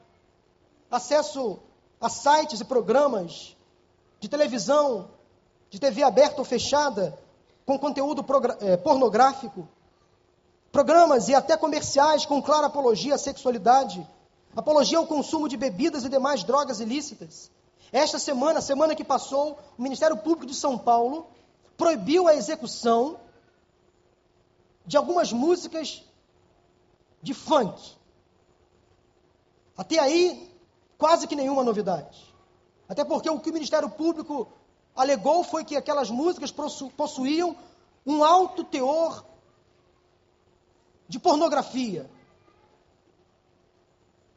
acesso 0.91 1.59
a 2.01 2.09
sites 2.09 2.61
e 2.61 2.65
programas 2.65 3.57
de 4.19 4.29
televisão 4.29 5.09
de 5.71 5.79
TV 5.79 6.03
aberta 6.03 6.41
ou 6.41 6.45
fechada, 6.45 7.17
com 7.65 7.79
conteúdo 7.79 8.25
é, 8.61 8.77
pornográfico, 8.77 9.69
programas 10.73 11.29
e 11.29 11.35
até 11.35 11.57
comerciais 11.57 12.27
com 12.27 12.43
clara 12.43 12.67
apologia 12.67 13.15
à 13.15 13.19
sexualidade, 13.19 14.07
apologia 14.57 14.99
ao 14.99 15.07
consumo 15.07 15.49
de 15.49 15.57
bebidas 15.57 16.05
e 16.05 16.09
demais 16.09 16.43
drogas 16.43 16.81
ilícitas. 16.81 17.51
Esta 17.93 18.19
semana, 18.19 18.61
semana 18.61 18.95
que 18.95 19.03
passou, 19.03 19.59
o 19.77 19.83
Ministério 19.83 20.17
Público 20.17 20.47
de 20.47 20.55
São 20.55 20.79
Paulo 20.79 21.27
proibiu 21.77 22.29
a 22.29 22.35
execução 22.35 23.19
de 24.87 24.97
algumas 24.97 25.33
músicas 25.33 26.03
de 27.23 27.35
funk. 27.35 27.97
Até 29.77 29.99
aí, 29.99 30.51
quase 30.99 31.27
que 31.27 31.35
nenhuma 31.35 31.65
novidade. 31.65 32.33
Até 32.89 33.05
porque 33.05 33.31
o 33.31 33.41
que 33.41 33.51
o 33.51 33.53
Ministério 33.53 33.89
Público 33.89 34.49
alegou 34.95 35.43
foi 35.43 35.65
que 35.65 35.77
aquelas 35.77 36.11
músicas 36.11 36.53
possuíam 36.97 37.57
um 38.07 38.23
alto 38.23 38.65
teor 38.65 39.25
de 41.09 41.19
pornografia. 41.19 42.09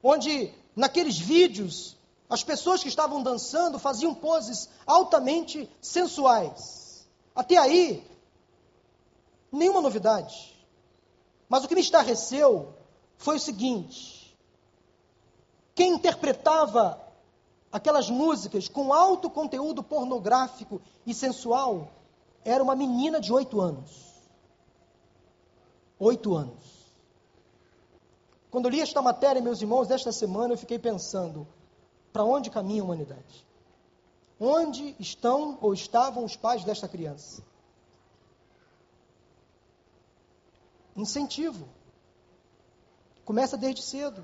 Onde, 0.01 0.53
naqueles 0.75 1.17
vídeos, 1.17 1.95
as 2.33 2.43
pessoas 2.43 2.81
que 2.81 2.89
estavam 2.89 3.21
dançando 3.21 3.77
faziam 3.77 4.13
poses 4.13 4.67
altamente 4.87 5.69
sensuais. 5.79 7.07
Até 7.35 7.57
aí, 7.57 8.03
nenhuma 9.51 9.81
novidade. 9.81 10.53
Mas 11.47 11.63
o 11.63 11.67
que 11.67 11.75
me 11.75 11.81
estarreceu 11.81 12.73
foi 13.17 13.35
o 13.35 13.39
seguinte: 13.39 14.35
quem 15.75 15.93
interpretava 15.93 16.99
aquelas 17.71 18.09
músicas 18.09 18.67
com 18.67 18.91
alto 18.91 19.29
conteúdo 19.29 19.83
pornográfico 19.83 20.81
e 21.05 21.13
sensual, 21.13 21.91
era 22.43 22.63
uma 22.63 22.75
menina 22.75 23.21
de 23.21 23.31
oito 23.31 23.61
anos. 23.61 24.11
Oito 25.99 26.35
anos. 26.35 26.63
Quando 28.49 28.69
li 28.69 28.81
esta 28.81 29.01
matéria, 29.01 29.41
meus 29.41 29.61
irmãos, 29.61 29.87
desta 29.87 30.11
semana, 30.11 30.53
eu 30.53 30.57
fiquei 30.57 30.79
pensando: 30.79 31.47
para 32.13 32.23
onde 32.23 32.49
caminha 32.49 32.81
a 32.81 32.85
humanidade? 32.85 33.45
Onde 34.39 34.95
estão 34.99 35.57
ou 35.59 35.73
estavam 35.73 36.23
os 36.23 36.37
pais 36.37 36.63
desta 36.63 36.87
criança? 36.87 37.43
Incentivo. 40.95 41.67
Começa 43.25 43.57
desde 43.57 43.81
cedo 43.81 44.23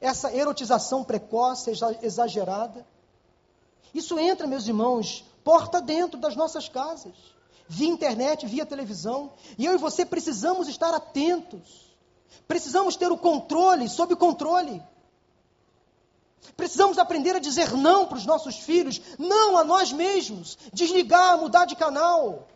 essa 0.00 0.32
erotização 0.32 1.02
precoce, 1.02 1.72
exagerada. 2.02 2.86
Isso 3.92 4.18
entra, 4.18 4.46
meus 4.46 4.66
irmãos, 4.66 5.24
porta 5.42 5.80
dentro 5.80 6.18
das 6.18 6.36
nossas 6.36 6.68
casas, 6.68 7.14
via 7.66 7.88
internet, 7.88 8.46
via 8.46 8.64
televisão. 8.64 9.32
E 9.58 9.64
eu 9.64 9.74
e 9.74 9.78
você 9.78 10.06
precisamos 10.06 10.68
estar 10.68 10.94
atentos 10.94 11.86
Precisamos 12.46 12.96
ter 12.96 13.10
o 13.10 13.18
controle 13.18 13.88
sob 13.88 14.14
controle. 14.16 14.82
Precisamos 16.56 16.98
aprender 16.98 17.36
a 17.36 17.40
dizer 17.40 17.72
não 17.72 18.06
para 18.06 18.18
os 18.18 18.26
nossos 18.26 18.58
filhos, 18.58 19.00
não 19.18 19.58
a 19.58 19.64
nós 19.64 19.92
mesmos, 19.92 20.56
desligar, 20.72 21.38
mudar 21.38 21.64
de 21.64 21.76
canal. 21.76 22.48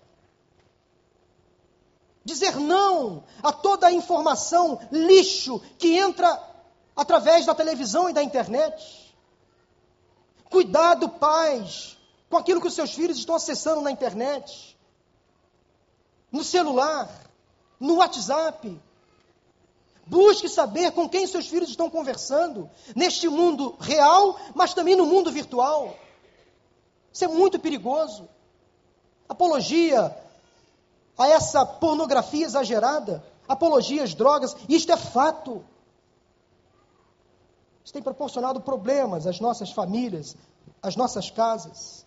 Dizer 2.25 2.57
não 2.57 3.25
a 3.43 3.53
toda 3.53 3.87
a 3.87 3.93
informação 3.93 4.79
lixo 4.93 5.61
que 5.79 5.99
entra 5.99 6.41
através 6.95 7.47
da 7.47 7.55
televisão 7.55 8.09
e 8.09 8.13
da 8.13 8.23
internet. 8.23 9.15
Cuidado, 10.49 11.09
pais, 11.09 11.97
com 12.29 12.37
aquilo 12.37 12.61
que 12.61 12.67
os 12.67 12.75
seus 12.75 12.93
filhos 12.93 13.19
estão 13.19 13.35
acessando 13.35 13.81
na 13.81 13.91
internet, 13.91 14.77
no 16.31 16.45
celular, 16.45 17.09
no 17.79 17.97
WhatsApp. 17.97 18.81
Busque 20.11 20.49
saber 20.49 20.91
com 20.91 21.09
quem 21.09 21.25
seus 21.25 21.47
filhos 21.47 21.71
estão 21.71 21.89
conversando, 21.89 22.69
neste 22.97 23.29
mundo 23.29 23.77
real, 23.79 24.37
mas 24.57 24.75
também 24.75 24.97
no 24.97 25.07
mundo 25.07 25.31
virtual. 25.31 25.95
Isso 27.13 27.25
é 27.25 27.29
muito 27.29 27.61
perigoso. 27.61 28.29
Apologia 29.29 30.13
a 31.17 31.29
essa 31.29 31.65
pornografia 31.65 32.45
exagerada, 32.45 33.25
apologia 33.47 34.03
às 34.03 34.13
drogas, 34.13 34.57
isto 34.69 34.91
é 34.91 34.97
fato. 34.97 35.65
Isso 37.85 37.93
tem 37.93 38.03
proporcionado 38.03 38.61
problemas 38.61 39.29
às 39.29 39.39
nossas 39.39 39.71
famílias, 39.71 40.37
às 40.83 40.97
nossas 40.97 41.31
casas. 41.31 42.05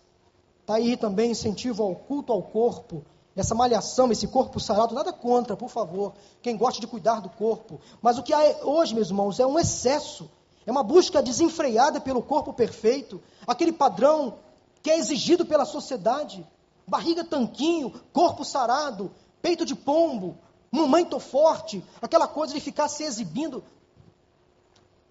Está 0.60 0.74
aí 0.74 0.94
também 0.94 1.30
incentivo 1.30 1.82
ao 1.82 1.96
culto 1.96 2.34
ao 2.34 2.42
corpo, 2.42 3.02
essa 3.36 3.54
malhação, 3.54 4.12
esse 4.12 4.28
corpo 4.28 4.60
sarado, 4.60 4.94
nada 4.94 5.12
contra, 5.12 5.56
por 5.56 5.68
favor, 5.68 6.14
quem 6.40 6.56
gosta 6.56 6.80
de 6.80 6.86
cuidar 6.86 7.20
do 7.20 7.28
corpo. 7.28 7.80
Mas 8.00 8.16
o 8.16 8.22
que 8.22 8.32
há 8.32 8.40
hoje, 8.62 8.94
meus 8.94 9.08
irmãos, 9.08 9.40
é 9.40 9.46
um 9.46 9.58
excesso, 9.58 10.30
é 10.64 10.70
uma 10.70 10.82
busca 10.82 11.22
desenfreada 11.22 12.00
pelo 12.00 12.22
corpo 12.22 12.52
perfeito, 12.52 13.20
aquele 13.46 13.72
padrão 13.72 14.38
que 14.82 14.90
é 14.90 14.98
exigido 14.98 15.44
pela 15.44 15.64
sociedade. 15.64 16.46
Barriga 16.86 17.24
tanquinho, 17.24 17.92
corpo 18.12 18.44
sarado, 18.44 19.10
peito 19.40 19.64
de 19.64 19.74
pombo, 19.74 20.36
mamãe 20.70 21.04
tô 21.04 21.18
forte, 21.18 21.84
aquela 22.00 22.28
coisa 22.28 22.54
de 22.54 22.60
ficar 22.60 22.88
se 22.88 23.02
exibindo. 23.02 23.64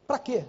Para 0.08 0.20
quê? 0.20 0.46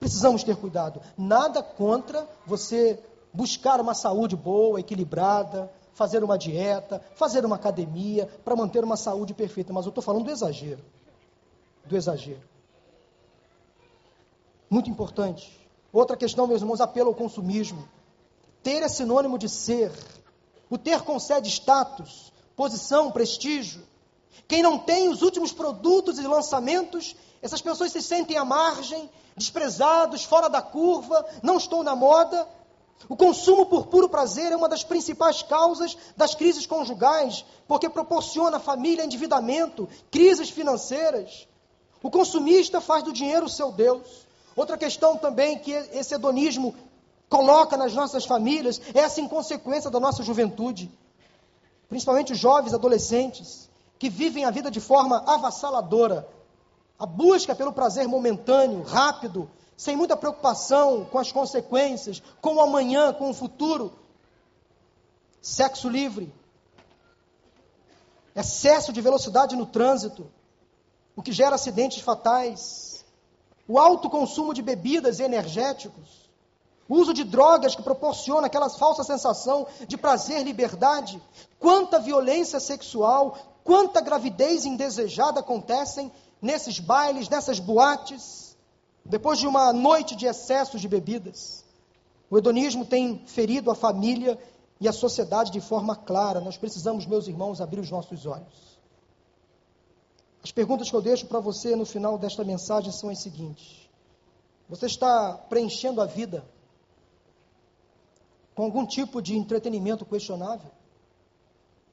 Precisamos 0.00 0.42
ter 0.42 0.56
cuidado. 0.56 1.00
Nada 1.16 1.62
contra 1.62 2.28
você 2.44 2.98
buscar 3.32 3.80
uma 3.80 3.94
saúde 3.94 4.34
boa, 4.34 4.80
equilibrada, 4.80 5.70
fazer 5.94 6.24
uma 6.24 6.38
dieta, 6.38 7.02
fazer 7.14 7.44
uma 7.44 7.56
academia 7.56 8.26
para 8.44 8.56
manter 8.56 8.82
uma 8.84 8.96
saúde 8.96 9.34
perfeita. 9.34 9.72
Mas 9.72 9.84
eu 9.84 9.90
estou 9.90 10.02
falando 10.02 10.24
do 10.24 10.30
exagero. 10.30 10.82
Do 11.84 11.96
exagero. 11.96 12.42
Muito 14.70 14.88
importante. 14.88 15.60
Outra 15.92 16.16
questão, 16.16 16.46
meus 16.46 16.62
irmãos, 16.62 16.80
apelo 16.80 17.08
ao 17.08 17.14
consumismo. 17.14 17.86
Ter 18.62 18.82
é 18.82 18.88
sinônimo 18.88 19.36
de 19.36 19.48
ser. 19.48 19.92
O 20.70 20.78
ter 20.78 21.02
concede 21.02 21.48
status, 21.50 22.32
posição, 22.56 23.10
prestígio. 23.10 23.82
Quem 24.48 24.62
não 24.62 24.78
tem 24.78 25.08
os 25.08 25.20
últimos 25.20 25.52
produtos 25.52 26.18
e 26.18 26.26
lançamentos, 26.26 27.14
essas 27.42 27.60
pessoas 27.60 27.92
se 27.92 28.00
sentem 28.00 28.38
à 28.38 28.44
margem, 28.44 29.10
desprezados, 29.36 30.24
fora 30.24 30.48
da 30.48 30.62
curva, 30.62 31.24
não 31.42 31.58
estou 31.58 31.82
na 31.82 31.94
moda, 31.94 32.48
o 33.08 33.16
consumo 33.16 33.66
por 33.66 33.86
puro 33.86 34.08
prazer 34.08 34.52
é 34.52 34.56
uma 34.56 34.68
das 34.68 34.84
principais 34.84 35.42
causas 35.42 35.96
das 36.16 36.34
crises 36.34 36.66
conjugais, 36.66 37.44
porque 37.66 37.88
proporciona 37.88 38.58
à 38.58 38.60
família 38.60 39.04
endividamento, 39.04 39.88
crises 40.10 40.50
financeiras. 40.50 41.46
O 42.02 42.10
consumista 42.10 42.80
faz 42.80 43.02
do 43.02 43.12
dinheiro 43.12 43.46
o 43.46 43.50
seu 43.50 43.72
Deus. 43.72 44.26
Outra 44.54 44.76
questão 44.76 45.16
também 45.16 45.58
que 45.58 45.72
esse 45.72 46.14
hedonismo 46.14 46.74
coloca 47.28 47.76
nas 47.76 47.94
nossas 47.94 48.24
famílias 48.24 48.80
é 48.94 49.00
essa 49.00 49.20
inconsequência 49.20 49.90
da 49.90 49.98
nossa 49.98 50.22
juventude, 50.22 50.90
principalmente 51.88 52.32
os 52.32 52.38
jovens 52.38 52.74
adolescentes, 52.74 53.70
que 53.98 54.10
vivem 54.10 54.44
a 54.44 54.50
vida 54.50 54.70
de 54.70 54.80
forma 54.80 55.22
avassaladora. 55.26 56.28
A 56.98 57.06
busca 57.06 57.54
pelo 57.54 57.72
prazer 57.72 58.06
momentâneo, 58.06 58.82
rápido, 58.82 59.50
sem 59.82 59.96
muita 59.96 60.16
preocupação 60.16 61.04
com 61.04 61.18
as 61.18 61.32
consequências, 61.32 62.22
com 62.40 62.54
o 62.54 62.60
amanhã, 62.60 63.12
com 63.12 63.30
o 63.30 63.34
futuro. 63.34 63.92
Sexo 65.40 65.88
livre, 65.88 66.32
excesso 68.32 68.92
de 68.92 69.00
velocidade 69.00 69.56
no 69.56 69.66
trânsito, 69.66 70.30
o 71.16 71.22
que 71.22 71.32
gera 71.32 71.56
acidentes 71.56 72.00
fatais, 72.00 73.04
o 73.66 73.76
alto 73.76 74.08
consumo 74.08 74.54
de 74.54 74.62
bebidas 74.62 75.18
e 75.18 75.24
energéticos, 75.24 76.30
o 76.88 76.94
uso 76.94 77.12
de 77.12 77.24
drogas 77.24 77.74
que 77.74 77.82
proporciona 77.82 78.46
aquela 78.46 78.70
falsa 78.70 79.02
sensação 79.02 79.66
de 79.88 79.96
prazer, 79.96 80.44
liberdade, 80.44 81.20
quanta 81.58 81.98
violência 81.98 82.60
sexual, 82.60 83.36
quanta 83.64 84.00
gravidez 84.00 84.64
indesejada 84.64 85.40
acontecem 85.40 86.12
nesses 86.40 86.78
bailes, 86.78 87.28
nessas 87.28 87.58
boates. 87.58 88.51
Depois 89.04 89.38
de 89.38 89.46
uma 89.46 89.72
noite 89.72 90.14
de 90.14 90.26
excessos 90.26 90.80
de 90.80 90.88
bebidas, 90.88 91.64
o 92.30 92.38
hedonismo 92.38 92.86
tem 92.86 93.26
ferido 93.26 93.70
a 93.70 93.74
família 93.74 94.38
e 94.80 94.88
a 94.88 94.92
sociedade 94.92 95.50
de 95.50 95.60
forma 95.60 95.94
clara. 95.94 96.40
Nós 96.40 96.56
precisamos, 96.56 97.04
meus 97.06 97.26
irmãos, 97.26 97.60
abrir 97.60 97.80
os 97.80 97.90
nossos 97.90 98.26
olhos. 98.26 98.78
As 100.42 100.50
perguntas 100.50 100.90
que 100.90 100.96
eu 100.96 101.02
deixo 101.02 101.26
para 101.26 101.40
você 101.40 101.76
no 101.76 101.84
final 101.84 102.18
desta 102.18 102.42
mensagem 102.42 102.90
são 102.90 103.10
as 103.10 103.20
seguintes: 103.20 103.88
Você 104.68 104.86
está 104.86 105.34
preenchendo 105.48 106.00
a 106.00 106.06
vida 106.06 106.44
com 108.54 108.64
algum 108.64 108.86
tipo 108.86 109.20
de 109.20 109.36
entretenimento 109.36 110.04
questionável? 110.04 110.70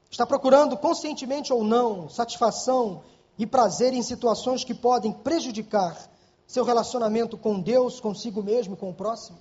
Está 0.10 0.26
procurando, 0.26 0.76
conscientemente 0.78 1.54
ou 1.54 1.64
não, 1.64 2.10
satisfação 2.10 3.04
e 3.38 3.46
prazer 3.46 3.94
em 3.94 4.02
situações 4.02 4.64
que 4.64 4.74
podem 4.74 5.12
prejudicar 5.12 6.10
seu 6.50 6.64
relacionamento 6.64 7.38
com 7.38 7.62
Deus, 7.62 8.00
consigo 8.00 8.42
mesmo 8.42 8.74
e 8.74 8.78
com 8.78 8.90
o 8.90 8.94
próximo? 8.94 9.38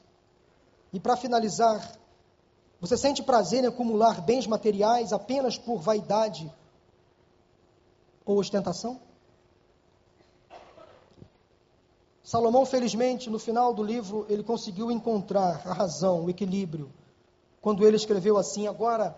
E 0.92 1.00
para 1.00 1.16
finalizar, 1.16 1.98
você 2.78 2.98
sente 2.98 3.22
prazer 3.22 3.64
em 3.64 3.66
acumular 3.66 4.20
bens 4.20 4.46
materiais 4.46 5.10
apenas 5.10 5.56
por 5.56 5.78
vaidade 5.78 6.52
ou 8.26 8.38
ostentação? 8.38 9.00
Salomão, 12.22 12.66
felizmente, 12.66 13.30
no 13.30 13.38
final 13.38 13.72
do 13.72 13.82
livro, 13.82 14.26
ele 14.28 14.42
conseguiu 14.42 14.90
encontrar 14.90 15.66
a 15.66 15.72
razão, 15.72 16.26
o 16.26 16.30
equilíbrio, 16.30 16.92
quando 17.62 17.86
ele 17.86 17.96
escreveu 17.96 18.36
assim: 18.36 18.66
agora 18.66 19.16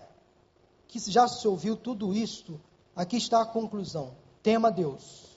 que 0.87 1.01
já 1.11 1.27
se 1.27 1.49
ouviu 1.49 1.77
tudo 1.77 2.15
isto, 2.15 2.61
aqui 2.95 3.17
está 3.17 3.43
a 3.43 3.47
conclusão: 3.47 4.13
tema 4.45 4.71
Deus 4.71 5.30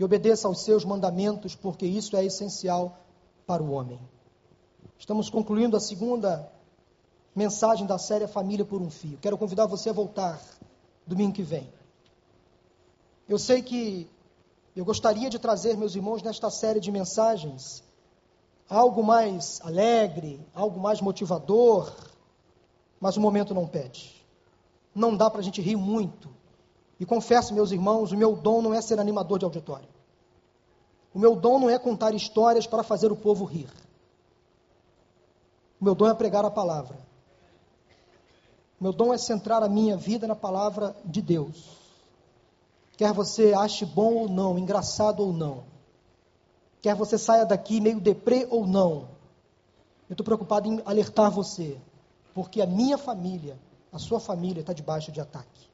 e 0.00 0.04
obedeça 0.04 0.48
aos 0.48 0.62
seus 0.62 0.82
mandamentos, 0.82 1.54
porque 1.54 1.84
isso 1.84 2.16
é 2.16 2.24
essencial 2.24 2.98
para 3.46 3.62
o 3.62 3.72
homem. 3.72 4.00
Estamos 4.98 5.28
concluindo 5.28 5.76
a 5.76 5.80
segunda 5.80 6.50
mensagem 7.36 7.86
da 7.86 7.98
série 7.98 8.26
Família 8.26 8.64
por 8.64 8.80
um 8.80 8.88
Fio. 8.88 9.18
Quero 9.20 9.36
convidar 9.36 9.66
você 9.66 9.90
a 9.90 9.92
voltar 9.92 10.40
domingo 11.06 11.34
que 11.34 11.42
vem. 11.42 11.70
Eu 13.28 13.38
sei 13.38 13.60
que 13.60 14.08
eu 14.74 14.86
gostaria 14.86 15.28
de 15.28 15.38
trazer, 15.38 15.76
meus 15.76 15.94
irmãos, 15.94 16.22
nesta 16.22 16.48
série 16.48 16.80
de 16.80 16.90
mensagens, 16.90 17.84
algo 18.70 19.04
mais 19.04 19.60
alegre, 19.62 20.40
algo 20.54 20.80
mais 20.80 21.02
motivador, 21.02 21.94
mas 22.98 23.18
o 23.18 23.20
momento 23.20 23.52
não 23.52 23.66
pede. 23.66 24.24
Não 24.94 25.14
dá 25.14 25.28
para 25.28 25.40
a 25.40 25.44
gente 25.44 25.60
rir 25.60 25.76
muito 25.76 26.39
e 27.00 27.06
confesso, 27.06 27.54
meus 27.54 27.72
irmãos, 27.72 28.12
o 28.12 28.16
meu 28.16 28.36
dom 28.36 28.60
não 28.60 28.74
é 28.74 28.82
ser 28.82 29.00
animador 29.00 29.38
de 29.38 29.46
auditório. 29.46 29.88
O 31.14 31.18
meu 31.18 31.34
dom 31.34 31.58
não 31.58 31.70
é 31.70 31.78
contar 31.78 32.14
histórias 32.14 32.66
para 32.66 32.82
fazer 32.82 33.10
o 33.10 33.16
povo 33.16 33.46
rir. 33.46 33.70
O 35.80 35.84
meu 35.84 35.94
dom 35.94 36.06
é 36.06 36.14
pregar 36.14 36.44
a 36.44 36.50
palavra. 36.50 36.98
O 38.78 38.84
meu 38.84 38.92
dom 38.92 39.14
é 39.14 39.18
centrar 39.18 39.62
a 39.62 39.68
minha 39.68 39.96
vida 39.96 40.26
na 40.26 40.36
palavra 40.36 40.94
de 41.02 41.22
Deus. 41.22 41.70
Quer 42.98 43.14
você 43.14 43.54
ache 43.54 43.86
bom 43.86 44.16
ou 44.16 44.28
não, 44.28 44.58
engraçado 44.58 45.20
ou 45.20 45.32
não. 45.32 45.64
Quer 46.82 46.94
você 46.94 47.16
saia 47.16 47.46
daqui 47.46 47.80
meio 47.80 47.98
deprê 47.98 48.46
ou 48.50 48.66
não. 48.66 49.08
Eu 50.06 50.12
estou 50.12 50.24
preocupado 50.24 50.68
em 50.68 50.82
alertar 50.84 51.30
você. 51.30 51.80
Porque 52.34 52.60
a 52.60 52.66
minha 52.66 52.98
família, 52.98 53.58
a 53.90 53.98
sua 53.98 54.20
família, 54.20 54.60
está 54.60 54.74
debaixo 54.74 55.10
de 55.10 55.20
ataque 55.20 55.70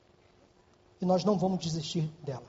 e 1.01 1.05
nós 1.05 1.25
não 1.25 1.39
vamos 1.39 1.59
desistir 1.59 2.11
dela. 2.23 2.47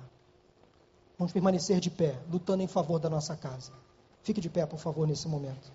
Vamos 1.17 1.33
permanecer 1.33 1.79
de 1.79 1.89
pé, 1.89 2.17
lutando 2.31 2.61
em 2.63 2.67
favor 2.67 2.99
da 2.99 3.09
nossa 3.09 3.35
casa. 3.35 3.71
Fique 4.21 4.39
de 4.39 4.49
pé, 4.49 4.65
por 4.65 4.79
favor, 4.79 5.07
nesse 5.07 5.27
momento. 5.27 5.71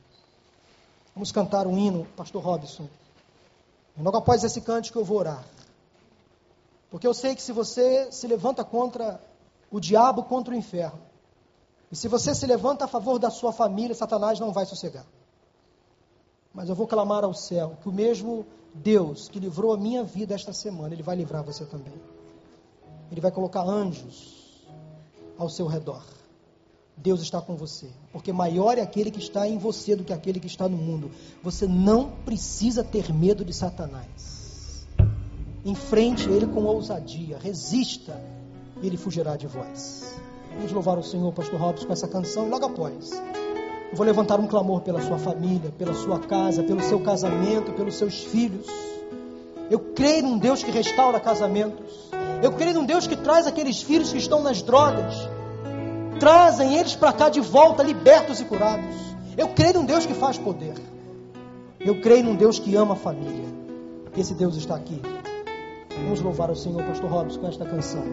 Vamos 1.14 1.33
cantar 1.33 1.66
um 1.66 1.77
hino, 1.77 2.07
Pastor 2.16 2.43
Robson. 2.43 2.89
logo 3.99 4.16
após 4.16 4.45
esse 4.45 4.61
cântico 4.61 4.99
eu 4.99 5.05
vou 5.05 5.18
orar. 5.18 5.45
Porque 6.91 7.07
eu 7.07 7.14
sei 7.14 7.35
que 7.35 7.43
se 7.43 7.53
você 7.53 8.11
se 8.12 8.27
levanta 8.27 8.64
contra 8.64 9.20
o 9.70 9.81
diabo 9.81 10.23
contra 10.25 10.55
o 10.55 10.57
inferno. 10.57 11.01
E 11.91 11.97
se 11.97 12.07
você 12.07 12.35
se 12.35 12.47
levanta 12.47 12.85
a 12.85 12.89
favor 12.89 13.18
da 13.18 13.31
sua 13.31 13.53
família, 13.53 13.95
Satanás 13.95 14.39
não 14.39 14.53
vai 14.53 14.66
sossegar. 14.66 15.07
Mas 16.53 16.68
eu 16.68 16.75
vou 16.75 16.87
clamar 16.87 17.25
ao 17.25 17.33
céu 17.33 17.77
que 17.81 17.89
o 17.89 17.93
mesmo 17.93 18.47
Deus 18.75 19.29
que 19.29 19.41
livrou 19.41 19.73
a 19.73 19.77
minha 19.79 20.05
vida 20.05 20.35
esta 20.35 20.53
semana, 20.53 20.95
Ele 20.95 21.03
vai 21.03 21.16
livrar 21.16 21.43
você 21.43 21.64
também. 21.64 21.95
Ele 23.12 23.20
vai 23.20 23.30
colocar 23.30 23.62
anjos 23.62 24.64
ao 25.36 25.50
seu 25.50 25.66
redor. 25.66 26.02
Deus 26.96 27.20
está 27.20 27.42
com 27.42 27.54
você, 27.56 27.88
porque 28.10 28.32
maior 28.32 28.78
é 28.78 28.80
aquele 28.80 29.10
que 29.10 29.18
está 29.18 29.46
em 29.46 29.58
você 29.58 29.94
do 29.94 30.02
que 30.02 30.14
aquele 30.14 30.40
que 30.40 30.46
está 30.46 30.66
no 30.66 30.78
mundo. 30.78 31.10
Você 31.42 31.66
não 31.66 32.10
precisa 32.24 32.82
ter 32.82 33.12
medo 33.12 33.44
de 33.44 33.52
Satanás. 33.52 34.86
Enfrente 35.62 36.28
ele 36.28 36.46
com 36.46 36.64
ousadia, 36.64 37.38
resista, 37.38 38.18
e 38.80 38.86
ele 38.86 38.96
fugirá 38.96 39.36
de 39.36 39.46
vós. 39.46 40.14
Vamos 40.54 40.72
louvar 40.72 40.98
o 40.98 41.02
Senhor, 41.02 41.30
Pastor 41.32 41.60
Robson, 41.60 41.86
com 41.86 41.92
essa 41.92 42.08
canção, 42.08 42.46
e 42.46 42.50
logo 42.50 42.64
após, 42.64 43.10
eu 43.10 43.96
vou 43.96 44.06
levantar 44.06 44.40
um 44.40 44.46
clamor 44.46 44.80
pela 44.80 45.02
sua 45.02 45.18
família, 45.18 45.70
pela 45.70 45.92
sua 45.92 46.18
casa, 46.18 46.62
pelo 46.62 46.82
seu 46.82 47.00
casamento, 47.00 47.72
pelos 47.72 47.94
seus 47.94 48.24
filhos. 48.24 48.66
Eu 49.70 49.80
creio 49.80 50.22
num 50.22 50.38
Deus 50.38 50.62
que 50.62 50.70
restaura 50.70 51.20
casamentos. 51.20 52.10
Eu 52.43 52.53
creio 52.53 52.74
num 52.74 52.84
Deus 52.84 53.07
que 53.07 53.16
traz 53.16 53.47
aqueles 53.47 53.80
filhos 53.80 54.12
que 54.12 54.18
estão 54.18 54.43
nas 54.43 54.61
drogas 54.61 55.14
trazem 56.22 56.78
eles 56.78 56.95
para 56.95 57.12
cá 57.12 57.28
de 57.28 57.40
volta, 57.40 57.82
libertos 57.82 58.40
e 58.40 58.45
curados. 58.45 58.95
Eu 59.36 59.49
creio 59.49 59.74
num 59.74 59.84
Deus 59.84 60.07
que 60.07 60.14
faz 60.14 60.38
poder. 60.38 60.74
Eu 61.80 62.01
creio 62.01 62.22
num 62.22 62.36
Deus 62.36 62.61
que 62.61 62.76
ama 62.76 62.93
a 62.93 62.97
família. 62.97 63.49
Esse 64.16 64.32
Deus 64.32 64.55
está 64.55 64.76
aqui. 64.76 65.03
Vamos 65.97 66.20
louvar 66.20 66.49
o 66.49 66.55
Senhor, 66.55 66.80
Pastor 66.84 67.11
Robson, 67.11 67.40
com 67.40 67.49
esta 67.49 67.64
canção. 67.64 68.05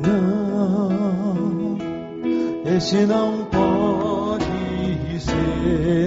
Não, 0.00 1.76
esse 2.74 3.04
não 3.04 3.44
pode 3.44 5.20
ser 5.20 5.99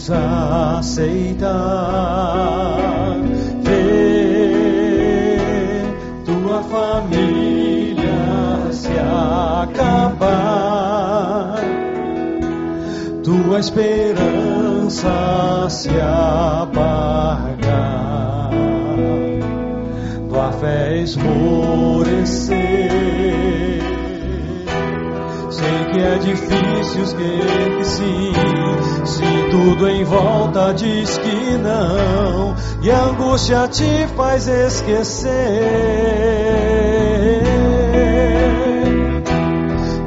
podes 0.00 0.10
aceitar 0.10 1.48
ver 3.62 5.38
tua 6.24 6.62
família 6.62 8.08
se 8.72 8.92
acabar, 9.68 10.40
tua 13.22 13.60
esperança 13.60 15.10
se 15.68 15.90
apagar. 15.90 17.50
Fé 20.60 20.98
esmorecer. 21.00 22.50
Que 25.92 25.98
é 25.98 26.18
difícil 26.18 27.02
esquecer 27.02 27.76
que 27.76 27.84
sim, 27.84 28.32
se 29.04 29.50
tudo 29.50 29.88
em 29.88 30.04
volta 30.04 30.72
diz 30.72 31.18
que 31.18 31.56
não, 31.56 32.54
e 32.80 32.90
a 32.90 33.02
angústia 33.04 33.66
te 33.66 34.06
faz 34.16 34.46
esquecer 34.46 35.30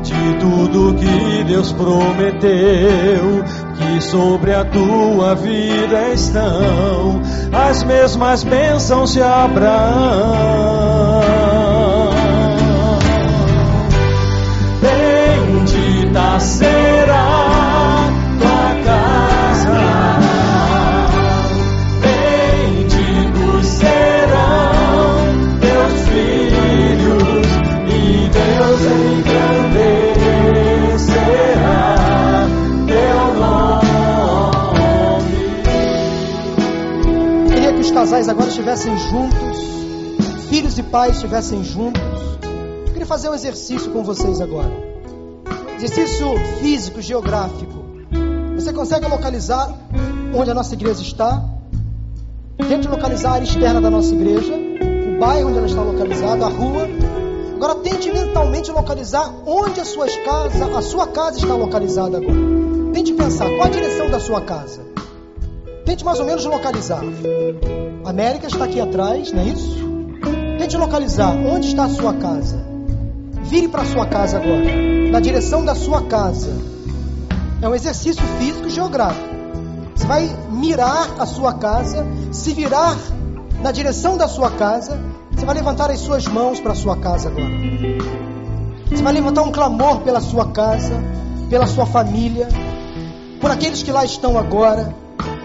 de 0.04 0.40
tudo 0.40 0.96
que 0.96 1.44
Deus 1.44 1.72
prometeu 1.74 3.44
que 3.78 4.02
sobre 4.02 4.54
a 4.54 4.64
tua 4.64 5.36
vida 5.36 6.10
estão 6.14 7.22
as 7.52 7.84
mesmas 7.84 8.44
bênçãos 8.44 9.14
de 9.14 9.22
Abraão. 9.22 10.64
Será 16.44 18.10
tua 18.38 18.76
casa, 18.84 19.80
benditos 22.02 23.66
serão 23.68 25.16
teus 25.62 25.94
filhos 26.10 27.48
e 27.88 28.30
Deus 28.30 28.82
engrandecerá 30.92 32.48
teu 32.88 33.20
nome. 33.40 33.94
Queria 37.54 37.72
que 37.74 37.80
os 37.80 37.92
casais 37.92 38.28
agora 38.28 38.50
estivessem 38.50 38.98
juntos, 38.98 39.60
filhos 40.50 40.78
e 40.78 40.84
pais 40.84 41.16
estivessem 41.16 41.64
juntos. 41.64 42.02
Eu 42.86 42.92
queria 42.92 43.06
fazer 43.06 43.30
um 43.30 43.34
exercício 43.34 43.90
com 43.92 44.04
vocês 44.04 44.42
agora. 44.42 44.83
Exercício 45.84 46.34
físico, 46.62 47.02
geográfico. 47.02 47.84
Você 48.56 48.72
consegue 48.72 49.06
localizar 49.06 49.70
onde 50.34 50.50
a 50.50 50.54
nossa 50.54 50.76
igreja 50.76 51.02
está? 51.02 51.44
Tente 52.70 52.88
localizar 52.88 53.32
a 53.32 53.34
área 53.34 53.44
externa 53.44 53.82
da 53.82 53.90
nossa 53.90 54.16
igreja, 54.16 54.54
o 54.54 55.20
bairro 55.20 55.50
onde 55.50 55.58
ela 55.58 55.68
está 55.68 55.82
localizada, 55.82 56.46
a 56.46 56.48
rua. 56.48 56.88
Agora 57.56 57.76
tente 57.76 58.10
mentalmente 58.14 58.72
localizar 58.72 59.30
onde 59.46 59.82
a 59.82 59.84
sua 59.84 60.08
casa, 60.08 60.78
a 60.78 60.82
sua 60.82 61.08
casa 61.08 61.40
está 61.40 61.54
localizada 61.54 62.16
agora. 62.16 62.40
Tente 62.94 63.12
pensar 63.12 63.50
qual 63.50 63.64
a 63.64 63.70
direção 63.70 64.10
da 64.10 64.22
sua 64.22 64.40
casa. 64.40 64.80
Tente 65.84 66.06
mais 66.06 66.18
ou 66.18 66.26
menos 66.26 66.46
localizar. 66.46 67.04
A 68.06 68.10
América 68.10 68.48
está 68.48 68.64
aqui 68.64 68.80
atrás, 68.80 69.34
não 69.34 69.42
é 69.42 69.48
isso? 69.48 69.84
Tente 70.58 70.78
localizar 70.78 71.36
onde 71.36 71.68
está 71.68 71.84
a 71.84 71.90
sua 71.90 72.14
casa. 72.14 72.58
Vire 73.44 73.68
para 73.68 73.82
a 73.82 73.86
sua 73.86 74.06
casa 74.06 74.38
agora, 74.38 74.93
na 75.14 75.20
direção 75.20 75.64
da 75.64 75.76
sua 75.76 76.02
casa. 76.02 76.52
É 77.62 77.70
um 77.70 77.76
exercício 77.76 78.24
físico 78.40 78.66
e 78.66 78.72
geográfico. 78.72 79.30
Você 79.94 80.08
vai 80.08 80.28
mirar 80.50 81.08
a 81.20 81.28
sua 81.28 81.54
casa, 81.54 82.04
se 82.32 82.52
virar 82.52 82.98
na 83.62 83.72
direção 83.72 84.18
da 84.18 84.28
sua 84.28 84.50
casa, 84.50 85.00
você 85.30 85.46
vai 85.46 85.54
levantar 85.54 85.92
as 85.92 86.00
suas 86.00 86.26
mãos 86.26 86.60
para 86.60 86.72
a 86.72 86.76
sua 86.76 86.98
casa 86.98 87.30
agora. 87.30 87.52
Você 88.90 89.04
vai 89.04 89.14
levantar 89.14 89.44
um 89.44 89.52
clamor 89.52 90.00
pela 90.00 90.20
sua 90.20 90.48
casa, 90.48 91.00
pela 91.48 91.68
sua 91.68 91.86
família, 91.86 92.48
por 93.40 93.52
aqueles 93.52 93.84
que 93.84 93.92
lá 93.92 94.04
estão 94.04 94.36
agora. 94.36 94.96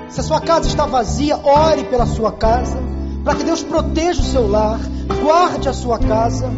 Se 0.08 0.20
a 0.20 0.22
sua 0.22 0.40
casa 0.40 0.66
está 0.66 0.86
vazia, 0.86 1.36
ore 1.44 1.84
pela 1.84 2.06
sua 2.06 2.32
casa, 2.32 2.78
para 3.22 3.34
que 3.34 3.44
Deus 3.44 3.62
proteja 3.62 4.22
o 4.22 4.24
seu 4.24 4.48
lar, 4.48 4.80
guarde 5.22 5.68
a 5.68 5.74
sua 5.74 5.98
casa, 5.98 6.50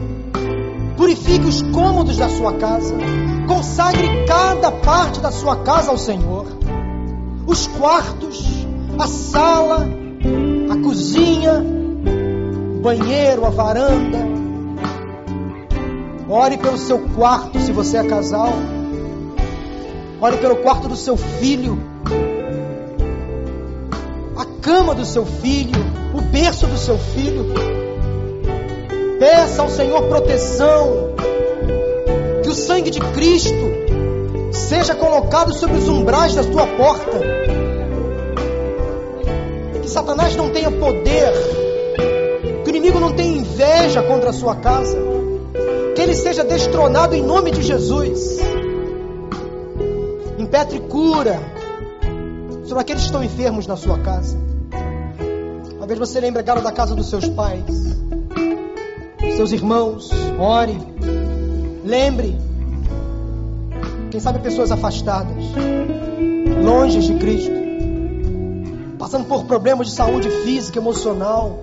purifique 1.01 1.47
os 1.47 1.63
cômodos 1.63 2.19
da 2.19 2.29
sua 2.29 2.53
casa, 2.59 2.95
consagre 3.49 4.27
cada 4.27 4.71
parte 4.71 5.19
da 5.19 5.33
sua 5.33 5.57
casa 5.57 5.91
ao 5.91 5.97
Senhor, 5.97 6.45
os 7.47 7.67
quartos, 7.69 8.67
a 8.99 9.07
sala, 9.07 9.89
a 10.71 10.83
cozinha, 10.85 11.65
o 12.77 12.81
banheiro, 12.83 13.47
a 13.47 13.49
varanda. 13.49 14.19
Ore 16.29 16.59
pelo 16.59 16.77
seu 16.77 16.99
quarto 17.15 17.59
se 17.61 17.73
você 17.73 17.97
é 17.97 18.05
casal. 18.05 18.53
Ore 20.21 20.37
pelo 20.37 20.57
quarto 20.57 20.87
do 20.87 20.97
seu 20.97 21.17
filho, 21.17 21.79
a 24.37 24.45
cama 24.61 24.95
do 24.95 25.07
seu 25.07 25.25
filho, 25.25 25.81
o 26.13 26.21
berço 26.21 26.67
do 26.67 26.77
seu 26.77 26.99
filho. 26.99 27.80
Peça 29.21 29.61
ao 29.61 29.69
Senhor 29.69 30.03
proteção, 30.05 31.15
que 32.43 32.49
o 32.49 32.55
sangue 32.55 32.89
de 32.89 33.01
Cristo 33.01 33.53
seja 34.51 34.95
colocado 34.95 35.53
sobre 35.53 35.77
os 35.77 35.87
umbrais 35.91 36.35
da 36.35 36.43
sua 36.43 36.67
porta, 36.67 37.21
que 39.83 39.91
Satanás 39.91 40.35
não 40.37 40.49
tenha 40.49 40.71
poder, 40.71 41.35
que 42.65 42.67
o 42.67 42.71
inimigo 42.71 42.99
não 42.99 43.13
tenha 43.13 43.37
inveja 43.37 44.03
contra 44.03 44.31
a 44.31 44.33
sua 44.33 44.57
casa, 44.57 44.97
que 45.95 46.01
ele 46.01 46.15
seja 46.15 46.43
destronado 46.43 47.15
em 47.15 47.23
nome 47.23 47.51
de 47.51 47.61
Jesus. 47.61 48.39
Impetre 50.39 50.81
cura 50.81 51.39
sobre 52.65 52.81
aqueles 52.81 53.03
que 53.03 53.09
estão 53.09 53.23
enfermos 53.23 53.67
na 53.67 53.77
sua 53.77 53.99
casa. 53.99 54.39
Talvez 55.79 55.99
você 55.99 56.21
lembre 56.21 56.41
agora 56.41 56.63
da 56.63 56.73
casa 56.73 56.95
dos 56.95 57.11
seus 57.11 57.29
pais, 57.29 58.01
seus 59.37 59.53
irmãos. 59.53 60.11
Ore. 60.39 60.79
Lembre. 61.85 62.37
Quem 64.11 64.21
sabe 64.21 64.41
pessoas 64.41 64.73
afastadas, 64.73 65.45
longe 66.63 66.99
de 67.01 67.15
Cristo, 67.15 67.53
passando 68.99 69.27
por 69.27 69.45
problemas 69.45 69.87
de 69.87 69.93
saúde 69.95 70.29
física, 70.29 70.79
emocional. 70.79 71.61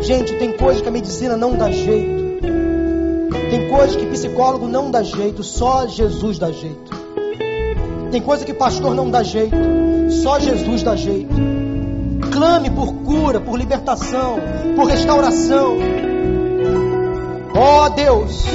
Gente, 0.00 0.34
tem 0.34 0.52
coisa 0.52 0.80
que 0.80 0.88
a 0.88 0.92
medicina 0.92 1.36
não 1.36 1.56
dá 1.56 1.70
jeito. 1.70 2.20
Tem 3.50 3.68
coisa 3.68 3.98
que 3.98 4.06
psicólogo 4.06 4.68
não 4.68 4.90
dá 4.90 5.02
jeito, 5.02 5.42
só 5.42 5.86
Jesus 5.88 6.38
dá 6.38 6.52
jeito. 6.52 6.90
Tem 8.12 8.20
coisa 8.20 8.44
que 8.44 8.54
pastor 8.54 8.94
não 8.94 9.10
dá 9.10 9.22
jeito, 9.24 9.56
só 10.10 10.38
Jesus 10.38 10.82
dá 10.82 10.94
jeito. 10.94 11.34
Clame 12.32 12.70
por 12.70 12.94
cura, 12.94 13.40
por 13.40 13.58
libertação, 13.58 14.38
por 14.76 14.86
restauração. 14.86 15.76
Ó 17.62 17.84
oh, 17.84 17.90
Deus, 17.90 18.46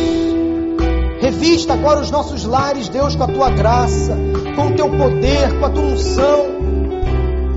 revista 1.22 1.74
agora 1.74 2.01
os 2.01 2.10
nossos 2.10 2.43
lares, 2.43 2.89
Deus, 2.89 3.16
com 3.16 3.22
a 3.22 3.28
tua 3.28 3.51
graça, 3.51 4.18
com 4.56 4.70
o 4.70 4.76
teu 4.76 4.89
poder, 4.89 5.60
com 5.60 5.66
a 5.68 5.70
tua 5.70 5.84
unção. 5.84 6.45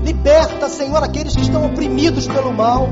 Liberta, 0.03 0.69
Senhor, 0.69 1.03
aqueles 1.03 1.35
que 1.35 1.41
estão 1.41 1.65
oprimidos 1.65 2.27
pelo 2.27 2.53
mal. 2.53 2.87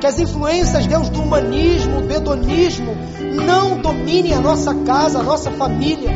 Que 0.00 0.06
as 0.06 0.20
influências, 0.20 0.86
Deus, 0.86 1.08
do 1.08 1.20
humanismo, 1.20 2.00
do 2.00 2.12
hedonismo, 2.12 2.96
não 3.44 3.78
dominem 3.78 4.32
a 4.34 4.40
nossa 4.40 4.72
casa, 4.72 5.18
a 5.18 5.22
nossa 5.24 5.50
família. 5.50 6.12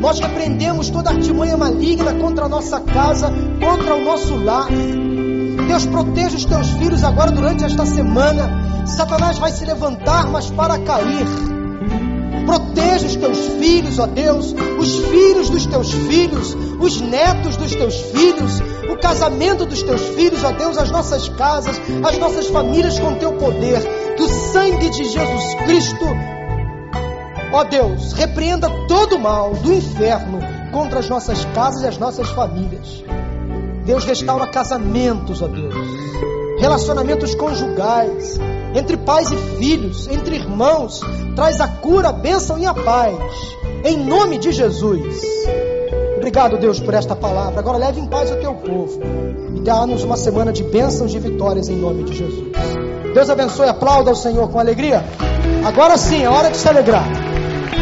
Nós 0.00 0.18
repreendemos 0.18 0.88
toda 0.88 1.10
artimanha 1.10 1.58
maligna 1.58 2.14
contra 2.14 2.46
a 2.46 2.48
nossa 2.48 2.80
casa, 2.80 3.30
contra 3.60 3.96
o 3.96 4.02
nosso 4.02 4.34
lar. 4.36 4.68
Deus, 5.68 5.84
proteja 5.84 6.36
os 6.38 6.46
teus 6.46 6.70
filhos 6.70 7.04
agora 7.04 7.30
durante 7.30 7.66
esta 7.66 7.84
semana. 7.84 8.61
Satanás 8.86 9.38
vai 9.38 9.50
se 9.50 9.64
levantar, 9.64 10.26
mas 10.28 10.50
para 10.50 10.78
cair. 10.78 11.26
Proteja 12.46 13.06
os 13.06 13.16
teus 13.16 13.38
filhos, 13.58 13.98
ó 13.98 14.06
Deus, 14.06 14.54
os 14.78 14.96
filhos 15.06 15.48
dos 15.48 15.66
teus 15.66 15.92
filhos, 15.92 16.56
os 16.80 17.00
netos 17.00 17.56
dos 17.56 17.74
teus 17.74 17.94
filhos, 17.94 18.60
o 18.90 18.98
casamento 18.98 19.64
dos 19.64 19.82
teus 19.82 20.00
filhos, 20.08 20.42
ó 20.42 20.50
Deus, 20.50 20.76
as 20.76 20.90
nossas 20.90 21.28
casas, 21.28 21.80
as 22.04 22.18
nossas 22.18 22.48
famílias 22.48 22.98
com 22.98 23.14
teu 23.14 23.32
poder. 23.34 23.80
Que 24.16 24.22
o 24.24 24.28
sangue 24.28 24.90
de 24.90 25.04
Jesus 25.04 25.54
Cristo, 25.64 26.04
ó 27.52 27.64
Deus, 27.64 28.12
repreenda 28.12 28.68
todo 28.88 29.16
o 29.16 29.20
mal 29.20 29.54
do 29.54 29.72
inferno 29.72 30.40
contra 30.72 30.98
as 30.98 31.08
nossas 31.08 31.44
casas 31.54 31.82
e 31.82 31.86
as 31.86 31.98
nossas 31.98 32.28
famílias. 32.30 33.04
Deus 33.84 34.04
restaura 34.04 34.46
casamentos, 34.46 35.42
ó 35.42 35.48
Deus, 35.48 35.74
relacionamentos 36.58 37.34
conjugais, 37.34 38.38
entre 38.74 38.96
pais 38.96 39.30
e 39.30 39.36
filhos, 39.58 40.08
entre 40.08 40.36
irmãos, 40.36 41.00
traz 41.34 41.60
a 41.60 41.68
cura, 41.68 42.08
a 42.08 42.12
bênção 42.12 42.58
e 42.58 42.66
a 42.66 42.74
paz, 42.74 43.16
em 43.84 43.98
nome 43.98 44.38
de 44.38 44.52
Jesus. 44.52 45.22
Obrigado, 46.16 46.56
Deus, 46.56 46.78
por 46.78 46.94
esta 46.94 47.16
palavra. 47.16 47.58
Agora 47.58 47.78
leve 47.78 48.00
em 48.00 48.06
paz 48.06 48.30
o 48.30 48.36
teu 48.36 48.54
povo 48.54 49.00
e 49.54 49.60
dá-nos 49.60 50.04
uma 50.04 50.16
semana 50.16 50.52
de 50.52 50.62
bênçãos 50.62 51.14
e 51.14 51.18
vitórias 51.18 51.68
em 51.68 51.76
nome 51.76 52.04
de 52.04 52.16
Jesus. 52.16 52.52
Deus 53.12 53.28
abençoe, 53.28 53.68
aplauda 53.68 54.10
ao 54.10 54.16
Senhor 54.16 54.48
com 54.48 54.58
alegria. 54.58 55.04
Agora 55.64 55.98
sim, 55.98 56.22
é 56.22 56.28
hora 56.28 56.50
de 56.50 56.56
se 56.56 56.68
alegrar. 56.68 57.06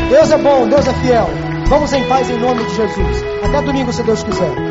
Deus 0.08 0.30
é 0.30 0.38
bom, 0.38 0.68
Deus 0.68 0.86
é 0.88 0.92
fiel. 0.94 1.26
Vamos 1.68 1.92
em 1.92 2.02
paz 2.08 2.28
em 2.28 2.38
nome 2.38 2.64
de 2.64 2.74
Jesus. 2.74 3.24
Até 3.44 3.62
domingo, 3.62 3.92
se 3.92 4.02
Deus 4.02 4.22
quiser. 4.24 4.69